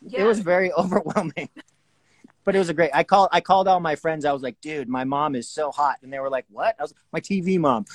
Yeah. 0.02 0.22
It 0.22 0.24
was 0.24 0.40
very 0.40 0.72
overwhelming. 0.72 1.50
But 2.44 2.54
it 2.56 2.58
was 2.58 2.68
a 2.68 2.74
great. 2.74 2.90
I 2.92 3.04
called. 3.04 3.28
I 3.32 3.40
called 3.40 3.68
all 3.68 3.80
my 3.80 3.96
friends. 3.96 4.24
I 4.24 4.32
was 4.32 4.42
like, 4.42 4.60
"Dude, 4.60 4.88
my 4.88 5.04
mom 5.04 5.34
is 5.34 5.48
so 5.48 5.70
hot," 5.70 5.98
and 6.02 6.12
they 6.12 6.18
were 6.18 6.30
like, 6.30 6.46
"What?" 6.50 6.74
I 6.78 6.82
was, 6.82 6.94
"My 7.12 7.20
TV 7.20 7.58
mom. 7.58 7.86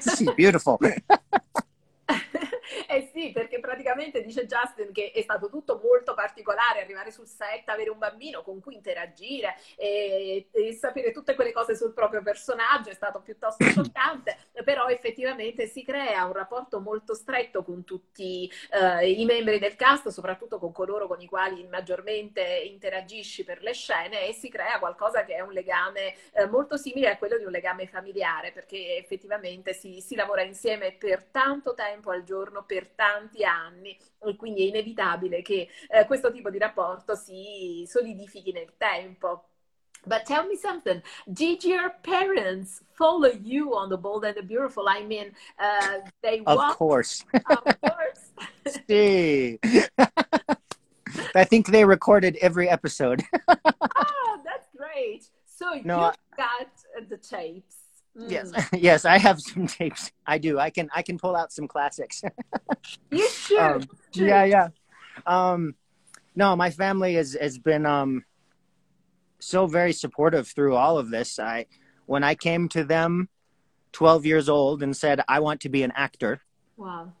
She's 0.00 0.30
beautiful." 0.32 0.80
Eh 2.88 3.10
sì, 3.12 3.32
perché 3.32 3.60
praticamente 3.60 4.22
dice 4.22 4.46
Justin 4.46 4.92
che 4.92 5.10
è 5.12 5.22
stato 5.22 5.48
tutto 5.48 5.80
molto 5.82 6.14
particolare 6.14 6.80
arrivare 6.80 7.10
sul 7.10 7.26
set, 7.26 7.68
avere 7.68 7.90
un 7.90 7.98
bambino 7.98 8.42
con 8.42 8.60
cui 8.60 8.74
interagire 8.74 9.56
e, 9.76 10.48
e 10.50 10.72
sapere 10.72 11.12
tutte 11.12 11.34
quelle 11.34 11.52
cose 11.52 11.76
sul 11.76 11.92
proprio 11.92 12.22
personaggio 12.22 12.90
è 12.90 12.94
stato 12.94 13.20
piuttosto 13.20 13.64
scioccante, 13.68 14.36
però 14.64 14.86
effettivamente 14.86 15.66
si 15.66 15.84
crea 15.84 16.24
un 16.24 16.32
rapporto 16.32 16.80
molto 16.80 17.14
stretto 17.14 17.62
con 17.62 17.84
tutti 17.84 18.50
uh, 18.72 19.04
i 19.04 19.24
membri 19.24 19.58
del 19.58 19.76
cast, 19.76 20.08
soprattutto 20.08 20.58
con 20.58 20.72
coloro 20.72 21.06
con 21.06 21.20
i 21.20 21.26
quali 21.26 21.66
maggiormente 21.66 22.42
interagisci 22.42 23.44
per 23.44 23.62
le 23.62 23.72
scene 23.72 24.26
e 24.26 24.32
si 24.32 24.48
crea 24.48 24.78
qualcosa 24.78 25.24
che 25.24 25.34
è 25.34 25.40
un 25.40 25.52
legame 25.52 26.14
uh, 26.32 26.48
molto 26.48 26.76
simile 26.76 27.10
a 27.10 27.18
quello 27.18 27.36
di 27.38 27.44
un 27.44 27.50
legame 27.50 27.86
familiare, 27.86 28.52
perché 28.52 28.96
effettivamente 28.96 29.72
si, 29.72 30.00
si 30.00 30.14
lavora 30.14 30.42
insieme 30.42 30.92
per 30.92 31.24
tanto 31.24 31.74
tempo 31.74 32.10
al 32.10 32.22
giorno, 32.24 32.64
per 32.68 32.90
tanti 32.90 33.44
anni 33.44 33.98
e 34.20 34.36
quindi 34.36 34.64
è 34.64 34.68
inevitabile 34.68 35.40
che 35.40 35.68
eh, 35.88 36.04
questo 36.04 36.30
tipo 36.30 36.50
di 36.50 36.58
rapporto 36.58 37.14
si 37.14 37.84
solidifichi 37.88 38.52
nel 38.52 38.74
tempo. 38.76 39.44
But 40.06 40.24
tell 40.24 40.46
me 40.46 40.56
something. 40.56 41.02
Did 41.26 41.64
your 41.64 41.90
parents 42.02 42.82
follow 42.92 43.30
you 43.30 43.74
on 43.74 43.88
The 43.88 43.96
Bold 43.96 44.24
and 44.24 44.36
the 44.36 44.42
Beautiful? 44.42 44.88
I 44.88 45.02
mean, 45.04 45.32
uh, 45.58 46.08
they 46.22 46.40
Of 46.46 46.56
walked, 46.56 46.76
course. 46.78 47.24
Of 47.34 47.80
course. 47.80 48.32
See. 48.86 49.58
I 51.34 51.44
think 51.44 51.66
they 51.68 51.84
recorded 51.84 52.36
every 52.40 52.68
episode. 52.68 53.22
oh, 53.48 54.40
that's 54.44 54.68
great. 54.76 55.28
So 55.46 55.80
no, 55.84 56.06
you 56.06 56.12
got 56.36 56.68
the 57.08 57.16
tapes. 57.16 57.77
Yes, 58.26 58.50
mm. 58.50 58.68
yes, 58.82 59.04
I 59.04 59.18
have 59.18 59.40
some 59.40 59.66
tapes. 59.66 60.10
I 60.26 60.38
do. 60.38 60.58
I 60.58 60.70
can 60.70 60.88
I 60.94 61.02
can 61.02 61.18
pull 61.18 61.36
out 61.36 61.52
some 61.52 61.68
classics. 61.68 62.22
you 63.10 63.28
should. 63.30 63.58
Um, 63.58 63.88
yeah, 64.12 64.44
yeah. 64.44 64.68
Um, 65.26 65.74
no, 66.34 66.56
my 66.56 66.70
family 66.70 67.14
has 67.14 67.36
has 67.40 67.58
been 67.58 67.86
um, 67.86 68.24
so 69.38 69.66
very 69.66 69.92
supportive 69.92 70.48
through 70.48 70.74
all 70.74 70.98
of 70.98 71.10
this. 71.10 71.38
I 71.38 71.66
when 72.06 72.24
I 72.24 72.34
came 72.34 72.68
to 72.70 72.84
them, 72.84 73.28
twelve 73.92 74.26
years 74.26 74.48
old, 74.48 74.82
and 74.82 74.96
said 74.96 75.20
I 75.28 75.40
want 75.40 75.60
to 75.62 75.68
be 75.68 75.82
an 75.82 75.92
actor. 75.94 76.40
Wow. 76.76 77.12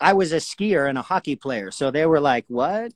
I 0.00 0.12
was 0.12 0.32
a 0.32 0.36
skier 0.36 0.88
and 0.88 0.98
a 0.98 1.02
hockey 1.02 1.36
player, 1.36 1.70
so 1.70 1.90
they 1.90 2.04
were 2.04 2.20
like, 2.20 2.44
"What?" 2.48 2.92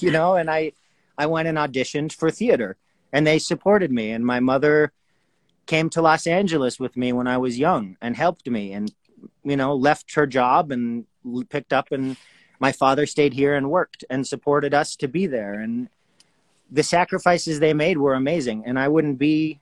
you 0.00 0.10
know, 0.10 0.34
and 0.34 0.50
I 0.50 0.72
I 1.16 1.26
went 1.26 1.48
and 1.48 1.58
auditioned 1.58 2.12
for 2.12 2.30
theater, 2.30 2.76
and 3.12 3.26
they 3.26 3.38
supported 3.38 3.92
me. 3.92 4.10
And 4.10 4.26
my 4.26 4.40
mother 4.40 4.92
came 5.66 5.90
to 5.90 6.02
Los 6.02 6.26
Angeles 6.26 6.78
with 6.78 6.96
me 6.96 7.12
when 7.12 7.26
I 7.26 7.38
was 7.38 7.58
young 7.58 7.96
and 8.00 8.16
helped 8.16 8.48
me 8.48 8.72
and 8.72 8.92
you 9.42 9.56
know 9.56 9.74
left 9.74 10.14
her 10.14 10.26
job 10.26 10.70
and 10.70 11.06
picked 11.48 11.72
up 11.72 11.92
and 11.92 12.16
my 12.60 12.72
father 12.72 13.06
stayed 13.06 13.34
here 13.34 13.54
and 13.54 13.70
worked 13.70 14.04
and 14.08 14.26
supported 14.26 14.74
us 14.74 14.96
to 14.96 15.08
be 15.08 15.26
there. 15.26 15.54
And 15.54 15.88
the 16.70 16.82
sacrifices 16.82 17.60
they 17.60 17.74
made 17.74 17.98
were 17.98 18.14
amazing. 18.14 18.64
And 18.66 18.78
I 18.78 18.88
wouldn't 18.88 19.18
be 19.18 19.60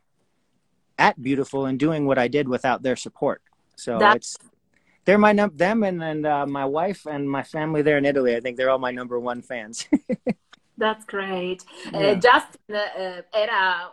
at 0.99 1.21
beautiful 1.21 1.67
and 1.67 1.79
doing 1.79 2.07
what 2.07 2.19
I 2.19 2.29
did 2.29 2.49
without 2.49 2.83
their 2.83 2.97
support. 2.97 3.43
So 3.77 3.99
it's 4.11 4.37
they're 5.05 5.19
my 5.19 5.33
num- 5.33 5.57
them 5.57 5.83
and 5.83 6.01
then 6.01 6.25
uh, 6.25 6.47
my 6.47 6.65
wife 6.65 7.07
and 7.07 7.29
my 7.29 7.43
family 7.43 7.83
there 7.83 7.99
in 7.99 8.05
Italy. 8.05 8.37
I 8.37 8.41
think 8.41 8.57
they're 8.57 8.71
all 8.71 8.79
my 8.79 8.93
number 8.93 9.19
one 9.19 9.43
fans. 9.43 9.89
That's 10.79 11.05
great. 11.05 11.65
Yeah. 11.93 11.99
Uh, 11.99 12.15
Justin 12.15 12.77
uh, 12.77 13.23
era 13.35 13.91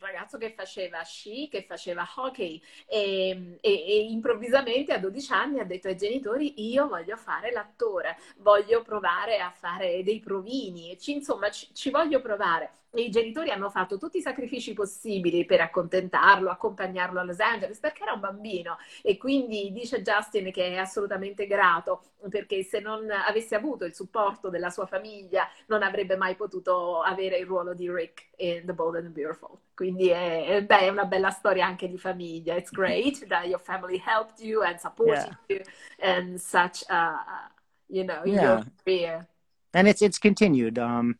ragazzo 0.00 0.38
che 0.38 0.52
faceva 0.52 1.02
sci, 1.02 1.48
che 1.48 1.64
faceva 1.64 2.06
hockey 2.16 2.60
e, 2.86 3.58
e, 3.60 3.70
e, 3.70 4.00
improvvisamente 4.10 4.92
a 4.92 4.98
12 4.98 5.32
anni 5.32 5.60
ha 5.60 5.64
detto 5.64 5.88
ai 5.88 5.96
genitori 5.96 6.70
io 6.70 6.88
voglio 6.88 7.16
fare 7.16 7.50
l'attore, 7.50 8.18
voglio 8.38 8.82
provare 8.82 9.38
a 9.38 9.50
fare 9.50 10.02
dei 10.02 10.20
provini, 10.20 10.98
ci, 10.98 11.12
insomma 11.12 11.50
ci, 11.50 11.68
ci 11.72 11.90
voglio 11.90 12.20
provare 12.20 12.70
i 12.94 13.10
genitori 13.10 13.50
hanno 13.50 13.68
fatto 13.68 13.98
tutti 13.98 14.18
i 14.18 14.22
sacrifici 14.22 14.72
possibili 14.72 15.44
per 15.44 15.60
accontentarlo, 15.60 16.50
accompagnarlo 16.50 17.20
a 17.20 17.24
Los 17.24 17.40
Angeles 17.40 17.78
perché 17.78 18.02
era 18.02 18.12
un 18.12 18.20
bambino 18.20 18.78
e 19.02 19.18
quindi 19.18 19.70
dice 19.72 20.00
Justin 20.02 20.50
che 20.50 20.68
è 20.68 20.76
assolutamente 20.76 21.46
grato 21.46 22.02
perché 22.30 22.62
se 22.62 22.80
non 22.80 23.10
avesse 23.10 23.54
avuto 23.54 23.84
il 23.84 23.94
supporto 23.94 24.48
della 24.48 24.70
sua 24.70 24.86
famiglia 24.86 25.46
non 25.66 25.82
avrebbe 25.82 26.16
mai 26.16 26.34
potuto 26.34 27.02
avere 27.02 27.36
il 27.36 27.46
ruolo 27.46 27.74
di 27.74 27.90
Rick 27.90 28.30
in 28.38 28.62
The 28.64 28.72
Bold 28.72 28.96
and 28.96 29.04
the 29.04 29.10
Beautiful. 29.10 29.58
Quindi 29.74 30.08
è, 30.08 30.64
beh, 30.66 30.80
è 30.80 30.88
una 30.88 31.04
bella 31.04 31.30
storia 31.30 31.66
anche 31.66 31.88
di 31.88 31.98
famiglia. 31.98 32.56
It's 32.56 32.70
great 32.70 33.26
that 33.28 33.46
your 33.46 33.60
family 33.60 34.02
helped 34.04 34.40
you 34.40 34.62
and 34.62 34.78
supported 34.78 35.36
yeah. 35.48 35.56
you 35.56 35.62
and 36.00 36.36
such, 36.38 36.84
uh, 36.88 37.48
you 37.86 38.04
know, 38.04 38.24
yeah. 38.24 38.42
your 38.42 38.64
career. 38.82 39.28
And 39.72 39.86
it's 39.86 40.02
it's 40.02 40.18
continued. 40.18 40.78
Um, 40.78 41.18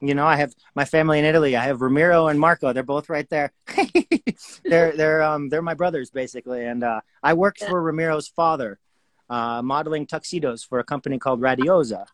you 0.00 0.14
know, 0.14 0.26
I 0.26 0.36
have 0.36 0.54
my 0.74 0.84
family 0.84 1.18
in 1.18 1.24
Italy. 1.24 1.56
I 1.56 1.64
have 1.64 1.80
Ramiro 1.80 2.28
and 2.28 2.38
Marco. 2.38 2.72
They're 2.72 2.82
both 2.82 3.08
right 3.08 3.28
there. 3.30 3.52
they're 4.64 4.92
they're 4.96 5.22
um 5.22 5.48
they're 5.48 5.62
my 5.62 5.74
brothers 5.74 6.10
basically. 6.10 6.64
And 6.64 6.84
uh, 6.84 7.00
I 7.22 7.34
worked 7.34 7.64
for 7.64 7.82
Ramiro's 7.82 8.28
father, 8.28 8.78
uh, 9.28 9.62
modeling 9.62 10.06
tuxedos 10.06 10.62
for 10.62 10.78
a 10.78 10.84
company 10.84 11.18
called 11.18 11.40
Radiosa. 11.40 12.06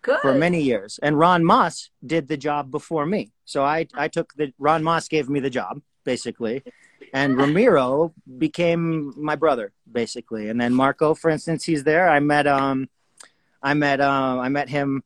Good. 0.00 0.20
for 0.20 0.34
many 0.34 0.62
years. 0.62 0.98
And 1.02 1.18
Ron 1.18 1.44
Moss 1.44 1.90
did 2.06 2.28
the 2.28 2.36
job 2.36 2.70
before 2.70 3.04
me. 3.04 3.32
So 3.44 3.64
I, 3.64 3.88
I 3.94 4.08
took 4.08 4.32
the, 4.34 4.52
Ron 4.58 4.84
Moss 4.84 5.08
gave 5.08 5.28
me 5.28 5.40
the 5.40 5.50
job, 5.50 5.82
basically. 6.04 6.62
And 7.12 7.36
Ramiro 7.36 8.14
became 8.38 9.12
my 9.16 9.34
brother, 9.34 9.72
basically. 9.90 10.48
And 10.50 10.60
then 10.60 10.72
Marco, 10.72 11.14
for 11.14 11.30
instance, 11.30 11.64
he's 11.64 11.84
there. 11.84 12.08
I 12.08 12.20
met, 12.20 12.46
um, 12.46 12.88
I 13.62 13.74
met, 13.74 14.00
uh, 14.00 14.38
I 14.40 14.48
met 14.48 14.68
him 14.68 15.02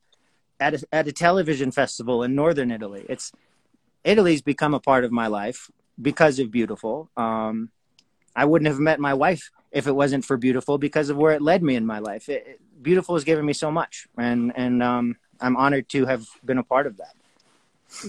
at 0.63 0.73
a, 0.75 0.79
at 0.91 1.07
a 1.07 1.11
television 1.11 1.71
festival 1.71 2.23
in 2.23 2.35
Northern 2.35 2.71
Italy. 2.71 3.05
It's, 3.09 3.31
Italy's 4.03 4.41
become 4.41 4.73
a 4.73 4.79
part 4.79 5.03
of 5.03 5.11
my 5.11 5.27
life 5.27 5.69
because 6.01 6.39
of 6.39 6.51
Beautiful. 6.51 7.09
Um, 7.17 7.69
I 8.35 8.45
wouldn't 8.45 8.69
have 8.69 8.79
met 8.79 8.99
my 8.99 9.13
wife 9.13 9.51
if 9.71 9.87
it 9.87 9.91
wasn't 9.91 10.23
for 10.25 10.37
Beautiful 10.37 10.77
because 10.77 11.09
of 11.09 11.17
where 11.17 11.33
it 11.33 11.41
led 11.41 11.61
me 11.63 11.75
in 11.75 11.85
my 11.85 11.99
life. 11.99 12.29
It, 12.29 12.43
it, 12.47 12.59
Beautiful 12.81 13.15
has 13.15 13.23
given 13.23 13.45
me 13.45 13.53
so 13.53 13.71
much, 13.71 14.07
and 14.17 14.51
and 14.57 14.83
um, 14.83 15.15
I'm 15.39 15.55
honored 15.55 15.87
to 15.95 16.05
have 16.05 16.23
been 16.43 16.57
a 16.57 16.67
part 16.73 16.85
of 16.85 16.97
that. 16.97 17.15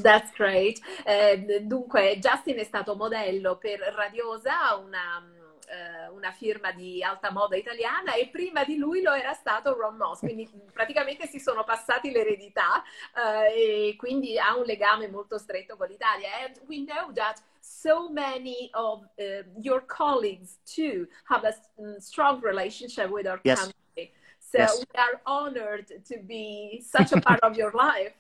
That's 0.03 0.31
great. 0.33 0.81
Eh, 1.07 1.63
dunque, 1.63 2.19
Justin 2.19 2.59
è 2.59 2.65
stato 2.65 2.97
modello 2.97 3.57
per 3.57 3.79
Radiosa, 3.95 4.77
una 4.85 5.23
eh, 5.69 6.09
una 6.11 6.33
firma 6.33 6.73
di 6.73 7.03
alta 7.03 7.31
moda 7.31 7.57
italiana 7.57 8.15
e 8.15 8.29
prima 8.29 8.65
di 8.65 8.77
lui 8.77 9.03
lo 9.03 9.13
era 9.13 9.33
stato 9.33 9.75
Ron 9.75 9.97
Moss, 9.97 10.21
quindi 10.21 10.49
praticamente 10.73 11.27
si 11.27 11.39
sono 11.39 11.65
passati 11.65 12.11
l'eredità 12.11 12.83
eh, 13.17 13.91
e 13.91 13.97
quindi 13.97 14.39
ha 14.39 14.57
un 14.57 14.65
legame 14.65 15.09
molto 15.09 15.39
stretto 15.39 15.77
con 15.77 15.89
l'Italia. 15.89 16.29
And 16.45 16.61
we 16.67 16.85
know 16.85 17.13
that 17.15 17.41
so 17.61 18.09
many 18.11 18.71
of 18.75 19.05
uh, 19.19 19.45
your 19.61 19.85
colleagues 19.87 20.59
too 20.65 21.07
have 21.25 21.45
a 21.45 21.55
mm, 21.81 21.99
strong 21.99 22.41
relationship 22.43 23.11
with 23.11 23.27
our 23.27 23.41
yes. 23.45 23.61
country. 23.61 24.13
So 24.39 24.59
yes. 24.59 24.79
we 24.79 25.01
are 25.01 25.21
honored 25.27 25.87
to 26.09 26.19
be 26.19 26.85
such 26.87 27.13
a 27.13 27.21
part 27.21 27.41
of 27.41 27.57
your 27.57 27.73
life. 27.75 28.13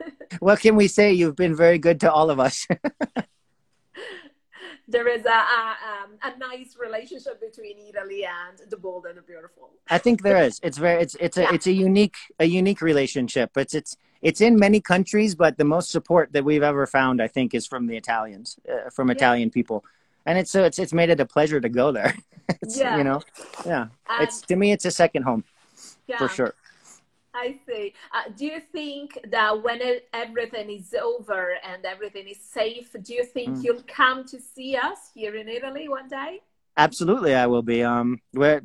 what 0.40 0.60
can 0.60 0.76
we 0.76 0.88
say? 0.88 1.12
You've 1.12 1.36
been 1.36 1.54
very 1.54 1.78
good 1.78 2.00
to 2.00 2.12
all 2.12 2.30
of 2.30 2.40
us. 2.40 2.66
There 4.88 5.06
is 5.06 5.24
a, 5.26 5.28
a, 5.28 5.76
um, 5.90 6.10
a, 6.22 6.36
nice 6.38 6.76
relationship 6.78 7.40
between 7.40 7.76
Italy 7.78 8.24
and 8.24 8.70
the 8.70 8.76
bold 8.76 9.04
and 9.04 9.18
the 9.18 9.22
beautiful. 9.22 9.70
I 9.88 9.98
think 9.98 10.22
there 10.22 10.42
is. 10.42 10.58
It's 10.62 10.78
very 10.78 11.02
it's 11.02 11.14
it's 11.20 11.36
a 11.36 11.42
yeah. 11.42 11.54
it's 11.54 11.66
a 11.66 11.72
unique 11.72 12.16
a 12.38 12.46
unique 12.46 12.80
relationship. 12.80 13.56
It's 13.56 13.74
it's 13.74 13.96
it's 14.22 14.40
in 14.40 14.58
many 14.58 14.80
countries, 14.80 15.34
but 15.34 15.58
the 15.58 15.64
most 15.64 15.90
support 15.90 16.32
that 16.32 16.44
we've 16.44 16.62
ever 16.62 16.86
found, 16.86 17.22
I 17.22 17.28
think, 17.28 17.54
is 17.54 17.66
from 17.66 17.86
the 17.86 17.96
Italians, 17.96 18.58
uh, 18.68 18.90
from 18.90 19.10
Italian 19.10 19.50
people, 19.50 19.84
and 20.24 20.38
it's 20.38 20.50
so 20.50 20.64
it's 20.64 20.78
it's 20.78 20.94
made 20.94 21.10
it 21.10 21.20
a 21.20 21.26
pleasure 21.26 21.60
to 21.60 21.68
go 21.68 21.92
there. 21.92 22.16
yeah. 22.68 22.96
you 22.96 23.04
know, 23.04 23.20
yeah. 23.66 23.88
it's 24.20 24.40
to 24.42 24.56
me, 24.56 24.72
it's 24.72 24.86
a 24.86 24.90
second 24.90 25.22
home, 25.22 25.44
yeah. 26.06 26.16
for 26.16 26.28
sure. 26.28 26.54
I 27.38 27.60
see. 27.66 27.94
Uh, 28.12 28.30
do 28.36 28.46
you 28.46 28.60
think 28.60 29.18
that 29.30 29.62
when 29.62 29.80
it, 29.80 30.08
everything 30.12 30.70
is 30.70 30.94
over 30.94 31.54
and 31.64 31.84
everything 31.84 32.26
is 32.26 32.40
safe, 32.40 32.94
do 33.02 33.14
you 33.14 33.24
think 33.24 33.58
mm. 33.58 33.64
you'll 33.64 33.84
come 33.86 34.24
to 34.26 34.40
see 34.40 34.76
us 34.76 35.10
here 35.14 35.36
in 35.36 35.48
Italy 35.48 35.88
one 35.88 36.08
day? 36.08 36.40
Absolutely, 36.76 37.34
I 37.34 37.46
will 37.46 37.62
be. 37.62 37.82
Um, 37.82 38.20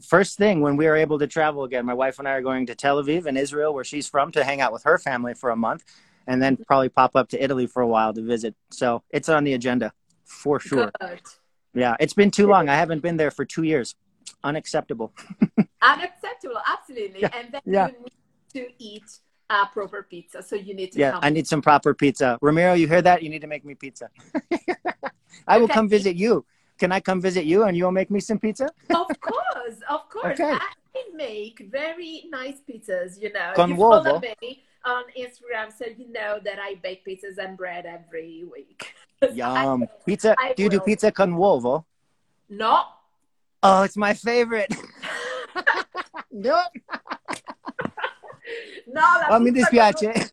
first 0.08 0.38
thing 0.38 0.62
when 0.62 0.78
we 0.78 0.88
are 0.88 0.96
able 0.96 1.18
to 1.20 1.28
travel 1.28 1.64
again, 1.64 1.86
my 1.86 1.96
wife 1.96 2.20
and 2.20 2.28
I 2.28 2.32
are 2.32 2.42
going 2.42 2.66
to 2.68 2.76
Tel 2.76 3.02
Aviv 3.04 3.26
in 3.26 3.38
Israel, 3.38 3.74
where 3.74 3.84
she's 3.84 4.08
from, 4.08 4.32
to 4.34 4.44
hang 4.44 4.62
out 4.62 4.72
with 4.72 4.84
her 4.84 4.98
family 5.00 5.34
for 5.34 5.50
a 5.50 5.56
month, 5.56 5.84
and 6.28 6.42
then 6.42 6.54
mm-hmm. 6.54 6.64
probably 6.64 6.90
pop 6.90 7.16
up 7.16 7.30
to 7.30 7.44
Italy 7.44 7.66
for 7.66 7.82
a 7.82 7.88
while 7.88 8.14
to 8.14 8.22
visit. 8.22 8.56
So 8.72 9.04
it's 9.10 9.30
on 9.30 9.44
the 9.44 9.54
agenda 9.54 9.94
for 10.26 10.60
sure. 10.60 10.92
Good. 11.02 11.22
Yeah, 11.74 11.96
it's 12.00 12.14
been 12.14 12.30
too 12.30 12.48
long. 12.48 12.70
I 12.70 12.76
haven't 12.76 13.02
been 13.02 13.18
there 13.18 13.32
for 13.32 13.46
two 13.46 13.64
years. 13.64 13.96
Unacceptable. 14.44 15.12
Unacceptable, 15.82 16.62
absolutely. 16.72 17.22
Yeah. 17.22 17.30
And 17.36 17.52
then 17.52 17.62
yeah. 17.66 17.88
you 17.88 18.08
to 18.54 18.68
eat 18.80 19.20
a 19.50 19.66
proper 19.68 20.04
pizza. 20.10 20.42
So 20.42 20.56
you 20.56 20.74
need 20.74 20.92
to. 20.94 21.00
Yeah, 21.00 21.20
I 21.22 21.30
need 21.30 21.48
some 21.48 21.62
proper 21.62 21.94
pizza. 21.94 22.38
Ramiro, 22.42 22.74
you 22.74 22.88
hear 22.88 23.02
that? 23.02 23.24
You 23.24 23.30
need 23.30 23.42
to 23.42 23.48
make 23.48 23.66
me 23.66 23.76
pizza. 23.76 24.10
I 25.48 25.58
will 25.58 25.68
come 25.68 25.90
visit 25.90 26.16
you. 26.16 26.46
Can 26.80 26.92
I 26.92 27.00
come 27.00 27.22
visit 27.22 27.46
you 27.46 27.64
and 27.64 27.78
you'll 27.78 27.92
make 27.92 28.10
me 28.10 28.20
some 28.20 28.40
pizza? 28.40 28.70
of 28.90 29.20
course, 29.20 29.80
of 29.90 30.10
course. 30.10 30.40
Okay. 30.40 30.58
I 30.96 31.04
make 31.16 31.66
very 31.72 32.26
nice 32.30 32.62
pizzas. 32.70 33.20
You 33.22 33.34
know, 33.34 33.52
Con 33.56 33.72
you 33.72 33.78
follow 33.78 34.20
me 34.20 34.64
on 34.86 35.04
Instagram, 35.18 35.76
so 35.76 35.86
you 35.86 36.12
know 36.12 36.40
that 36.44 36.60
I 36.60 36.76
bake 36.76 37.06
pizzas 37.06 37.38
and 37.40 37.58
bread 37.58 37.86
every 37.86 38.44
week. 38.52 38.94
Yum! 39.34 39.84
I, 39.84 39.90
pizza. 40.06 40.36
I 40.38 40.54
do 40.54 40.64
you 40.64 40.70
will. 40.70 40.80
do 40.80 40.86
pizza 40.86 41.12
con 41.12 41.34
uovo? 41.34 41.84
No. 42.50 42.84
Oh, 43.64 43.84
it's 43.84 43.98
my 43.98 44.14
favorite. 44.14 44.74
no. 46.32 46.62
No, 48.88 49.02
la 49.02 49.36
oh, 49.36 49.40
mi 49.40 49.52
dispiace. 49.52 50.12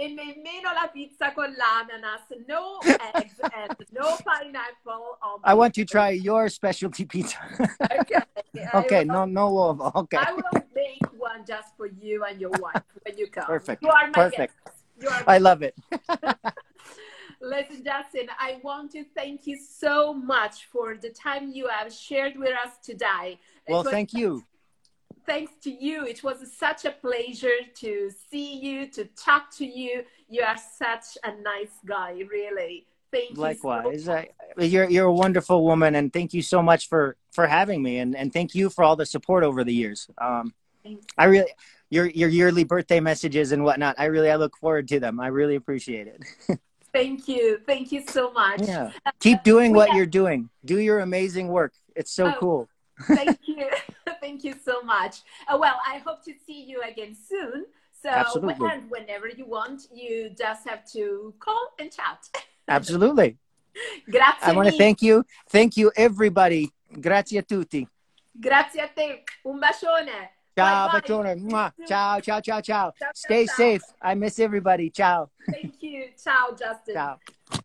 e 0.00 0.08
nemmeno 0.08 0.72
la 0.72 0.88
pizza 0.90 1.32
con 1.32 1.52
l'ananas. 1.54 2.22
No 2.46 2.78
eggs 3.14 3.38
and 3.40 3.76
no 3.92 4.16
pineapple. 4.24 5.18
I 5.44 5.52
want 5.54 5.74
to 5.74 5.84
try 5.84 6.10
your 6.10 6.48
specialty 6.48 7.04
pizza. 7.04 7.36
okay. 8.00 8.20
okay, 8.74 9.04
no, 9.04 9.26
no 9.26 9.50
uovo. 9.50 9.94
Okay. 9.94 10.16
I 10.16 10.32
will 10.32 10.62
make 10.74 11.04
one 11.18 11.44
just 11.46 11.76
for 11.76 11.86
you 11.86 12.24
and 12.24 12.40
your 12.40 12.50
wife 12.58 12.82
when 13.04 13.18
you 13.18 13.28
come. 13.28 13.44
Perfect. 13.44 13.82
You 13.82 13.90
are 13.90 14.06
my 14.06 14.12
Perfect. 14.12 14.54
Guest. 15.00 15.24
I 15.26 15.38
love 15.38 15.62
it. 15.62 15.74
Listen, 17.42 17.82
Justin, 17.82 18.28
I 18.38 18.58
want 18.62 18.92
to 18.92 19.04
thank 19.14 19.46
you 19.46 19.58
so 19.58 20.12
much 20.12 20.66
for 20.66 20.96
the 20.96 21.08
time 21.08 21.50
you 21.52 21.68
have 21.68 21.90
shared 21.92 22.36
with 22.36 22.50
us 22.50 22.72
today. 22.82 23.38
Well, 23.66 23.82
thank 23.82 24.12
you 24.12 24.44
thanks 25.26 25.52
to 25.62 25.70
you. 25.70 26.04
It 26.06 26.22
was 26.22 26.38
such 26.56 26.84
a 26.84 26.90
pleasure 26.90 27.58
to 27.76 28.10
see 28.30 28.58
you, 28.58 28.86
to 28.88 29.04
talk 29.16 29.54
to 29.56 29.66
you. 29.66 30.04
You 30.28 30.42
are 30.42 30.56
such 30.56 31.18
a 31.24 31.32
nice 31.40 31.72
guy, 31.86 32.22
really. 32.30 32.86
Thank 33.12 33.36
Likewise. 33.36 34.06
you. 34.06 34.12
Likewise. 34.12 34.34
So 34.56 34.62
you're, 34.62 34.88
you're 34.88 35.06
a 35.06 35.12
wonderful 35.12 35.64
woman, 35.64 35.94
and 35.96 36.12
thank 36.12 36.32
you 36.32 36.42
so 36.42 36.62
much 36.62 36.88
for, 36.88 37.16
for 37.32 37.46
having 37.46 37.82
me, 37.82 37.98
and, 37.98 38.16
and 38.16 38.32
thank 38.32 38.54
you 38.54 38.70
for 38.70 38.84
all 38.84 38.96
the 38.96 39.06
support 39.06 39.44
over 39.44 39.64
the 39.64 39.74
years. 39.74 40.08
Um, 40.18 40.54
I 41.18 41.24
really, 41.24 41.50
your, 41.90 42.06
your 42.06 42.28
yearly 42.28 42.64
birthday 42.64 43.00
messages 43.00 43.52
and 43.52 43.64
whatnot, 43.64 43.96
I 43.98 44.06
really, 44.06 44.30
I 44.30 44.36
look 44.36 44.56
forward 44.56 44.88
to 44.88 45.00
them. 45.00 45.20
I 45.20 45.26
really 45.26 45.56
appreciate 45.56 46.06
it. 46.06 46.60
thank 46.92 47.28
you. 47.28 47.60
Thank 47.66 47.92
you 47.92 48.02
so 48.06 48.32
much. 48.32 48.62
Yeah. 48.62 48.92
Keep 49.18 49.42
doing 49.42 49.74
what 49.74 49.94
you're 49.94 50.06
doing. 50.06 50.48
Do 50.64 50.78
your 50.78 51.00
amazing 51.00 51.48
work. 51.48 51.72
It's 51.96 52.12
so 52.12 52.28
oh, 52.28 52.34
cool. 52.38 52.68
thank 53.02 53.38
you. 53.46 53.68
Thank 54.20 54.44
you 54.44 54.54
so 54.62 54.82
much. 54.82 55.22
Uh, 55.48 55.58
well, 55.58 55.78
I 55.86 55.98
hope 55.98 56.24
to 56.24 56.32
see 56.46 56.62
you 56.64 56.82
again 56.82 57.14
soon. 57.14 57.66
So, 58.02 58.40
when, 58.40 58.88
whenever 58.88 59.28
you 59.28 59.46
want, 59.46 59.82
you 59.92 60.30
just 60.30 60.66
have 60.66 60.90
to 60.92 61.34
call 61.38 61.74
and 61.78 61.90
chat. 61.92 62.28
Absolutely. 62.68 63.36
Grazie. 64.10 64.38
I 64.42 64.52
want 64.52 64.68
to 64.68 64.76
thank 64.76 65.02
you. 65.02 65.24
Thank 65.48 65.76
you, 65.76 65.92
everybody. 65.96 66.70
Grazie 66.98 67.38
a 67.38 67.42
tutti. 67.42 67.86
Grazie 68.32 68.82
a 68.82 68.88
te. 68.88 69.24
Un 69.44 69.58
bacione. 69.58 70.30
Ciao, 70.56 70.88
bye, 70.88 71.00
bacione. 71.00 71.36
Ciao, 71.86 72.20
ciao, 72.20 72.40
ciao, 72.40 72.60
ciao. 72.60 72.92
ciao 72.98 73.10
Stay 73.14 73.46
ciao. 73.46 73.54
safe. 73.54 73.84
I 74.02 74.14
miss 74.14 74.38
everybody. 74.38 74.90
Ciao. 74.90 75.30
Thank 75.50 75.82
you. 75.82 76.10
Ciao, 76.16 76.54
Justin. 76.56 76.94
Ciao. 76.94 77.59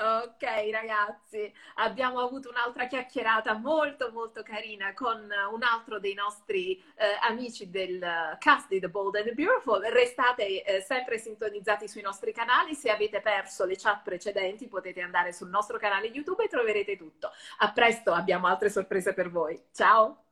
Ok 0.00 0.44
ragazzi, 0.70 1.52
abbiamo 1.74 2.20
avuto 2.20 2.48
un'altra 2.50 2.86
chiacchierata 2.86 3.54
molto 3.54 4.12
molto 4.12 4.44
carina 4.44 4.94
con 4.94 5.28
un 5.50 5.62
altro 5.64 5.98
dei 5.98 6.14
nostri 6.14 6.80
eh, 6.94 7.18
amici 7.22 7.68
del 7.68 7.98
cast 8.38 8.68
di 8.68 8.78
The 8.78 8.88
Bold 8.88 9.16
and 9.16 9.24
the 9.24 9.34
Beautiful. 9.34 9.82
Restate 9.82 10.62
eh, 10.62 10.80
sempre 10.82 11.18
sintonizzati 11.18 11.88
sui 11.88 12.02
nostri 12.02 12.32
canali, 12.32 12.76
se 12.76 12.92
avete 12.92 13.20
perso 13.20 13.64
le 13.64 13.74
chat 13.74 14.04
precedenti 14.04 14.68
potete 14.68 15.00
andare 15.00 15.32
sul 15.32 15.48
nostro 15.48 15.78
canale 15.78 16.06
YouTube 16.06 16.44
e 16.44 16.48
troverete 16.48 16.96
tutto. 16.96 17.32
A 17.58 17.72
presto, 17.72 18.12
abbiamo 18.12 18.46
altre 18.46 18.70
sorprese 18.70 19.12
per 19.14 19.30
voi. 19.30 19.60
Ciao! 19.72 20.27